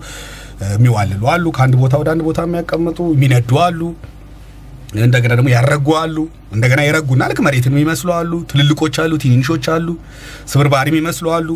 የሚዋልሉ 0.69 1.23
አሉ፣ 1.33 1.47
ከአንድ 1.57 1.75
ቦታ 1.81 1.95
ወደ 2.03 2.09
አንድ 2.13 2.23
ቦታ 2.27 2.41
የሚያቀምጡ 2.47 2.99
የሚነዱ 3.15 3.51
አሉ። 3.65 3.81
እንደገና 4.99 5.33
ደግሞ 5.39 5.49
ያረጉ 5.55 5.89
አሉ። 6.03 6.17
እንደገና 6.55 6.81
የረጉና 6.87 7.23
ልክ 7.31 7.41
መሬትን 7.47 7.73
የሚመስሉ 7.75 8.11
አሉ። 8.19 8.33
ትልልቆች 8.51 8.97
አሉ፣ 9.03 9.13
ትንንሾች 9.23 9.67
አሉ፣ 9.75 9.89
ስብርባሪ 10.53 10.87
የሚመስሉ 10.93 11.27
አሉ። 11.39 11.49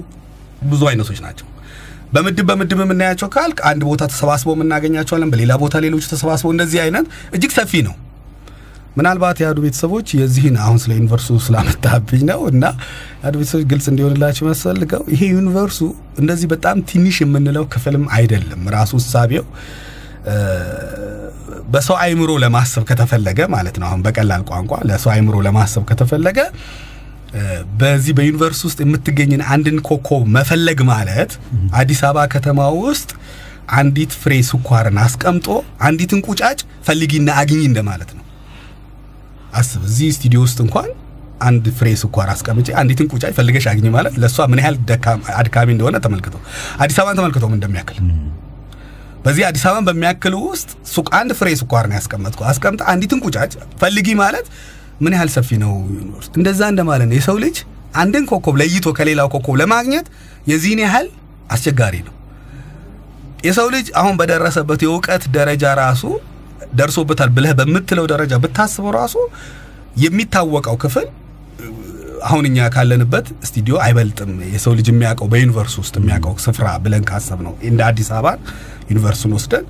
ብዙ 0.64 0.82
አይነቶች 0.90 1.20
ናቸው። 1.26 1.46
በምድብ 2.12 2.46
በምድብ 2.50 2.78
የምናያቸው 2.82 3.28
ካልክ 3.34 3.58
አንድ 3.70 3.82
ቦታ 3.88 4.02
ተሰባስበው 4.12 4.54
የምናገኛቸዋለን፣ 4.56 5.30
በሌላ 5.32 5.52
ቦታ 5.62 5.76
ሌሎች 5.84 6.04
ተሰባስበው 6.12 6.52
እንደዚህ 6.54 6.80
አይነት 6.84 7.06
እጅግ 7.36 7.52
ሰፊ 7.56 7.82
ነው። 7.88 7.94
ምናልባት 8.98 9.38
የአዱ 9.42 9.58
ቤተሰቦች 9.64 10.08
የዚህን 10.18 10.56
አሁን 10.62 10.78
ስለ 10.82 10.92
ዩኒቨርሱ 10.98 11.38
ስላመጣብኝ 11.46 12.22
ነው 12.30 12.40
እና 12.52 12.64
የአዱ 13.20 13.34
ቤተሰቦች 13.40 13.66
ግልጽ 13.72 13.86
እንዲሆንላቸው 13.92 14.42
የሚያስፈልገው 14.44 15.02
ይሄ 15.14 15.22
ዩኒቨርሱ 15.34 15.80
እንደዚህ 16.18 16.48
በጣም 16.54 16.78
ትንሽ 16.90 17.18
የምንለው 17.24 17.66
ክፍልም 17.74 18.04
አይደለም። 18.18 18.62
ራሱ 18.76 18.92
እሳቤው 19.02 19.44
በሰው 21.72 21.96
አይምሮ 22.02 22.30
ለማሰብ 22.42 22.82
ከተፈለገ 22.88 23.40
ማለት 23.54 23.76
ነው። 23.80 23.86
አሁን 23.88 24.02
በቀላል 24.04 24.42
ቋንቋ 24.50 24.74
ለሰው 24.88 25.10
አይምሮ 25.14 25.36
ለማሰብ 25.46 25.82
ከተፈለገ 25.90 26.38
በዚህ 27.80 28.12
በዩኒቨርስ 28.18 28.60
ውስጥ 28.66 28.78
የምትገኝን 28.84 29.42
አንድን 29.54 29.78
ኮከብ 29.88 30.22
መፈለግ 30.36 30.78
ማለት 30.90 31.32
አዲስ 31.80 32.00
አበባ 32.08 32.24
ከተማ 32.34 32.68
ውስጥ 32.80 33.10
አንዲት 33.78 34.12
ፍሬ 34.20 34.34
ስኳርን 34.48 34.98
አስቀምጦ 35.02 35.48
አንዲትን 35.88 36.20
ቁጫጭ 36.28 36.58
ፈልጊና 36.86 37.28
አግኝ 37.40 37.60
እንደማለት 37.70 38.10
ነው። 38.16 38.24
አስብ፣ 39.58 39.82
እዚህ 39.88 40.08
ስቱዲዮ 40.16 40.40
ውስጥ 40.44 40.58
እንኳን 40.64 40.88
አንድ 41.46 41.64
ፍሬ 41.78 41.88
ስኳር 42.00 42.28
አስቀምጬ 42.32 42.68
አንዲትን 42.80 43.06
ቁጫጭ 43.12 43.32
ፈልገሽ 43.36 43.66
አግኝ 43.72 43.86
ማለት 43.96 44.14
ለእሷ 44.22 44.46
ምን 44.52 44.60
ያህል 44.62 44.76
አድካሚ 45.40 45.68
እንደሆነ 45.74 45.96
ተመልክተው፣ 46.04 46.40
አዲስ 46.82 46.98
አበባን 47.00 47.18
ተመልክተው 47.20 47.48
ምን 47.50 47.58
እንደሚያክል 47.58 47.98
በዚህ 49.24 49.44
አዲስ 49.46 49.62
አበባን 49.68 49.86
በሚያክል 49.88 50.34
ውስጥ 50.44 50.68
ሱቅ 50.92 51.08
አንድ 51.18 51.30
ፍሬ 51.38 51.48
ስኳር 51.60 51.84
ነው 51.90 51.96
ያስቀመጥኩ 51.98 52.40
አስቀምጠ 52.50 52.82
አንዲትን 52.92 53.20
ቁጫጭ 53.26 53.52
ፈልጊ 53.80 54.08
ማለት 54.20 54.46
ምን 55.00 55.12
ያህል 55.16 55.30
ሰፊ 55.34 55.48
ነው 55.62 55.72
universe። 55.94 56.28
እንደዛ 56.38 56.60
እንደማለት 56.72 57.06
ነው። 57.10 57.16
የሰው 57.18 57.36
ልጅ 57.44 57.56
አንድን 57.94 58.24
ኮከብ 58.30 58.54
ለይቶ 58.60 58.86
ከሌላው 58.96 59.28
ኮከብ 59.34 59.56
ለማግኘት 59.60 60.06
የዚህን 60.50 60.80
ያህል 60.84 61.06
አስቸጋሪ 61.54 61.96
ነው። 62.06 62.14
የሰው 63.46 63.68
ልጅ 63.74 63.86
አሁን 64.00 64.14
በደረሰበት 64.20 64.80
የእውቀት 64.84 65.24
ደረጃ 65.36 65.64
ራሱ 65.80 66.02
ደርሶበታል 66.78 67.30
ብለህ 67.36 67.52
በምትለው 67.58 68.06
ደረጃ 68.12 68.34
ብታስበው 68.42 68.92
ራሱ 68.98 69.16
የሚታወቀው 70.04 70.76
ክፍል 70.82 71.06
አሁን 72.28 72.44
እኛ 72.48 72.58
ካለንበት 72.74 73.26
ስቱዲዮ 73.48 73.74
አይበልጥም። 73.84 74.30
የሰው 74.54 74.72
ልጅ 74.78 74.86
የሚያውቀው 74.92 75.28
በ 75.32 75.41
universe 75.41 75.74
ውስጥ 75.82 75.94
የሚያውቀው 76.00 76.34
ስፍራ 76.44 76.68
ብለን 76.84 77.04
ካሰብ 77.10 77.40
ነው 77.46 77.54
እንደ 77.68 77.80
አዲስ 77.88 78.08
አበባ 78.14 78.32
universe 78.90 79.18
ኡን 79.18 79.32
ወስደን 79.36 79.64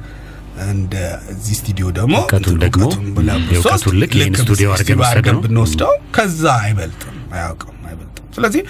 እንደ 0.69 0.95
እዚህ 1.33 1.57
ስቱዲዮ 1.59 1.87
ደግሞ 1.99 2.15
ደግሞ 2.63 2.85
ልክ 4.03 4.15
ስቱዲዮ 4.41 4.69
አድርገን 5.09 5.39
ብንወስደው 5.45 5.93
ከዛ 6.17 6.45
አይበልጥም፣ 6.65 7.19
አያውቅም፣ 7.35 7.77
አይበልጥም። 7.89 8.25
ስለዚህ 8.37 8.63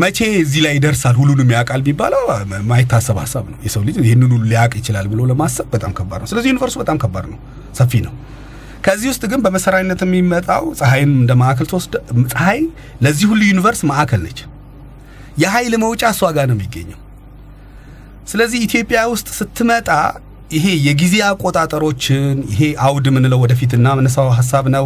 መቼ 0.00 0.18
እዚህ 0.40 0.60
ላይ 0.64 0.72
ይደርሳል 0.76 1.14
ሁሉንም 1.20 1.48
ያውቃል 1.54 1.80
ቢባለው 1.86 2.22
ማይታሰብ 2.70 3.16
ሀሳብ 3.22 3.44
ነው። 3.52 3.58
የሰው 3.64 3.82
ልጅ 3.86 3.96
ይህንን 4.04 4.30
ሁሉ 4.30 4.42
ሊያውቅ 4.44 4.74
ይችላል 4.80 5.06
ብሎ 5.12 5.20
ለማሰብ 5.30 5.66
በጣም 5.72 5.92
ከባድ 5.98 6.20
ነው። 6.22 6.28
ስለዚህ 6.28 6.50
universe 6.52 6.71
ኡ 6.71 6.76
በጣም 6.82 6.98
ከባድ 7.02 7.26
ነው፣ 7.32 7.38
ሰፊ 7.78 8.00
ነው። 8.06 8.14
ከዚህ 8.86 9.08
ውስጥ 9.12 9.24
ግን 9.30 9.40
በመሰረታዊነት 9.44 10.00
የሚመጣው 10.04 10.64
ፀሐይን 10.78 11.10
እንደ 11.18 11.32
ማዕከል 11.42 11.66
ተወስደ 11.72 11.94
ፀሐይ 12.32 12.60
ለዚህ 13.02 13.26
ሁሉ 13.30 13.40
universe 13.50 13.82
ማዕከል 13.90 14.22
ነች። 14.26 14.40
የኃይል 15.38 15.74
መውጫ 15.84 16.02
እሷ 16.14 16.30
ጋር 16.36 16.46
ነው 16.50 16.56
የሚገኘው። 16.58 16.98
ስለዚህ 18.28 18.58
ኢትዮጵያ 18.66 19.00
ውስጥ 19.12 19.28
ስትመጣ 19.38 19.88
ይሄ 20.52 20.66
የጊዜ 20.86 21.14
አቆጣጠሮችን 21.28 22.22
ይሄ 22.52 22.60
አውድ 22.86 23.06
ምንለው 23.14 23.40
ወደፊት 23.44 23.72
እና 23.78 23.94
መነሳው 23.98 24.28
ሀሳብ 24.38 24.66
ነው። 24.74 24.84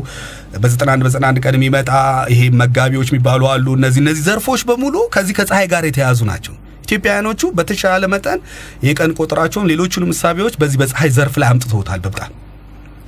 በ91 0.57 1.05
በ91 1.07 1.41
ቀን 1.45 1.57
የሚመጣ 1.59 1.91
ይሄ 2.33 2.43
መጋቢዎች 2.61 3.11
የሚባሉ 3.13 3.43
አሉ። 3.53 3.67
እነዚህ 3.79 4.01
እነዚህ 4.05 4.23
ዘርፎች 4.29 4.63
በሙሉ 4.69 4.97
ከዚህ 5.15 5.37
ከፀሐይ 5.39 5.69
ጋር 5.73 5.85
የተያዙ 5.89 6.21
ናቸው። 6.31 6.55
ኢትዮጵያውያኖቹ 6.83 7.43
በተሻለ 7.59 8.05
መጠን 8.13 8.41
የቀን 8.87 9.13
ቆጠራቸውን 9.19 9.69
ሌሎቹንም 9.73 10.13
እሳቤዎች 10.15 10.57
በዚህ 10.61 10.79
በፀሐይ 10.83 11.11
ዘርፍ 11.17 11.37
ላይ 11.43 11.49
አምጥተውታል 11.53 12.03
በጣም 12.07 12.33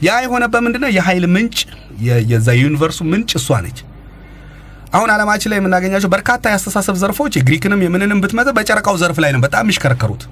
ያ 0.01 0.17
የሆነበት 0.25 0.61
ምንድነው? 0.65 0.91
የኃይል 0.97 1.25
ምንጭ 1.35 1.57
የዛ 2.31 2.49
የዩኒቨርሱ 2.57 2.99
ምንጭ 3.13 3.31
እሷ 3.41 3.49
ነች። 3.65 3.79
አሁን 4.93 5.09
ዓለማችን 5.15 5.51
ላይ 5.53 5.59
የምናገኛቸው 5.61 6.11
በርካታ 6.13 6.45
የአስተሳሰብ 6.51 6.97
ዘርፎች 7.01 7.33
የግሪክንም 7.39 7.81
የምንንም 7.85 8.21
ብትመጣ 8.23 8.49
በጨረቃው 8.59 8.97
ዘርፍ 9.03 9.19
ላይ 9.25 9.31
ነው 9.35 9.41
በጣም 9.45 9.65
የሚሽከረከሩት። 9.67 10.23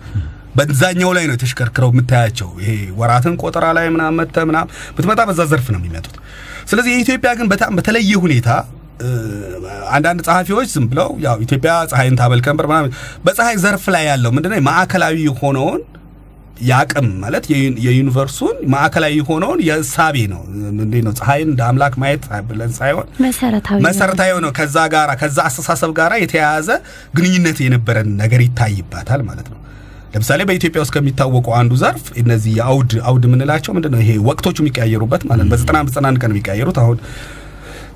በዛኛው 0.58 1.10
ላይ 1.16 1.24
ነው 1.28 1.34
የተሽከርክረው 1.36 1.90
የምታያቸው። 1.92 2.48
ይሄ 2.62 2.70
ወራትን 2.98 3.34
ቆጠራ 3.42 3.66
ላይ 3.78 3.86
ምናምን 3.94 4.18
መጥተህ 4.20 4.46
ምናምን 4.50 4.70
ብትመጣ 4.96 5.20
በዛ 5.30 5.40
ዘርፍ 5.50 5.68
ነው 5.74 5.80
የሚመጡት። 5.82 6.16
ስለዚህ 6.70 6.92
የኢትዮጵያ 6.94 7.32
ግን 7.38 7.48
በጣም 7.52 7.72
በተለየ 7.78 8.12
ሁኔታ 8.24 8.48
አንዳንድ 9.94 10.20
ጸሐፊዎች 10.26 10.68
ዝም 10.74 10.86
ብለው 10.90 11.08
ያው 11.24 11.36
ኢትዮጵያ 11.44 11.72
ፀሐይን 11.90 12.14
ታመልክ 12.20 12.46
ነበር 12.50 12.66
ምናምን 12.70 12.92
በፀሐይ 13.26 13.56
ዘርፍ 13.64 13.84
ላይ 13.94 14.04
ያለው 14.10 14.30
ምንድነው 14.36 14.64
ማዕከላዊ 14.68 15.16
የሆነውን 15.26 15.82
የአቅም 16.60 17.08
ማለት 17.22 17.44
የዩኒቨርሱን 17.86 18.56
ማዕከላዊ 18.74 19.14
የሆነውን 19.18 19.58
የእሳቤ 19.66 20.16
ነው። 20.32 20.40
እንዴት 20.78 21.04
ነው 21.06 21.14
ፀሐይን 21.18 21.48
እንደ 21.50 21.62
አምላክ 21.68 21.94
ማየት 22.02 22.24
ብለን 22.48 22.72
ሳይሆን 22.78 23.06
መሰረታዊ 23.86 24.32
ነው። 24.44 24.52
ከዛ 24.58 24.86
ጋራ 24.94 25.10
ከዛ 25.22 25.38
አስተሳሰብ 25.48 25.92
ጋራ 25.98 26.12
የተያያዘ 26.22 26.68
ግንኙነት 27.18 27.60
የነበረን 27.64 28.10
ነገር 28.22 28.42
ይታይባታል 28.46 29.22
ማለት 29.28 29.48
ነው። 29.52 29.60
ለምሳሌ 30.16 30.42
በኢትዮጵያ 30.48 30.80
ውስጥ 30.82 30.92
ከሚታወቁ 30.94 31.46
አንዱ 31.56 31.72
ዘርፍ 31.80 32.04
እነዚህ 32.20 32.52
የአውድ 32.58 32.92
አውድ 33.08 33.24
የምንላቸው 33.28 33.72
ምንድን 33.76 33.92
ነው? 33.94 34.00
ይሄ 34.04 34.10
ወቅቶቹ 34.28 34.56
የሚቀያየሩበት 34.62 35.22
ማለት 35.30 35.44
ነው። 35.44 35.52
በዘጠና 35.52 35.78
በዘጠና 35.86 36.06
አንድ 36.10 36.18
ቀን 36.22 36.32
የሚቀያየሩት 36.34 36.78
አሁን 36.82 36.98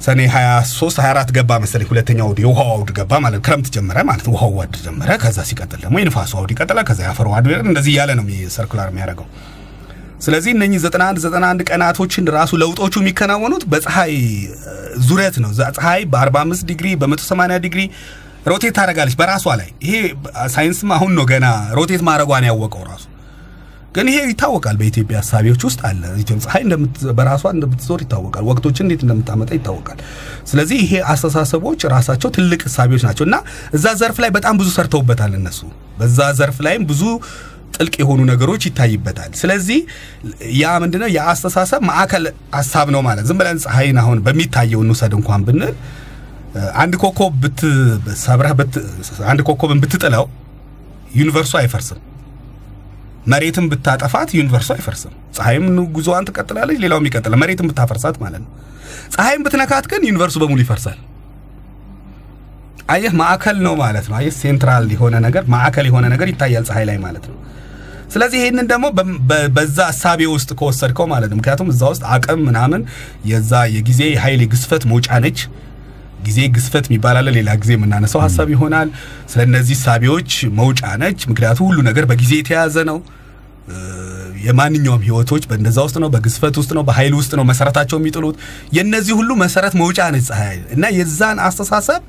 ሰኔ 0.02 0.20
23 0.32 1.00
24 1.00 1.32
ገባ 1.36 1.58
መሰለኝ 1.62 1.88
ሁለተኛው 1.90 2.26
አውድ 2.26 2.38
የውሃው 2.42 2.68
አውድ 2.74 2.90
ገባ 2.98 3.12
ማለት 3.24 3.40
ክረምት 3.46 3.68
ጀመረ 3.74 3.98
ማለት 4.10 4.26
ውሃው 4.32 4.52
አውድ 4.56 4.76
ጀመረ። 4.84 5.10
ከዛ 5.22 5.38
ሲቀጥል 5.48 5.80
ደግሞ 5.84 5.96
የንፋሱ 6.02 6.32
አውድ 6.40 6.52
ይቀጥላል። 6.54 6.86
ከዛ 6.90 7.00
የአፈሩ 7.06 7.26
አውድ 7.32 7.48
እንደዚህ 7.64 7.92
እያለ 7.94 8.10
ነው 8.18 8.26
circular 8.56 8.88
የሚያደርገው። 8.92 9.28
ስለዚህ 10.20 10.50
እነኚህ 10.56 10.78
91 10.84 11.20
91 11.26 11.62
ቀናቶችን 11.68 12.24
ራሱ 12.34 12.52
ለውጦቹ 12.62 12.94
የሚከናወኑት 13.02 13.62
በፀሐይ 13.72 14.14
ዙረት 15.06 15.36
ነው። 15.44 15.50
ፀሐይ 15.76 16.02
በ45 16.12 16.66
ዲግሪ 16.70 16.88
በ180 17.02 17.60
ዲግሪ 17.66 17.82
rotate 18.46 18.74
ታደርጋለች 18.76 19.14
በራሷ 19.18 19.46
ላይ። 19.60 19.70
ይሄ 19.84 19.94
ሳይንስም 20.54 20.90
አሁን 20.96 21.12
ነው 21.18 21.24
ገና 21.30 21.46
rotate 21.78 22.02
ማድረጓን 22.08 22.46
ያወቀው 22.48 22.84
ራሱ 22.90 23.04
ግን 23.94 24.08
ይሄ 24.10 24.18
ይታወቃል። 24.30 24.76
በኢትዮጵያ 24.80 25.16
ሀሳቢዎች 25.22 25.62
ውስጥ 25.68 25.80
አለ። 25.88 26.02
ፀሐይ 26.44 26.62
በራሷ 27.18 27.42
እንደምትዞር 27.54 28.00
ይታወቃል። 28.04 28.44
ወቅቶችን 28.50 28.84
እንዴት 28.86 29.02
እንደምታመጣ 29.06 29.50
ይታወቃል። 29.58 29.98
ስለዚህ 30.50 30.78
ይሄ 30.84 30.92
አስተሳሰቦች 31.12 31.80
ራሳቸው 31.94 32.30
ትልቅ 32.36 32.60
እሳቤዎች 32.70 33.04
ናቸው 33.08 33.24
እና 33.28 33.36
እዛ 33.76 33.86
ዘርፍ 34.00 34.18
ላይ 34.24 34.30
በጣም 34.36 34.54
ብዙ 34.60 34.68
ሰርተውበታል 34.76 35.32
እነሱ። 35.40 35.60
በዛ 35.98 36.18
ዘርፍ 36.40 36.58
ላይም 36.66 36.84
ብዙ 36.90 37.02
ጥልቅ 37.76 37.94
የሆኑ 38.02 38.20
ነገሮች 38.30 38.62
ይታይበታል። 38.68 39.32
ስለዚህ 39.40 39.80
ያ 40.60 40.72
ምንድነው 40.82 41.08
የአስተሳሰብ 41.16 41.82
ማዕከል 41.90 42.24
ሀሳብ 42.56 42.86
ነው 42.94 43.02
ማለት 43.06 43.26
ዝም 43.28 43.38
ብለን 43.40 43.60
ፀሐይን 43.64 43.98
አሁን 44.02 44.18
በሚታየው 44.26 44.82
እንውሰድ 44.84 45.12
እንኳን 45.18 45.42
ብንል 45.48 45.74
አንድ 46.80 46.94
ኮከብ 47.02 47.34
ብት 47.42 47.60
አንድ 49.28 49.40
ኮከብን 49.48 49.80
ብትጥለው 49.82 50.24
ዩኒቨርሱ 51.14 51.52
አይፈርስም። 51.60 52.00
መሬትን 53.26 53.66
ብታጠፋት 53.72 54.30
ዩኒቨርሱ 54.38 54.68
አይፈርስም። 54.74 55.14
ፀሐይም 55.36 55.64
ጉዞዋን 55.96 56.26
ትቀጥላለች፣ 56.28 56.78
ሌላውም 56.84 57.06
ይቀጥላል። 57.08 57.38
መሬትን 57.42 57.66
ብታፈርሳት 57.70 58.16
ማለት 58.22 58.40
ነው። 58.44 58.50
ፀሐይም 59.14 59.42
ብትነካት 59.46 59.84
ግን 59.92 60.02
ዩኒቨርሱ 60.08 60.36
በሙሉ 60.42 60.58
ይፈርሳል። 60.64 60.98
አየህ፣ 62.88 63.12
ማዕከል 63.20 63.58
ነው 63.66 63.74
ማለት 63.82 64.06
ነው። 64.10 64.16
አየህ፣ 64.18 64.34
ሴንትራል 64.40 64.86
የሆነ 64.94 65.16
ነገር 65.26 65.42
ማዕከል 65.54 65.86
የሆነ 65.90 66.04
ነገር 66.14 66.28
ይታያል 66.32 66.64
ፀሐይ 66.68 66.84
ላይ 66.90 66.98
ማለት 67.04 67.24
ነው። 67.30 67.36
ስለዚህ 68.12 68.38
ይህንን 68.42 68.66
ደግሞ 68.70 68.86
በዛ 69.56 69.78
እሳቤ 69.92 70.20
ውስጥ 70.32 70.50
ከወሰድከው 70.58 71.06
ማለት 71.12 71.30
ነው። 71.30 71.38
ምክንያቱም 71.40 71.68
እዛ 71.72 71.82
ውስጥ 71.92 72.02
አቅም 72.14 72.40
ምናምን 72.48 72.80
የዛ 73.30 73.52
የጊዜ 73.74 74.00
ኃይል 74.22 74.40
የግዝፈት 74.44 74.84
መውጫ 74.92 75.18
ነች። 75.24 75.40
ጊዜ 76.24 76.38
ግዝፈት 76.54 76.84
የሚባል 76.88 77.16
አለ። 77.20 77.28
ሌላ 77.36 77.50
ጊዜ 77.62 77.70
የምናነሳው 77.76 78.20
ሀሳብ 78.24 78.48
ይሆናል። 78.54 78.88
ስለ 79.28 79.40
እነዚህ 79.48 79.74
እሳቤዎች 79.78 80.30
መውጫ 80.60 80.82
ነች። 81.02 81.20
ምክንያቱም 81.30 81.66
ሁሉ 81.70 81.78
ነገር 81.88 82.06
በጊዜ 82.10 82.32
የተያዘ 82.40 82.76
ነው። 82.90 82.98
የማንኛውም 84.44 85.02
ህይወቶች 85.06 85.42
በእንደዛ 85.48 85.78
ውስጥ 85.86 85.96
ነው፣ 86.02 86.08
በግዝፈት 86.08 86.54
ውስጥ 86.60 86.70
ነው፣ 86.76 86.82
በኃይል 86.82 87.14
ውስጥ 87.18 87.32
ነው 87.38 87.44
መሰረታቸው 87.44 87.96
የሚጥሉት። 88.00 88.36
የእነዚህ 88.76 89.14
ሁሉ 89.18 89.30
መሰረት 89.42 89.74
መውጫ 89.80 89.98
ነች 90.08 90.26
ፀሐይ 90.30 90.58
እና 90.76 90.84
የዛን 90.96 91.38
አስተሳሰብ 91.46 92.00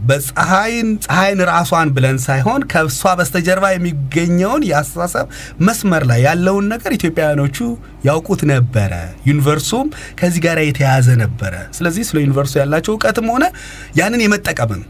በፀሐይን 0.00 0.88
ፀሐይን 1.04 1.40
ራሷን 1.48 1.88
ብለን 1.94 2.18
ሳይሆን 2.24 2.60
ከእሷ 2.72 3.14
በስተጀርባ 3.18 3.64
የሚገኘውን 3.72 4.62
የአስተሳሰብ 4.68 5.26
መስመር 5.68 6.04
ላይ 6.10 6.20
ያለውን 6.26 6.68
ነገር 6.72 6.92
ኢትዮጵያውያኖቹ 6.98 7.56
ያውቁት 8.08 8.42
ነበረ። 8.52 8.92
ዩኒቨርሱም 9.28 9.88
ከዚህ 10.20 10.42
ጋር 10.46 10.60
የተያያዘ 10.64 11.08
ነበረ። 11.24 11.54
ስለዚህ 11.78 12.04
ስለ 12.10 12.18
ዩኒቨርሱ 12.24 12.54
ያላቸው 12.62 12.94
እውቀትም 12.94 13.28
ሆነ 13.34 13.44
ያንን 14.00 14.22
የመጠቀምም 14.24 14.84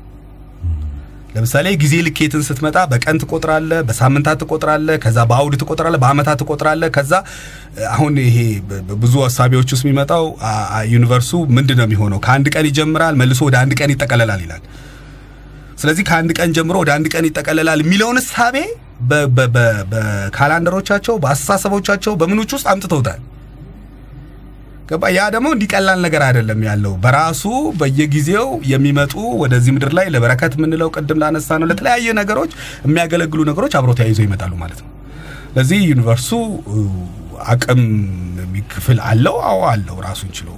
ለምሳሌ 1.35 1.67
ጊዜ 1.81 1.95
ልኬትን 2.07 2.43
ስትመጣ 2.47 2.79
በቀን 2.93 3.17
ትቆጥራለ፣ 3.23 3.71
በሳምንታት 3.89 4.39
ትቆጥራለ፣ 4.43 4.89
ከዛ 5.05 5.19
በአውድ 5.31 5.55
ትቆጥራለ፣ 5.61 5.97
በአመታት 6.03 6.39
ትቆጥራለ። 6.43 6.83
ከዛ 6.97 7.13
አሁን 7.91 8.15
ይሄ 8.25 8.39
ብዙ 9.03 9.15
ሀሳቢዎች 9.27 9.69
ውስጥ 9.75 9.85
የሚመጣው 9.87 10.25
ዩኒቨርሱ 10.95 11.31
ምንድን 11.57 11.79
ነው 11.81 11.87
የሚሆነው? 11.89 12.21
ከአንድ 12.27 12.49
ቀን 12.55 12.69
ይጀምራል 12.71 13.17
መልሶ 13.21 13.41
ወደ 13.49 13.57
አንድ 13.63 13.75
ቀን 13.81 13.93
ይጠቀለላል 13.95 14.43
ይላል። 14.47 14.63
ስለዚህ 15.79 16.05
ከአንድ 16.09 16.31
ቀን 16.39 16.53
ጀምሮ 16.57 16.77
ወደ 16.83 16.91
አንድ 16.97 17.07
ቀን 17.13 17.27
ይጠቀለላል 17.29 17.81
የሚለውን 17.85 18.19
እሳቤ 18.23 18.57
በካላንደሮቻቸው 19.89 21.15
በአስተሳሰቦቻቸው 21.23 22.13
በምኖች 22.21 22.53
ውስጥ 22.57 22.67
አምጥተውታል። 22.73 23.21
ገባ? 24.89 25.05
ያ 25.17 25.23
ደግሞ 25.35 25.47
እንዲቀላል 25.55 25.99
ነገር 26.05 26.23
አይደለም 26.27 26.61
ያለው 26.69 26.93
በራሱ 27.03 27.43
በየጊዜው 27.81 28.47
የሚመጡ 28.71 29.13
ወደዚህ 29.43 29.73
ምድር 29.77 29.93
ላይ 29.99 30.07
ለበረከት 30.15 30.53
የምንለው 30.59 30.89
ቅድም 30.97 31.19
ላነሳ 31.23 31.59
ነው 31.61 31.69
ለተለያየ 31.71 32.15
ነገሮች 32.21 32.53
የሚያገለግሉ 32.87 33.41
ነገሮች 33.51 33.75
አብሮ 33.81 33.93
ተያይዘው 33.99 34.27
ይመጣሉ 34.27 34.53
ማለት 34.63 34.81
ነው። 34.85 34.91
ለዚህ 35.57 35.81
universe 35.91 36.23
ኡ 36.23 36.31
አቅም 37.47 37.83
ክፍል 38.73 38.99
አለው። 39.09 39.37
አዎ 39.49 39.61
አለው 39.73 39.97
ራሱን 40.07 40.31
ችሎ 40.39 40.49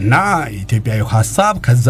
እና 0.00 0.14
ኢትዮጵያዊ 0.60 1.00
ሀሳብ 1.14 1.56
ከዛ 1.66 1.88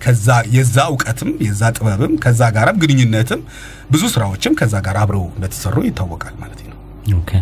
ከዛ 0.00 0.26
የዛ 0.54 0.76
እውቀትም 0.90 1.30
የዛ 1.44 1.62
ጥበብም 1.76 2.14
ከዛ 2.22 2.40
ጋርም 2.56 2.80
ግንኙነትም 2.82 3.42
ብዙ 3.90 4.02
ስራዎችም 4.12 4.56
ከዛ 4.58 4.74
ጋር 4.86 4.98
አብረው 5.02 5.26
እንደተሰሩ 5.32 5.76
ይታወቃል 5.86 6.34
ማለት 6.40 6.60
ነው። 6.64 6.76
Okay 7.16 7.32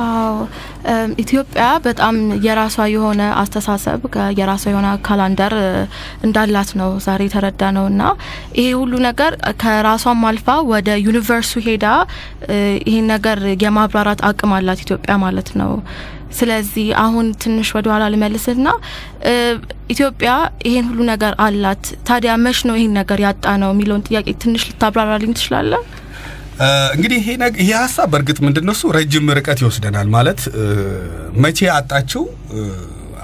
አዎ 0.00 0.34
ኢትዮጵያ 1.22 1.62
በጣም 1.86 2.16
የራሷ 2.44 2.76
የሆነ 2.92 3.22
አስተሳሰብ 3.40 4.02
ከ- 4.12 4.28
የራሷ 4.38 4.64
የሆነ 4.70 4.88
calendar 5.06 5.54
እንዳላት 6.26 6.70
ነው 6.80 6.90
ዛሬ 7.06 7.22
የተረዳ 7.26 7.62
ነው 7.76 7.86
እና 7.90 8.02
ይሄ 8.58 8.68
ሁሉ 8.80 8.92
ነገር 9.06 9.32
ከራሷም 9.62 10.20
አልፋ 10.28 10.56
ወደ 10.70 10.88
ዩኒቨርሱ 11.06 11.52
ሄዳ 11.66 11.86
እ፣ 12.48 12.58
ይሄን 12.86 13.08
ነገር 13.14 13.40
የማብራራት 13.64 14.22
አቅም 14.28 14.54
አላት 14.58 14.82
ኢትዮጵያ 14.84 15.16
ማለት 15.24 15.50
ነው። 15.60 15.72
ስለዚህ 16.34 16.86
አሁን 17.02 17.26
ትንሽ 17.42 17.68
ወደ 17.76 17.86
ኋላ 17.92 18.04
ልመልስና 18.12 18.66
ኢትዮጵያ 19.90 20.30
ይሄን 20.66 20.86
ሁሉ 20.90 21.00
ነገር 21.10 21.32
አላት። 21.44 21.84
ታዲያ 22.08 22.32
መች 22.42 22.58
ነው 22.68 22.76
ይሄን 22.78 22.92
ነገር 22.98 23.20
ያጣ 23.24 23.44
ነው 23.62 23.70
የሚለውን 23.74 24.04
ጥያቄ 24.08 24.28
ትንሽ 24.42 24.64
ልታብራራልኝ 24.68 25.32
ትችላለህ? 25.38 25.80
እ፣ 26.60 26.68
እንግዲህ 26.94 27.18
ይሄ 27.58 27.70
ሀሳብ 27.78 28.08
በእርግጥ 28.12 28.38
ምንድን 28.44 28.64
ነው 28.68 28.74
እሱ 28.76 28.84
ረጅም 28.96 29.26
ርቀት 29.38 29.58
ይወስደናል። 29.62 30.08
ማለት 30.14 30.40
መቼ 31.42 31.58
ያጣችው 31.68 32.22
እ፣ 32.52 32.62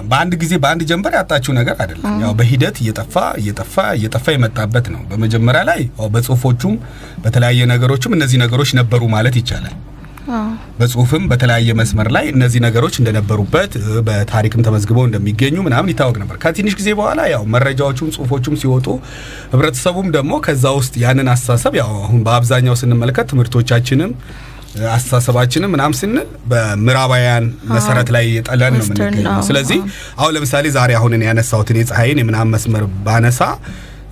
በአንድ 0.04 0.32
ጊዜ 0.40 0.52
በአንድ 0.62 0.82
ጀንበር 0.88 1.12
ያጣችው 1.16 1.52
ነገር 1.58 1.76
አይደለም። 1.82 2.14
ያው 2.22 2.32
በሂደት 2.38 2.76
እየጠፋ 2.82 3.12
እየጠፋ 3.40 3.74
እየጠፋ 3.98 4.26
የመጣበት 4.34 4.86
ነው። 4.94 5.02
በመጀመሪያ 5.10 5.62
ላይ 5.68 5.80
በጽሁፎቹም 6.14 6.74
በተለያየ 7.24 7.60
ነገሮችም 7.72 8.14
እነዚህ 8.16 8.38
ነገሮች 8.42 8.70
ነበሩ 8.80 9.02
ማለት 9.14 9.36
ይቻላል። 9.40 9.76
በጽሁፍም 10.78 11.24
በተለያየ 11.30 11.74
መስመር 11.78 12.08
ላይ 12.16 12.24
እነዚህ 12.32 12.60
ነገሮች 12.64 12.94
እንደነበሩበት 13.00 13.72
በታሪክም 14.06 14.64
ተመዝግበው 14.66 15.04
እንደሚገኙ 15.08 15.56
ምናምን 15.66 15.90
ይታወቅ 15.92 16.16
ነበር። 16.22 16.36
ከትንሽ 16.44 16.74
ጊዜ 16.80 16.88
በኋላ 16.98 17.20
ያው 17.32 17.44
መረጃዎቹም 17.54 18.10
ጽሁፎቹም 18.14 18.56
ሲወጡ 18.62 18.86
ህብረተሰቡም 19.52 20.08
ደግሞ 20.16 20.32
ከዛ 20.46 20.64
ውስጥ 20.78 20.94
ያንን 21.04 21.30
አስተሳሰብ 21.34 21.76
ያው 21.80 21.92
አሁን 22.00 22.22
በአብዛኛው 22.26 22.76
ስንመለከት 22.82 23.28
ትምህርቶቻችንም 23.32 24.12
አስተሳሰባችንም 24.92 25.70
ምናምን 25.74 25.96
ስንል 25.98 26.16
በምዕራባውያን 26.50 27.44
መሰረት 27.74 28.08
ላይ 28.14 28.24
የጠለን 28.32 28.72
ነው 28.74 28.82
የምንገኘው። 28.82 29.42
ስለዚህ 29.48 29.78
አሁን 30.18 30.32
ለምሳሌ 30.36 30.64
ዛሬ 30.76 30.92
አሁን 30.98 31.12
እኔ 31.16 31.24
ያነሳሁትን 31.28 31.78
የፀሐይን 31.80 32.20
የምናምን 32.22 32.52
መስመር 32.54 32.84
ባነሳ 33.06 33.40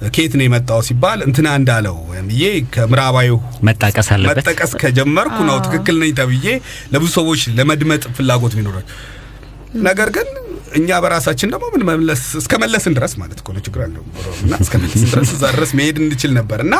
ከየት 0.08 0.34
ነው 0.38 0.44
የመጣው 0.44 0.80
ሲባል 0.86 1.18
እንትና 1.26 1.48
እንዳለው 1.60 1.96
ወይም 2.10 2.26
ብዬ 2.30 2.44
ከምዕራባዊ 2.74 3.28
መጣቀስ 3.68 4.08
አለበት። 4.14 4.38
መጠቀስ 4.40 4.72
ከጀመርኩ 4.82 5.36
ነው 5.48 5.58
ትክክል 5.66 5.98
ነኝ 6.02 6.12
ተብዬ 6.20 6.46
ለብዙ 6.94 7.10
ሰዎች 7.18 7.42
ለመድመጥ 7.58 8.02
ፍላጎት 8.16 8.54
ቢኖራቸው፣ 8.58 8.96
ነገር 9.84 10.08
ግን 10.16 10.28
እኛ 10.78 10.98
በራሳችን 11.04 11.50
ደግሞ 11.52 11.64
ምን 11.72 11.82
መለስ 11.88 12.22
እስከ 12.40 12.58
መለስን 12.62 12.92
ድረስ 12.98 13.12
ማለት 13.20 13.38
እኮ 13.42 13.48
ነው 13.56 13.62
ችግር 13.66 13.80
አለው 13.86 14.04
እና 14.44 14.52
እስከ 14.64 14.74
መለስን 14.82 15.08
ድረስ 15.12 15.30
እዛ 15.36 15.44
ድረስ 15.56 15.70
መሄድ 15.78 15.96
እንችል 16.02 16.32
ነበር 16.38 16.60
እና 16.66 16.74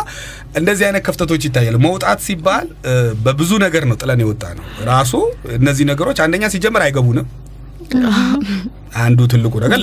እንደዚህ 0.61 0.85
አይነት 0.89 1.03
ከፍተቶች 1.09 1.43
ይታያል። 1.49 1.77
መውጣት 1.87 2.21
ሲባል 2.27 2.67
በብዙ 3.25 3.53
ነገር 3.65 3.85
ነው 3.91 3.99
ጥለን 4.01 4.23
የወጣ 4.25 4.45
ነው 4.59 4.65
ራሱ 4.91 5.13
እነዚህ 5.59 5.87
ነገሮች 5.93 6.21
አንደኛ 6.27 6.51
ሲጀመር 6.55 6.85
አይገቡንም። 6.87 7.29
አንዱ 9.03 9.21
ትልቁ 9.33 9.55
ነገር 9.65 9.79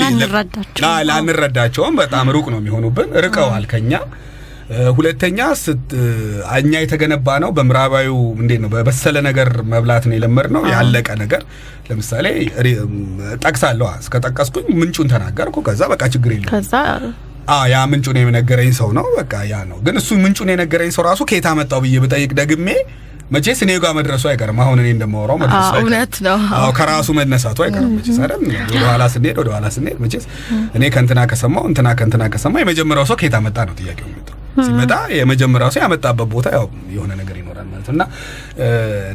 ላንረዳቸውም 1.10 1.95
በጣም 2.01 2.28
ሩቅ 2.36 2.45
ነው 2.53 2.60
የሚሆኑብን፣ 2.62 3.10
ርቀዋል 3.26 3.64
ከኛ። 3.72 3.91
ሁለተኛ 4.97 5.39
እኛ 6.57 6.72
የተገነባ 6.84 7.38
ነው 7.43 7.49
በምዕራባዊው 7.57 8.18
እንዴት 8.41 8.60
ነው 8.64 8.70
በበሰለ 8.74 9.18
ነገር 9.28 9.49
መብላት 9.72 10.03
ነው 10.10 10.16
የለመድነው 10.18 10.64
ያለቀ 10.74 11.07
ነገር። 11.22 11.41
ለምሳሌ 11.89 12.26
ጠቅሳለሁ 13.41 13.88
እስከ 14.01 14.16
ጠቀስኩኝ 14.26 14.68
ምንጩን 14.82 15.10
ተናገርኩ። 15.14 15.57
ከዛ 15.68 15.82
በቃ 15.93 16.03
ችግር 16.16 16.34
የለም 16.36 16.53
ያ 17.68 17.78
ምንጩን 17.91 18.18
የነገረኝ 18.20 18.72
ሰው 18.80 18.89
ነው 18.97 19.05
በቃ 19.16 19.36
ያ 19.49 19.57
ነው። 19.70 19.78
ግን 19.86 19.95
እሱ 20.01 20.10
ምንጩን 20.24 20.49
የነገረኝ 20.53 20.91
ሰው 20.95 21.03
ራሱ 21.07 21.22
ከየት 21.30 21.47
አመጣው 21.51 21.80
ብዬ 21.86 21.97
ብጠይቅ 22.03 22.32
ደግሜ 22.41 22.68
መቼስ 23.32 23.59
እኔ 23.65 23.71
ጋር 23.84 23.91
መድረሱ 23.97 24.23
አይቀርም። 24.30 24.59
አሁን 24.63 24.77
እኔ 24.82 24.88
እንደማወራው 24.95 25.38
መድረሱ 25.41 25.67
አይቀርም። 25.69 25.84
እውነት 25.84 26.15
ነው። 26.27 26.38
አዎ 26.57 26.69
ከራሱ 26.77 27.09
መነሳቱ 27.19 27.59
አይቀርም 27.65 27.91
መቼስ 27.97 28.17
አይደል? 28.23 28.41
ወደ 28.69 28.84
ኋላ 28.88 29.03
ስንሄድ 29.13 29.38
ወደ 29.41 29.49
ኋላ 29.55 29.67
ስንሄድ 29.75 29.97
መቼስ 30.03 30.25
እኔ 30.77 30.84
ከእንትና 30.95 31.21
ከሰማው 31.32 31.65
እንትና 31.71 31.88
ከእንትና 31.99 32.25
ከሰማ 32.36 32.55
የመጀመሪያው 32.63 33.07
ሰው 33.11 33.17
ከየት 33.21 33.38
አመጣ 33.39 33.57
ነው 33.69 33.75
ጥያቄው 33.80 34.07
የሚመጣው። 34.07 34.36
ሲመጣ 34.60 34.93
የመጀመሪያው 35.16 35.72
ሰው 35.76 35.82
ያመጣበት 35.84 36.28
ቦታ 36.34 36.47
ያው 36.56 36.66
የሆነ 36.93 37.12
ነገር 37.22 37.36
ይኖራል 37.41 37.68
ማለት 37.72 37.88
ነው 37.89 37.95
እና 37.95 38.04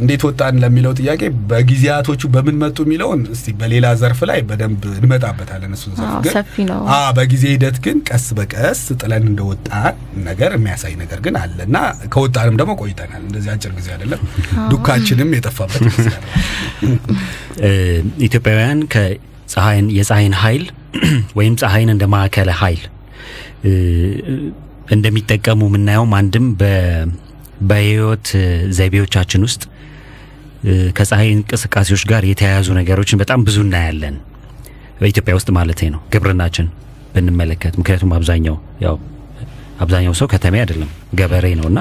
እንዴት 0.01 0.22
ወጣን 0.28 0.61
ለሚለው 0.62 0.93
ጥያቄ 1.01 1.22
በጊዜያቶቹ 1.51 2.22
በምን 2.35 2.57
መጡ 2.62 2.78
የሚለውን 2.87 3.22
እስቲ 3.35 3.55
በሌላ 3.61 3.87
ዘርፍ 4.03 4.20
ላይ 4.30 4.41
በደንብ 4.49 4.82
እንመጣበታለን። 4.95 5.72
እሱን 5.76 5.95
ዘርፍ 5.99 6.55
ግን 6.59 6.70
በጊዜ 7.18 7.45
ሂደት 7.55 7.78
ግን 7.85 7.99
ቀስ 8.11 8.26
በቀስ 8.39 8.82
ጥለን 9.01 9.24
እንደወጣን 9.30 9.95
ነገር 10.28 10.53
የሚያሳይ 10.59 10.95
ነገር 11.03 11.20
ግን 11.26 11.37
አለ 11.43 11.59
እና 11.68 11.76
ከወጣንም 12.14 12.57
ደግሞ 12.61 12.72
ቆይተናል። 12.82 13.22
እንደዚህ 13.28 13.51
አጭር 13.55 13.72
ጊዜ 13.78 13.89
አይደለም። 13.97 14.22
ዱካችንም 14.72 15.30
የጠፋበት 15.37 15.85
ጊዜ 15.91 16.09
ኢትዮጵያውያን 18.26 18.80
ከፀሐይን 18.95 19.87
የፀሐይን 19.99 20.35
ኃይል 20.43 20.64
ወይም 21.39 21.55
ፀሐይን 21.61 21.89
እንደ 21.93 22.05
ማዕከለ 22.12 22.51
ኃይል 22.61 22.82
እንደሚጠቀሙ 24.89 25.61
የምናየውም 25.68 26.12
አንድም 26.18 26.47
በህይወት 27.68 28.28
ዘይቤዎቻችን 28.76 29.43
ውስጥ 29.47 29.62
ከፀሐይ 30.99 31.28
እንቅስቃሴዎች 31.35 32.03
ጋር 32.11 32.22
የተያያዙ 32.28 32.68
ነገሮችን 32.78 33.20
በጣም 33.22 33.41
ብዙ 33.47 33.57
እናያለን። 33.64 34.14
በኢትዮጵያ 35.01 35.32
ውስጥ 35.39 35.51
ማለት 35.57 35.80
ነው። 35.95 36.01
ግብርናችን 36.12 36.66
ብንመለከት 37.14 37.74
ምክንያቱም 37.80 38.12
አብዛኛው 38.16 38.57
ያው 38.85 38.97
አብዛኛው 39.80 40.14
ሰው 40.18 40.26
ከተሜ 40.32 40.55
አይደለም 40.62 40.91
ገበሬ 41.14 41.47
ነውና 41.61 41.78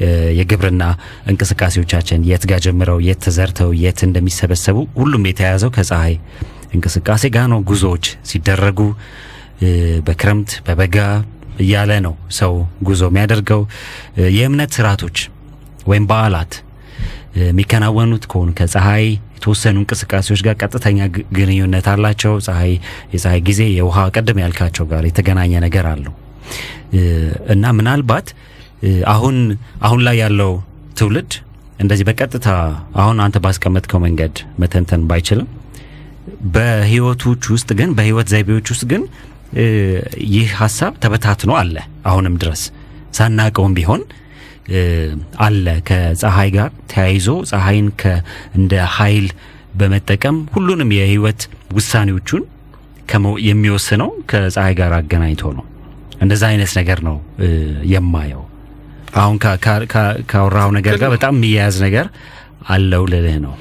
እ፣ 0.00 0.08
የግብርና 0.38 0.82
እንቅስቃሴዎቻችን 1.30 2.20
የት 2.28 2.44
ጋር 2.50 2.60
ጀምረው 2.66 2.98
የት 3.06 3.20
ተዘርተው 3.24 3.70
የት 3.82 4.00
እንደሚሰበሰቡ 4.06 4.78
ሁሉም 4.98 5.26
የተያያዘው 5.30 5.70
ከፀሐይ 5.76 6.14
እንቅስቃሴ 6.74 7.24
ጋር 7.34 7.46
ነው። 7.52 7.60
ጉዞዎች 7.70 8.04
ሲደረጉ 8.30 8.80
በክረምት 10.06 10.52
በበጋ 10.66 10.96
እያለ 11.58 11.92
ነው 12.06 12.14
ሰው 12.38 12.52
ጉዞ 12.82 13.02
የሚያደርገው። 13.10 13.62
የእምነት 14.36 14.70
ስርዓቶች 14.76 15.18
ወይም 15.90 16.06
በዓላት 16.10 16.52
የሚከናወኑት 17.42 18.24
ከሆኑ 18.30 18.48
ከፀሐይ 18.58 19.06
የተወሰኑ 19.36 19.76
እንቅስቃሴዎች 19.80 20.40
ጋር 20.46 20.54
ቀጥተኛ 20.62 20.98
ግንኙነት 21.36 21.86
አላቸው። 21.92 22.34
ፀሐይ 22.46 22.72
የፀሐይ 23.14 23.40
ጊዜ 23.48 23.62
የውሃ 23.78 24.04
ቀደም 24.16 24.40
ያልካቸው 24.42 24.84
ጋር 24.92 25.04
የተገናኘ 25.08 25.52
ነገር 25.64 25.86
አለው 25.92 26.14
እና 27.54 27.64
ምናልባት 27.78 28.28
አሁን 29.12 29.36
አሁን 29.86 30.00
ላይ 30.06 30.16
ያለው 30.22 30.52
ትውልድ 30.98 31.32
እንደዚህ 31.78 32.04
በቀጥታ 32.08 32.48
አሁን 33.02 33.18
አንተ 33.24 33.36
ባስቀመጥከው 33.44 34.00
መንገድ 34.04 34.34
መተንተን 34.62 35.02
ባይችልም 35.10 35.48
በህይወቶች 36.54 37.42
ውስጥ 37.54 37.70
ግን 37.78 37.90
በህይወት 37.98 38.28
ዘይቤዎች 38.32 38.66
ውስጥ 38.72 38.84
ግን 38.92 39.02
ይህ 40.32 40.50
ሀሳብ 40.60 40.92
ተበታትኖ 41.02 41.52
አለ 41.58 41.76
አሁንም 42.06 42.34
ድረስ 42.42 42.62
ሳናቀውም 43.16 43.74
ቢሆን 43.78 44.02
አለ 45.46 45.66
ከፀሐይ 45.88 46.50
ጋር 46.56 46.70
ተያይዞ 46.92 47.28
ፀሐይን 47.50 47.88
እንደ 48.54 48.74
ኃይል 48.96 49.26
በመጠቀም 49.74 50.36
ሁሉንም 50.54 50.90
የህይወት 50.96 51.42
ውሳኔዎቹን 51.74 52.42
የሚወስነው 53.46 54.10
ከፀሐይ 54.30 54.74
ጋር 54.78 54.92
አገናኝቶ 54.98 55.52
ነው። 55.58 55.64
እንደዛ 56.22 56.42
አይነት 56.50 56.72
ነገር 56.78 56.98
ነው 57.08 57.16
የማየው። 57.92 58.42
አሁን 59.14 59.36
ካወራው 60.30 60.70
ነገር 60.76 60.94
ጋር 61.02 61.10
በጣም 61.14 61.34
የሚያያዝ 61.36 61.76
ነገር 61.86 62.06
አለው 62.68 63.02
ልልህ 63.12 63.36
ነው። 63.46 63.54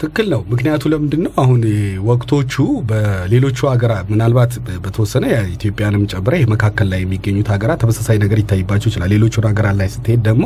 ትክክል 0.00 0.26
ነው። 0.32 0.40
ምክንያቱ 0.52 0.82
ለምንድን 0.92 1.20
ነው? 1.24 1.32
አሁን 1.42 1.60
ወቅቶቹ 2.08 2.54
በሌሎቹ 2.90 3.58
ሀገራት 3.72 4.06
ምናልባት 4.12 4.52
በተወሰነ 4.84 5.24
ኢትዮጵያንም 5.56 6.04
ጨምረ 6.12 6.34
መካከል 6.52 6.88
ላይ 6.92 7.00
የሚገኙት 7.02 7.48
ሀገራት 7.54 7.80
ተመሳሳይ 7.84 8.18
ነገር 8.24 8.40
ይታይባቸው 8.42 8.90
ይችላል። 8.90 9.10
ሌሎቹን 9.14 9.48
ሀገራት 9.50 9.76
ላይ 9.80 9.90
ስትሄድ 9.94 10.22
ደግሞ 10.28 10.44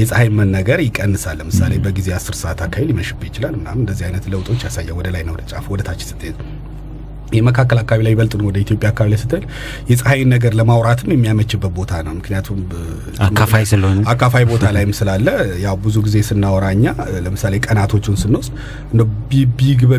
የፀሐይ 0.00 0.30
መነገር 0.40 0.80
ይቀንሳል። 0.86 1.38
ለምሳሌ 1.42 1.74
በጊዜ 1.86 2.08
አስር 2.18 2.36
ሰዓት 2.42 2.60
አካባቢ 2.66 2.88
ሊመሽብህ 2.90 3.28
ይችላል 3.30 3.54
ምናምን 3.60 3.82
እንደዚህ 3.84 4.06
አይነት 4.08 4.26
ለውጦች 4.32 4.64
ያሳያል። 4.68 4.96
ወደ 4.98 5.10
ላይ 5.16 5.24
ነው 5.28 5.34
ወደ 5.36 5.44
ጫፍ 5.52 5.66
ወደ 5.74 5.82
ታች 5.88 6.02
ስትሄድ 6.10 6.38
የመካከል 7.32 7.78
አካባቢ 7.80 8.00
ላይ 8.06 8.12
ይበልጥ 8.14 8.34
ወደ 8.46 8.56
ኢትዮጵያ 8.64 8.88
አካባቢ 8.92 9.08
ላይ 9.12 9.20
ስትል 9.22 9.42
የፀሐይን 9.90 10.28
ነገር 10.34 10.52
ለማውራትም 10.60 11.10
የሚያመችበት 11.14 11.72
ቦታ 11.78 12.00
ነው። 12.06 12.14
ምክንያቱም 12.18 12.60
አካፋይ 13.26 13.64
ስለሆነ 13.72 13.98
አካፋይ 14.12 14.46
ቦታ 14.50 14.64
ላይም 14.76 14.92
ስላለ 14.98 15.28
ያው 15.64 15.76
ብዙ 15.84 15.96
ጊዜ 16.06 16.16
ስናወራኛ 16.28 16.84
ለምሳሌ 17.26 17.54
ቀናቶቹን 17.66 18.18
ስንወስድ 18.22 18.54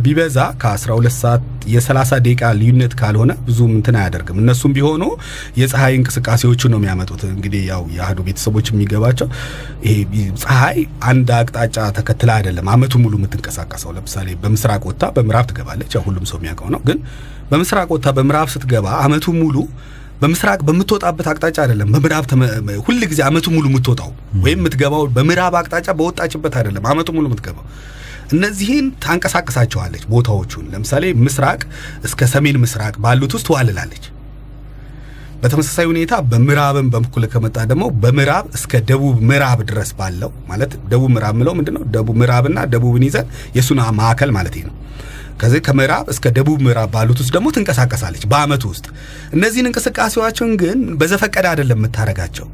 ቢበዛ 0.05 0.39
ከ12 0.61 1.15
ሰዓት 1.19 1.45
የ30 1.71 2.19
ደቂቃ 2.25 2.51
ልዩነት 2.59 2.93
ካልሆነ 2.99 3.31
ብዙም 3.45 3.71
እንትን 3.75 3.97
አያደርግም። 3.99 4.39
እነሱም 4.43 4.73
ቢሆኑ 4.75 5.03
የፀሐይ 5.59 5.93
እንቅስቃሴዎቹን 5.99 6.71
ነው 6.73 6.79
የሚያመጡት። 6.79 7.23
እንግዲህ 7.29 7.61
ያው 7.69 7.83
የአህዱ 7.95 8.19
ቤተሰቦች 8.27 8.69
የሚገባቸው 8.71 9.27
ይሄ 9.85 9.97
ፀሐይ 10.43 10.79
አንድ 11.09 11.29
አቅጣጫ 11.39 11.77
ተከትላ 11.97 12.31
አይደለም 12.39 12.69
አመቱ 12.73 12.93
ሙሉ 13.03 13.13
የምትንቀሳቀሰው። 13.19 13.93
ለምሳሌ 13.97 14.29
በምስራቅ 14.43 14.81
ወጥታ 14.89 15.05
በምዕራብ 15.17 15.47
ትገባለች። 15.51 15.93
ያው 15.97 16.03
ሁሉም 16.07 16.25
ሰው 16.31 16.39
የሚያውቀው 16.39 16.69
ነው። 16.75 16.81
ግን 16.89 16.99
በምስራቅ 17.51 17.87
ወጥታ 17.93 18.09
በምዕራብ 18.17 18.49
ስትገባ 18.53 18.87
አመቱ 19.03 19.27
ሙሉ 19.39 19.55
በምስራቅ 20.21 20.59
በምትወጣበት 20.67 21.27
አቅጣጫ 21.31 21.57
አይደለም 21.63 21.89
በምዕራብ 21.93 22.25
ሁል 22.85 22.97
ጊዜ 23.11 23.19
አመቱ 23.27 23.47
ሙሉ 23.53 23.65
የምትወጣው 23.69 24.09
ወይም 24.43 24.59
የምትገባው 24.61 25.03
በምዕራብ 25.15 25.53
አቅጣጫ 25.59 25.87
በወጣችበት 25.99 26.55
አይደለም 26.59 26.85
አመቱ 26.91 27.09
ሙሉ 27.15 27.25
የምትገባው። 27.29 27.65
እነዚህን 28.29 28.87
ታንቀሳቅሳቸዋለች 29.03 30.03
ቦታዎቹን። 30.09 30.65
ለምሳሌ 30.73 31.05
ምስራቅ 31.25 31.61
እስከ 32.03 32.27
ሰሜን 32.33 32.57
ምስራቅ 32.63 32.95
ባሉት 33.03 33.33
ውስጥ 33.35 33.47
ትዋልላለች። 33.49 34.05
በተመሳሳይ 35.41 35.85
ሁኔታ 35.85 36.13
በምዕራብም 36.31 36.87
በኩል 36.93 37.23
ከመጣ 37.33 37.57
ደግሞ 37.69 37.85
በምዕራብ 38.01 38.45
እስከ 38.57 38.81
ደቡብ 38.89 39.17
ምዕራብ 39.29 39.59
ድረስ 39.69 39.91
ባለው 39.99 40.31
ማለት 40.49 40.71
ደቡብ 40.91 41.09
ምዕራብ 41.15 41.35
ምለው 41.39 41.53
ምንድን 41.59 41.75
ነው? 41.77 41.83
ደቡብ 41.93 42.15
ምዕራብና 42.21 42.59
ደቡብን 42.73 43.05
ይዘን 43.07 43.27
የእሱን 43.55 43.79
ማዕከል 43.99 44.31
ማለት 44.37 44.57
ነው። 44.67 44.75
ከዚህ 45.39 45.61
ከምዕራብ 45.65 46.05
እስከ 46.13 46.25
ደቡብ 46.37 46.59
ምዕራብ 46.65 46.89
ባሉት 46.95 47.19
ውስጥ 47.21 47.31
ደግሞ 47.35 47.47
ትንቀሳቀሳለች 47.55 48.23
በአመቱ 48.31 48.63
ውስጥ። 48.71 48.85
እነዚህን 49.35 49.67
እንቅስቃሴዎችን 49.69 50.49
ግን 50.61 50.79
በዘፈቀደ 50.99 51.45
አይደለም 51.51 51.79
የምታረጋቸው። 51.79 52.47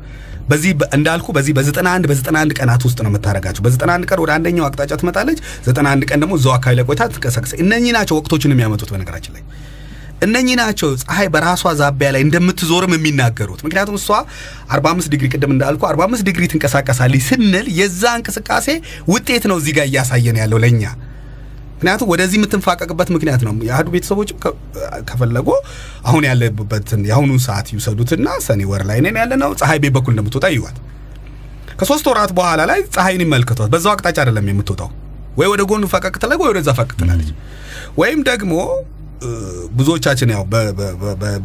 በዚህ 0.50 0.72
እንዳልኩ 0.98 1.28
በዚህ 1.38 1.54
በ91 1.58 2.10
በ91 2.10 2.56
ቀናት 2.58 2.82
ውስጥ 2.88 3.00
ነው 3.04 3.10
የምታረጋቸው። 3.12 3.64
በ91 3.66 4.10
ቀን 4.10 4.20
ወደ 4.24 4.32
አንደኛው 4.36 4.66
አቅጣጫ 4.68 4.94
ትመጣለች። 5.02 5.40
91 5.68 6.06
ቀን 6.10 6.20
ደግሞ 6.24 6.34
እዛው 6.40 6.54
አካባቢ 6.58 6.76
ላይ 6.80 6.86
ቆይታ 6.90 7.08
ትንቀሳቀስ። 7.12 7.54
እነኚህ 7.64 7.94
ናቸው 7.98 8.16
ወቅቶችን 8.20 8.54
የሚያመጡት 8.54 8.92
በነገራችን 8.94 9.34
ላይ 9.38 9.44
እነኚህ 10.22 10.56
ናቸው 10.60 10.90
ፀሐይ 11.02 11.28
በራሷ 11.34 11.64
ዛቢያ 11.80 12.10
ላይ 12.16 12.22
እንደምትዞርም 12.26 12.94
የሚናገሩት። 12.96 13.62
ምክንያቱም 13.66 13.98
እሷ 14.00 14.08
45 14.76 15.10
ዲግሪ 15.14 15.28
ቅድም 15.34 15.52
እንዳልኩ 15.56 15.82
45 15.90 16.28
ዲግሪ 16.28 16.46
ትንቀሳቀሳለች 16.52 17.24
ስንል 17.30 17.68
የዛ 17.80 18.04
እንቅስቃሴ 18.20 18.68
ውጤት 19.14 19.46
ነው 19.52 19.58
እዚህ 19.62 19.76
ጋር 19.78 19.88
እያሳየን 19.92 20.40
ያለው 20.42 20.62
ለእኛ። 20.64 20.84
ምክንያቱም 21.76 22.10
ወደዚህ 22.12 22.38
የምትንፋቀቅበት 22.40 23.10
ምክንያት 23.16 23.42
ነው። 23.46 23.54
የአህዱ 23.68 23.88
ቤተሰቦችም 23.96 24.38
ከፈለጉ 25.10 25.48
አሁን 26.08 26.24
ያለበትን 26.30 27.02
የአሁኑን 27.10 27.40
ሰዓት 27.46 27.68
ይውሰዱትና 27.74 28.28
ሰኔ 28.46 28.62
ወር 28.72 28.84
ላይ 28.90 29.00
ነን 29.06 29.18
ያለ 29.22 29.34
ነው። 29.42 29.52
ፀሐይ 29.62 29.80
ቤት 29.84 29.94
በኩል 29.98 30.14
እንደምትወጣ 30.16 30.48
ይዋት። 30.56 30.78
ከሶስት 31.80 32.06
ወራት 32.10 32.32
በኋላ 32.38 32.62
ላይ 32.72 32.80
ፀሐይን 32.94 33.24
ይመልከቷት። 33.26 33.70
በዛው 33.74 33.92
አቅጣጫ 33.94 34.18
አይደለም 34.24 34.46
የምትወጣው። 34.52 34.92
ወይ 35.38 35.48
ወደ 35.54 35.62
ጎኑ 35.70 35.86
ፈቀቅ 35.94 36.14
ትላለች፣ 36.16 36.42
ወይ 36.42 36.50
ወደዛ 36.52 36.70
ፈቀቅ 36.78 36.96
ትላለች። 37.00 37.30
ወይም 37.98 38.20
ደግሞ 38.30 38.54
ብዙዎቻችን 39.78 40.30
ያው 40.34 40.44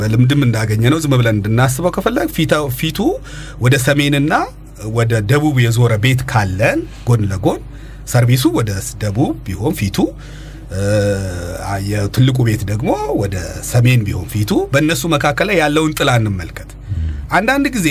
በልምድም 0.01 0.41
እንዳገኘ 0.47 0.83
ነው 0.93 0.99
ዝም 1.03 1.15
ብለን 1.21 1.37
እንድናስበው 1.37 1.93
ከፈለግ 1.97 2.29
ፊቱ 2.79 2.99
ወደ 3.61 3.75
ሰሜንና 3.85 4.33
ወደ 4.97 5.13
ደቡብ 5.31 5.57
የዞረ 5.65 5.93
ቤት 6.05 6.21
ካለን 6.31 6.79
ጎን 7.09 7.23
ለጎን 7.31 7.61
ሰርቪሱ 8.07 8.45
ወደ 8.59 8.71
ደቡብ 9.03 9.35
ቢሆን 9.47 9.75
ፊቱ 9.81 9.99
የትልቁ 11.91 12.39
ቤት 12.49 12.63
ደግሞ 12.71 12.91
ወደ 13.23 13.37
ሰሜን 13.71 14.01
ቢሆን 14.07 14.27
ፊቱ 14.33 14.51
በእነሱ 14.73 15.03
መካከል 15.15 15.47
ላይ 15.51 15.57
ያለውን 15.63 15.93
ጥላ 15.99 16.11
እንመልከት። 16.21 16.71
አንዳንድ 17.39 17.67
ጊዜ 17.77 17.89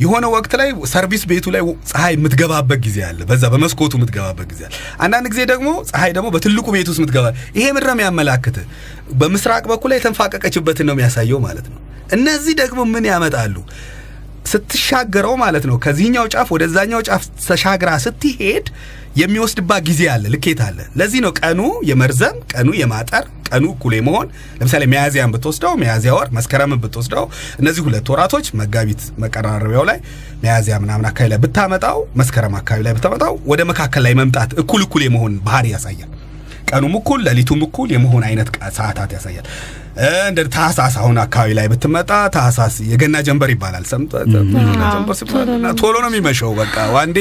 የሆነ 0.00 0.24
ወቅት 0.34 0.52
ላይ 0.60 0.68
service 0.90 1.22
ቤቱ 1.30 1.46
ላይ 1.54 1.62
ፀሐይ 1.90 2.12
የምትገባበት 2.16 2.80
ጊዜ 2.84 2.98
አለ። 3.08 3.20
በዛ 3.30 3.44
በመስኮቱ 3.54 3.92
የምትገባበት 3.98 4.46
ጊዜ 4.52 4.60
አለ። 4.66 4.74
አንዳንድ 5.04 5.26
ጊዜ 5.32 5.40
ደግሞ 5.52 5.68
ፀሐይ 5.90 6.12
ደግሞ 6.16 6.28
በትልቁ 6.34 6.66
ቤት 6.74 6.88
ውስጥ 6.90 7.00
የምትገባ 7.02 7.26
ይሄ 7.58 7.66
ምድር 7.76 7.90
የሚያመላክት 7.94 8.58
በምስራቅ 9.20 9.64
በኩል 9.72 9.90
ላይ 9.92 9.98
የተንፋቀቀችበትን 10.00 10.86
ነው 10.88 10.94
የሚያሳየው 10.96 11.40
ማለት 11.46 11.66
ነው። 11.72 11.80
እነዚህ 12.12 12.54
ደግሞ 12.62 12.80
ምን 12.92 13.06
ያመጣሉ? 13.10 13.56
ስትሻገረው 14.50 15.34
ማለት 15.42 15.64
ነው 15.70 15.76
ከዚህኛው 15.84 16.26
ጫፍ 16.34 16.48
ወደዛኛው 16.54 17.00
ጫፍ 17.08 17.24
ተሻግራ 17.46 17.90
ስትሄድ 18.04 18.66
የሚወስድባት 19.18 19.82
ጊዜ 19.88 20.00
አለ፣ 20.12 20.24
ልኬት 20.32 20.60
አለ። 20.64 20.78
ለዚህ 20.98 21.20
ነው 21.24 21.32
ቀኑ 21.40 21.60
የመርዘም 21.88 22.36
ቀኑ 22.52 22.68
የማጠር 22.80 23.24
ቀኑ 23.48 23.64
እኩል 23.72 23.92
የመሆን 23.96 24.26
ለምሳሌ 24.58 24.82
ሚያዝያን 24.92 25.32
ብትወስደው 25.34 25.72
ሚያዝያ 25.82 26.12
ወር 26.16 26.28
መስከረምን 26.36 26.80
ብትወስደው 26.82 27.24
እነዚህ 27.60 27.82
ሁለት 27.86 28.08
ወራቶች 28.12 28.46
መጋቢት 28.60 29.02
መቀራረቢያው 29.22 29.84
ላይ 29.90 29.98
ሚያዝያ 30.42 30.76
ምናምን 30.82 31.08
አካባቢ 31.10 31.30
ላይ 31.32 31.40
ብታመጣው 31.44 31.98
መስከረም 32.20 32.56
አካባቢ 32.60 32.84
ላይ 32.86 32.94
ብታመጣው 32.98 33.34
ወደ 33.52 33.62
መካከል 33.70 34.04
ላይ 34.06 34.14
መምጣት 34.20 34.52
እኩል 34.62 34.82
እኩል 34.86 35.04
የመሆን 35.06 35.34
ባህሪ 35.46 35.68
ያሳያል። 35.74 36.10
ቀኑም 36.70 36.94
እኩል 36.98 37.20
ሌሊቱም 37.26 37.60
እኩል 37.66 37.88
የመሆን 37.94 38.24
አይነት 38.28 38.48
ሰዓታት 38.76 39.10
ያሳያል። 39.16 39.46
እንደ 40.00 40.40
ታህሳስ 40.54 40.94
አሁን 41.00 41.16
አካባቢ 41.22 41.50
ላይ 41.58 41.66
ብትመጣ 41.70 42.10
ታህሳስ 42.34 42.74
የገና 42.90 43.16
ጀንበር 43.26 43.50
ይባላል። 43.54 43.84
ቶሎ 45.80 45.94
ነው 46.04 46.08
የሚመሸው። 46.10 46.50
በቃ 46.58 46.76
ዋንዴ 46.94 47.18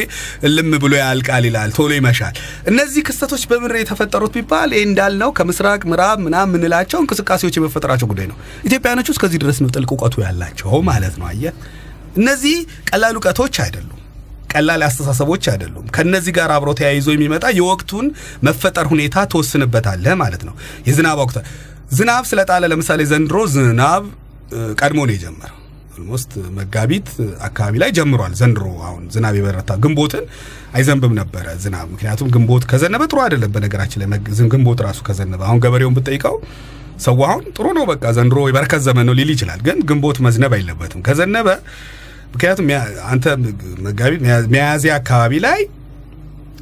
እልም 0.48 0.70
ብሎ 0.84 0.94
ያልቃል 1.00 1.46
ይላል። 1.50 1.72
ቶሎ 1.78 1.92
ይመሻል። 1.98 2.36
እነዚህ 2.72 3.02
ክስተቶች 3.08 3.44
በምን 3.52 3.74
የተፈጠሩት 3.82 4.34
ቢባል 4.38 4.72
ይህ 4.78 4.86
እንዳልነው 4.90 5.32
ከምስራቅ 5.40 5.82
ምዕራብ 5.92 6.20
ምናምን 6.26 6.52
የምንላቸው 6.52 7.00
እንቅስቃሴዎች 7.04 7.58
የመፈጠራቸው 7.58 8.10
ጉዳይ 8.12 8.28
ነው። 8.32 8.38
ኢትዮጵያኖች 8.68 9.10
እስከዚህ 9.14 9.40
ድረስ 9.44 9.60
ነው 9.64 9.72
ጥልቅ 9.76 9.92
እውቀቱ 9.94 10.16
ያላቸው 10.26 10.74
ማለት 10.90 11.16
ነው። 11.20 11.28
አየህ 11.28 11.54
እነዚህ 12.18 12.58
ቀላል 12.90 13.16
እውቀቶች 13.18 13.56
አይደሉም። 13.64 13.94
ቀላል 14.54 14.82
አስተሳሰቦች 14.86 15.46
አይደሉም። 15.52 15.88
ከነዚህ 15.96 16.34
ጋር 16.38 16.52
አብሮ 16.56 16.70
ተያይዞ 16.80 17.08
የሚመጣ 17.14 17.46
የወቅቱን 17.58 18.06
መፈጠር 18.48 18.86
ሁኔታ 18.92 19.26
ትወስንበታለህ 19.32 20.16
ማለት 20.22 20.44
ነው። 20.48 20.54
የዝናብ 20.88 21.20
ወቅት 21.24 21.38
ዝናብ 21.90 22.24
ስለጣለ 22.30 22.64
ለምሳሌ 22.72 23.02
ዘንድሮ 23.12 23.38
ዝናብ 23.54 24.04
ቀድሞ 24.80 25.00
ነው 25.08 25.14
የጀመረው። 25.16 25.54
almost 25.94 26.32
መጋቢት 26.58 27.08
አካባቢ 27.48 27.76
ላይ 27.84 27.90
ጀምሯል። 27.98 28.34
ዘንድሮ 28.40 28.66
አሁን 28.88 29.04
ዝናብ 29.14 29.36
የበረታ 29.38 29.72
ግንቦትን 29.84 30.26
አይዘንብም 30.76 31.14
ነበረ 31.20 31.46
ዝናብ። 31.64 31.88
ምክንያቱም 31.94 32.28
ግንቦት 32.36 32.64
ከዘነበ 32.72 33.04
ጥሩ 33.12 33.20
አይደለም። 33.24 33.52
በነገራችን 33.56 34.02
ላይ 34.04 34.20
ግንቦት 34.54 34.82
ራሱ 34.88 35.00
ከዘነበ 35.08 35.42
አሁን 35.48 35.62
ገበሬውን 35.64 35.96
ብትጠይቀው 35.98 36.36
ሰው 37.06 37.18
አሁን 37.26 37.44
ጥሩ 37.56 37.66
ነው 37.78 37.86
በቃ 37.90 38.04
ዘንድሮ 38.18 38.40
የበረከት 38.50 38.82
ዘመን 38.86 39.06
ነው 39.10 39.16
ሊል 39.20 39.32
ይችላል። 39.34 39.60
ግን 39.66 39.80
ግንቦት 39.90 40.20
መዝነብ 40.28 40.54
አይለበትም። 40.58 41.02
ከዘነበ 41.08 41.48
ምክንያቱም 42.34 42.68
አንተ 43.12 43.26
መጋቢት 43.86 44.22
ሚያ- 44.24 44.48
ሚያዝያ 44.54 44.94
አካባቢ 45.02 45.34
ላይ 45.46 45.60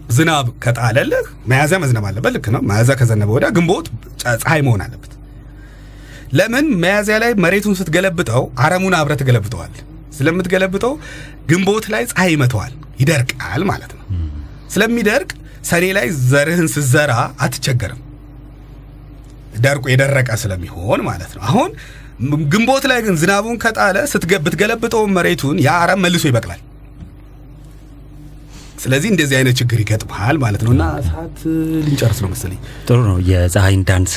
ዝናብ 0.10 0.48
ከጣለልህ 0.64 1.24
መያዝያ 1.52 1.78
መዝነብ 1.84 2.04
አለበት። 2.10 2.34
ልክ 2.36 2.48
ነው። 2.56 2.62
መያዝያ 2.70 2.96
ከዘነበ 3.00 3.30
ወዲያ 3.36 3.50
ግንቦት 3.56 3.88
ፀሐይ 4.42 4.62
መሆን 4.68 4.82
አለበት። 4.86 5.12
ለምን 6.36 6.66
መያዝያ 6.82 7.16
ላይ 7.24 7.32
መሬቱን 7.44 7.76
ስትገለብጠው 7.80 8.44
አረሙን 8.64 8.96
አብረህ 9.00 9.20
ትገለብጠዋል። 9.22 9.74
ስለምትገለብጠው 10.18 10.94
ግንቦት 11.50 11.86
ላይ 11.94 12.04
ፀሐይ 12.12 12.32
ይመተዋል፣ 12.34 12.74
ይደርቃል 13.02 13.64
ማለት 13.70 13.92
ነው። 13.94 14.04
ስለሚደርቅ 14.74 15.30
ሰኔ 15.66 15.86
ላይ 15.98 16.08
ዘርህን 16.30 16.68
ስትዘራ 16.74 17.14
አትቸገርም። 17.44 18.02
ደርቆ 19.62 19.86
የደረቀ 19.92 20.30
ስለሚሆን 20.42 21.02
ማለት 21.08 21.32
ነው። 21.36 21.44
አሁን 21.50 21.70
ግንቦት 22.52 22.84
ላይ 22.90 23.00
ግን 23.06 23.16
ዝናቡን 23.22 23.58
ከጣለ 23.64 23.98
ስትገ- 24.12 24.42
መሬቱን 25.16 25.58
ያ 25.62 25.74
አረም 25.82 26.02
መልሶ 26.04 26.24
ይበቅላል። 26.30 26.62
ስለዚህ 28.86 29.10
እንደዚህ 29.12 29.36
አይነት 29.38 29.56
ችግር 29.60 29.78
ይገጥመሃል 29.82 30.38
ማለት 30.42 30.62
ነው። 30.66 30.72
እና 30.74 30.84
ሰዓት 31.08 31.38
ልንጨርስ 31.86 32.20
ነው 32.24 32.30
መሰለኝ። 32.32 32.60
ጥሩ 32.88 32.98
ነው። 33.08 33.18
የፀሐይን 33.30 33.82
ዳንስ 33.90 34.14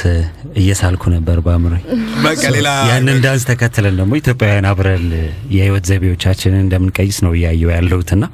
እየሳልኩ 0.61 1.05
ነበር 1.15 1.39
በአእምሮ 1.45 1.75
በቃ 2.25 2.43
ሌላ 2.57 2.69
ያንን 2.91 3.19
ዳንስ 3.25 3.45
ተከትለን 3.51 3.97
ደግሞ 4.01 4.13
ኢትዮጵያውያን 4.21 4.69
አብረን 4.71 5.07
የህይወት 5.55 5.87
ዘይቤዎቻችንን 5.91 6.63
እንደምንቀይስ 6.65 7.19
ነው 7.27 7.35
እያየው 7.39 7.73
ያለሁትና 7.75 8.25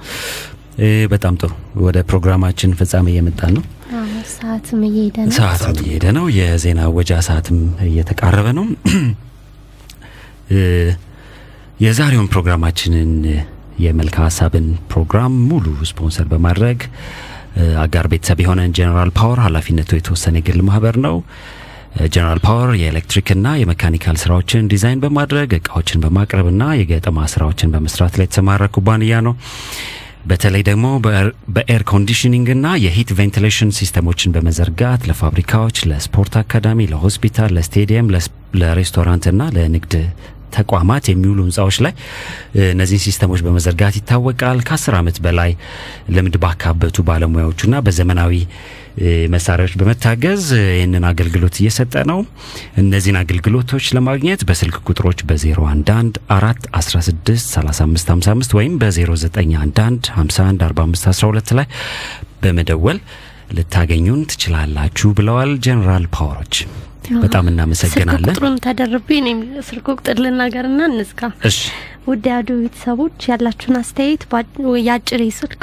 በጣም 1.11 1.35
ጥሩ። 1.41 1.51
ወደ 1.82 1.99
ፕሮግራማችን 2.09 2.70
ፍጻሜ 2.78 3.07
እየመጣን 3.12 3.53
ነው። 3.57 3.64
አዎ፣ 3.97 4.07
ሰዓትም 4.32 4.80
እየሄደ 4.89 5.16
ነው። 5.26 5.35
ሰዓትም 5.37 5.76
እየሄደ 5.82 6.07
ነው። 6.16 6.24
የዜና 6.39 6.80
እወጃ 6.97 7.20
ሰዓትም 7.28 7.59
እየተቃረበ 7.87 8.47
ነው። 8.59 8.66
እ፣ 10.53 10.59
የዛሬውን 11.80 12.28
ፕሮግራማችንን 12.32 13.12
የመልክአ 13.78 14.16
ሀሳብን 14.27 14.66
ፕሮግራም 14.91 15.35
ሙሉ 15.49 15.64
ስፖንሰር 15.91 16.27
በማድረግ 16.31 16.79
አጋር 17.83 18.07
ቤተሰብ 18.12 18.39
የሆነን 18.43 18.75
ጀነራል 18.77 19.11
ፓወር 19.18 19.41
ኃላፊነቱ 19.45 19.91
የተወሰነ 19.97 20.37
የግል 20.41 20.61
ማህበር 20.68 20.97
ነው። 21.05 21.16
ጀነራል 22.09 22.41
ፓወር 22.45 22.70
የኤሌክትሪክና 22.79 23.49
የመካኒካል 23.59 24.16
ስራዎችን 24.22 24.68
ዲዛይን 24.72 25.03
በማድረግ 25.03 25.51
እቃዎችን 25.59 26.03
በማቅረብና 26.05 26.64
የገጠማ 26.79 27.27
ስራዎችን 27.33 27.72
በመስራት 27.75 28.16
ላይ 28.18 28.27
የተሰማራ 28.27 28.66
ኩባንያ 28.77 29.20
ነው። 29.27 29.35
በተለይ 30.31 30.62
ደግሞ 30.68 30.87
በ 31.55 31.66
air 31.66 31.84
conditioning 31.90 32.51
ና 32.51 32.66
የ 32.84 32.93
heat 32.93 33.11
ventilation 33.18 33.70
system 33.78 34.07
ኦችን 34.07 34.34
በመዘርጋት 34.35 35.03
ለፋብሪካዎች፣ 35.09 35.79
ለስፖርት 35.91 36.35
አካዳሚ፣ 36.41 36.87
ለሆስፒታል፣ 36.93 37.53
ለስቴዲየም፣ 37.57 38.11
ለስ- 38.14 38.31
ለሬስቶራንትና 38.61 39.43
ለንግድ 39.57 39.95
ተቋማት 40.55 41.05
የሚውሉ 41.11 41.38
ህንፃዎች 41.46 41.76
ላይ 41.84 41.92
እነዚህን 42.68 43.05
system 43.05 43.27
ኦች 43.27 43.42
በመዘርጋት 43.46 43.96
ይታወቃል። 44.00 44.59
ከአስር 44.68 44.96
ዓመት 44.98 45.18
በላይ 45.24 45.50
ልምድ 46.16 46.36
ባካበቱ 46.44 46.96
ባለሙያዎቹና 47.09 47.74
በዘመናዊ 47.86 48.32
መሳሪያዎች 49.32 49.72
በመታገዝ 49.78 50.42
ይህንን 50.70 51.05
አገልግሎት 51.09 51.55
እየሰጠ 51.61 51.94
ነው። 52.11 52.18
እነዚህን 52.82 53.18
አገልግሎቶች 53.22 53.86
ለማግኘት 53.96 54.42
በስልክ 54.48 54.76
ቁጥሮች 54.86 55.20
በ011 55.28 55.90
4 56.34 56.68
16 56.80 57.32
35 57.48 58.12
55 58.14 58.57
ወይም 58.59 58.74
በ0911 58.82 59.82
51 60.16 60.64
45 60.68 61.11
12 61.12 61.55
ላይ 61.59 61.68
በመደወል 62.44 63.00
ልታገኙን 63.57 64.20
ትችላላችሁ 64.30 65.09
ብለዋል 65.18 65.52
ጀነራል 65.64 66.07
ፓወሮች። 66.14 66.55
በጣም 67.24 67.44
ስልክ 67.44 67.52
እናመሰግናለን። 67.52 68.28
ቁጥሩን 68.30 68.55
ተደርቤ 68.64 69.09
እኔም 69.20 69.40
ስልክ 69.68 69.88
ቁጥር 69.94 70.16
ልናገርና 70.24 70.80
እንዝጋ። 70.90 71.22
እሺ 71.48 71.59
ውድ 72.07 72.24
ያዱ 72.30 72.48
ቤተሰቦች 72.59 73.18
ያላችሁን 73.28 73.76
አስተያየት 73.78 74.22
የአጭር 74.82 75.20
የስልክ 75.24 75.62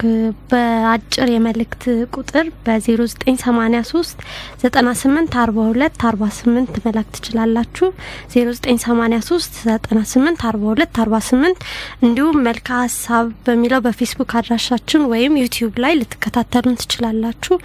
በአጭር 0.52 1.30
የመልእክት 1.34 1.84
ቁጥር 2.16 2.46
በ0983 2.66 4.24
98 4.64 5.38
42 5.38 6.06
48 6.06 6.82
መላክ 6.86 7.10
ትችላላችሁ። 7.18 7.90
0983 8.36 9.62
98 9.88 10.44
42 10.46 11.00
48 11.02 11.66
እንዲሁም 12.02 12.44
መልካ 12.48 12.70
ሀሳብ 12.84 13.28
በሚለው 13.48 13.84
በፌስቡክ 13.86 14.34
አድራሻችን 14.40 15.10
ወይም 15.14 15.40
ዩቲዩብ 15.44 15.76
ላይ 15.86 15.96
ልትከታተሉን 16.02 16.80
ትችላላችሁ። 16.82 17.58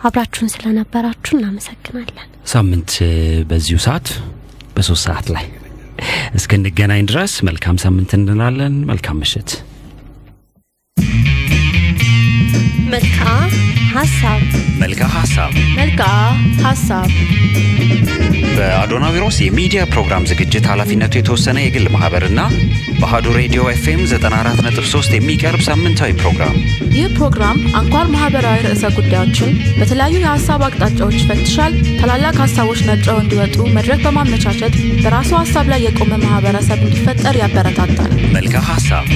አብራችሁን 0.00 0.52
ስለነበራችሁ 0.54 1.32
እናመሰግናለን። 1.36 2.28
ሳምንት 2.46 2.92
በዚሁ 3.50 3.78
ሰዓት 3.86 4.08
በሶስት 4.76 5.02
ሰዓት 5.08 5.26
ላይ 5.34 5.46
እስክንገናኝ 6.38 7.02
ድረስ 7.10 7.32
መልካም 7.48 7.76
ሳምንት 7.84 8.10
እንላለን። 8.18 8.74
መልካም 8.90 9.18
ምሽት። 9.22 9.50
መልካ 12.92 13.20
ሀሳብ 13.92 14.42
መልካ 14.82 15.02
ሀሳብ 15.14 15.50
መልካ 15.78 16.02
ሀሳብ 16.64 17.08
በአዶናዊሮስ 18.56 19.36
የሚዲያ 19.40 19.80
ፕሮግራም 19.92 20.26
ዝግጅት 20.30 20.64
ኃላፊነቱ 20.70 21.14
የተወሰነ 21.18 21.58
የግል 21.62 21.86
ማህበርና 21.94 22.40
በአሀዱ 23.00 23.26
ሬዲዮ 23.38 23.62
ኤፍኤም 23.72 24.00
94.3 24.12 25.16
የሚቀርብ 25.16 25.62
ሳምንታዊ 25.68 26.12
ፕሮግራም። 26.20 26.56
ይህ 26.96 27.06
ፕሮግራም 27.18 27.58
አንኳር 27.80 28.06
ማህበራዊ 28.14 28.58
ርዕሰ 28.66 28.84
ጉዳዮችን 28.98 29.50
በተለያዩ 29.78 30.16
የሀሳብ 30.18 30.62
አቅጣጫዎች 30.68 31.18
ይፈትሻል። 31.20 31.74
ታላላቅ 32.00 32.36
ሀሳቦች 32.44 32.82
ነጥረው 32.90 33.20
እንዲወጡ 33.24 33.58
መድረክ 33.78 34.02
በማመቻቸት 34.06 34.74
በራሱ 35.04 35.32
ሀሳብ 35.42 35.68
ላይ 35.74 35.82
የቆመ 35.86 36.12
ማህበረሰብ 36.26 36.80
እንዲፈጠር 36.88 37.36
ያበረታታል። 37.44 38.12
መልካ 38.36 38.56
ሀሳብ 38.70 39.06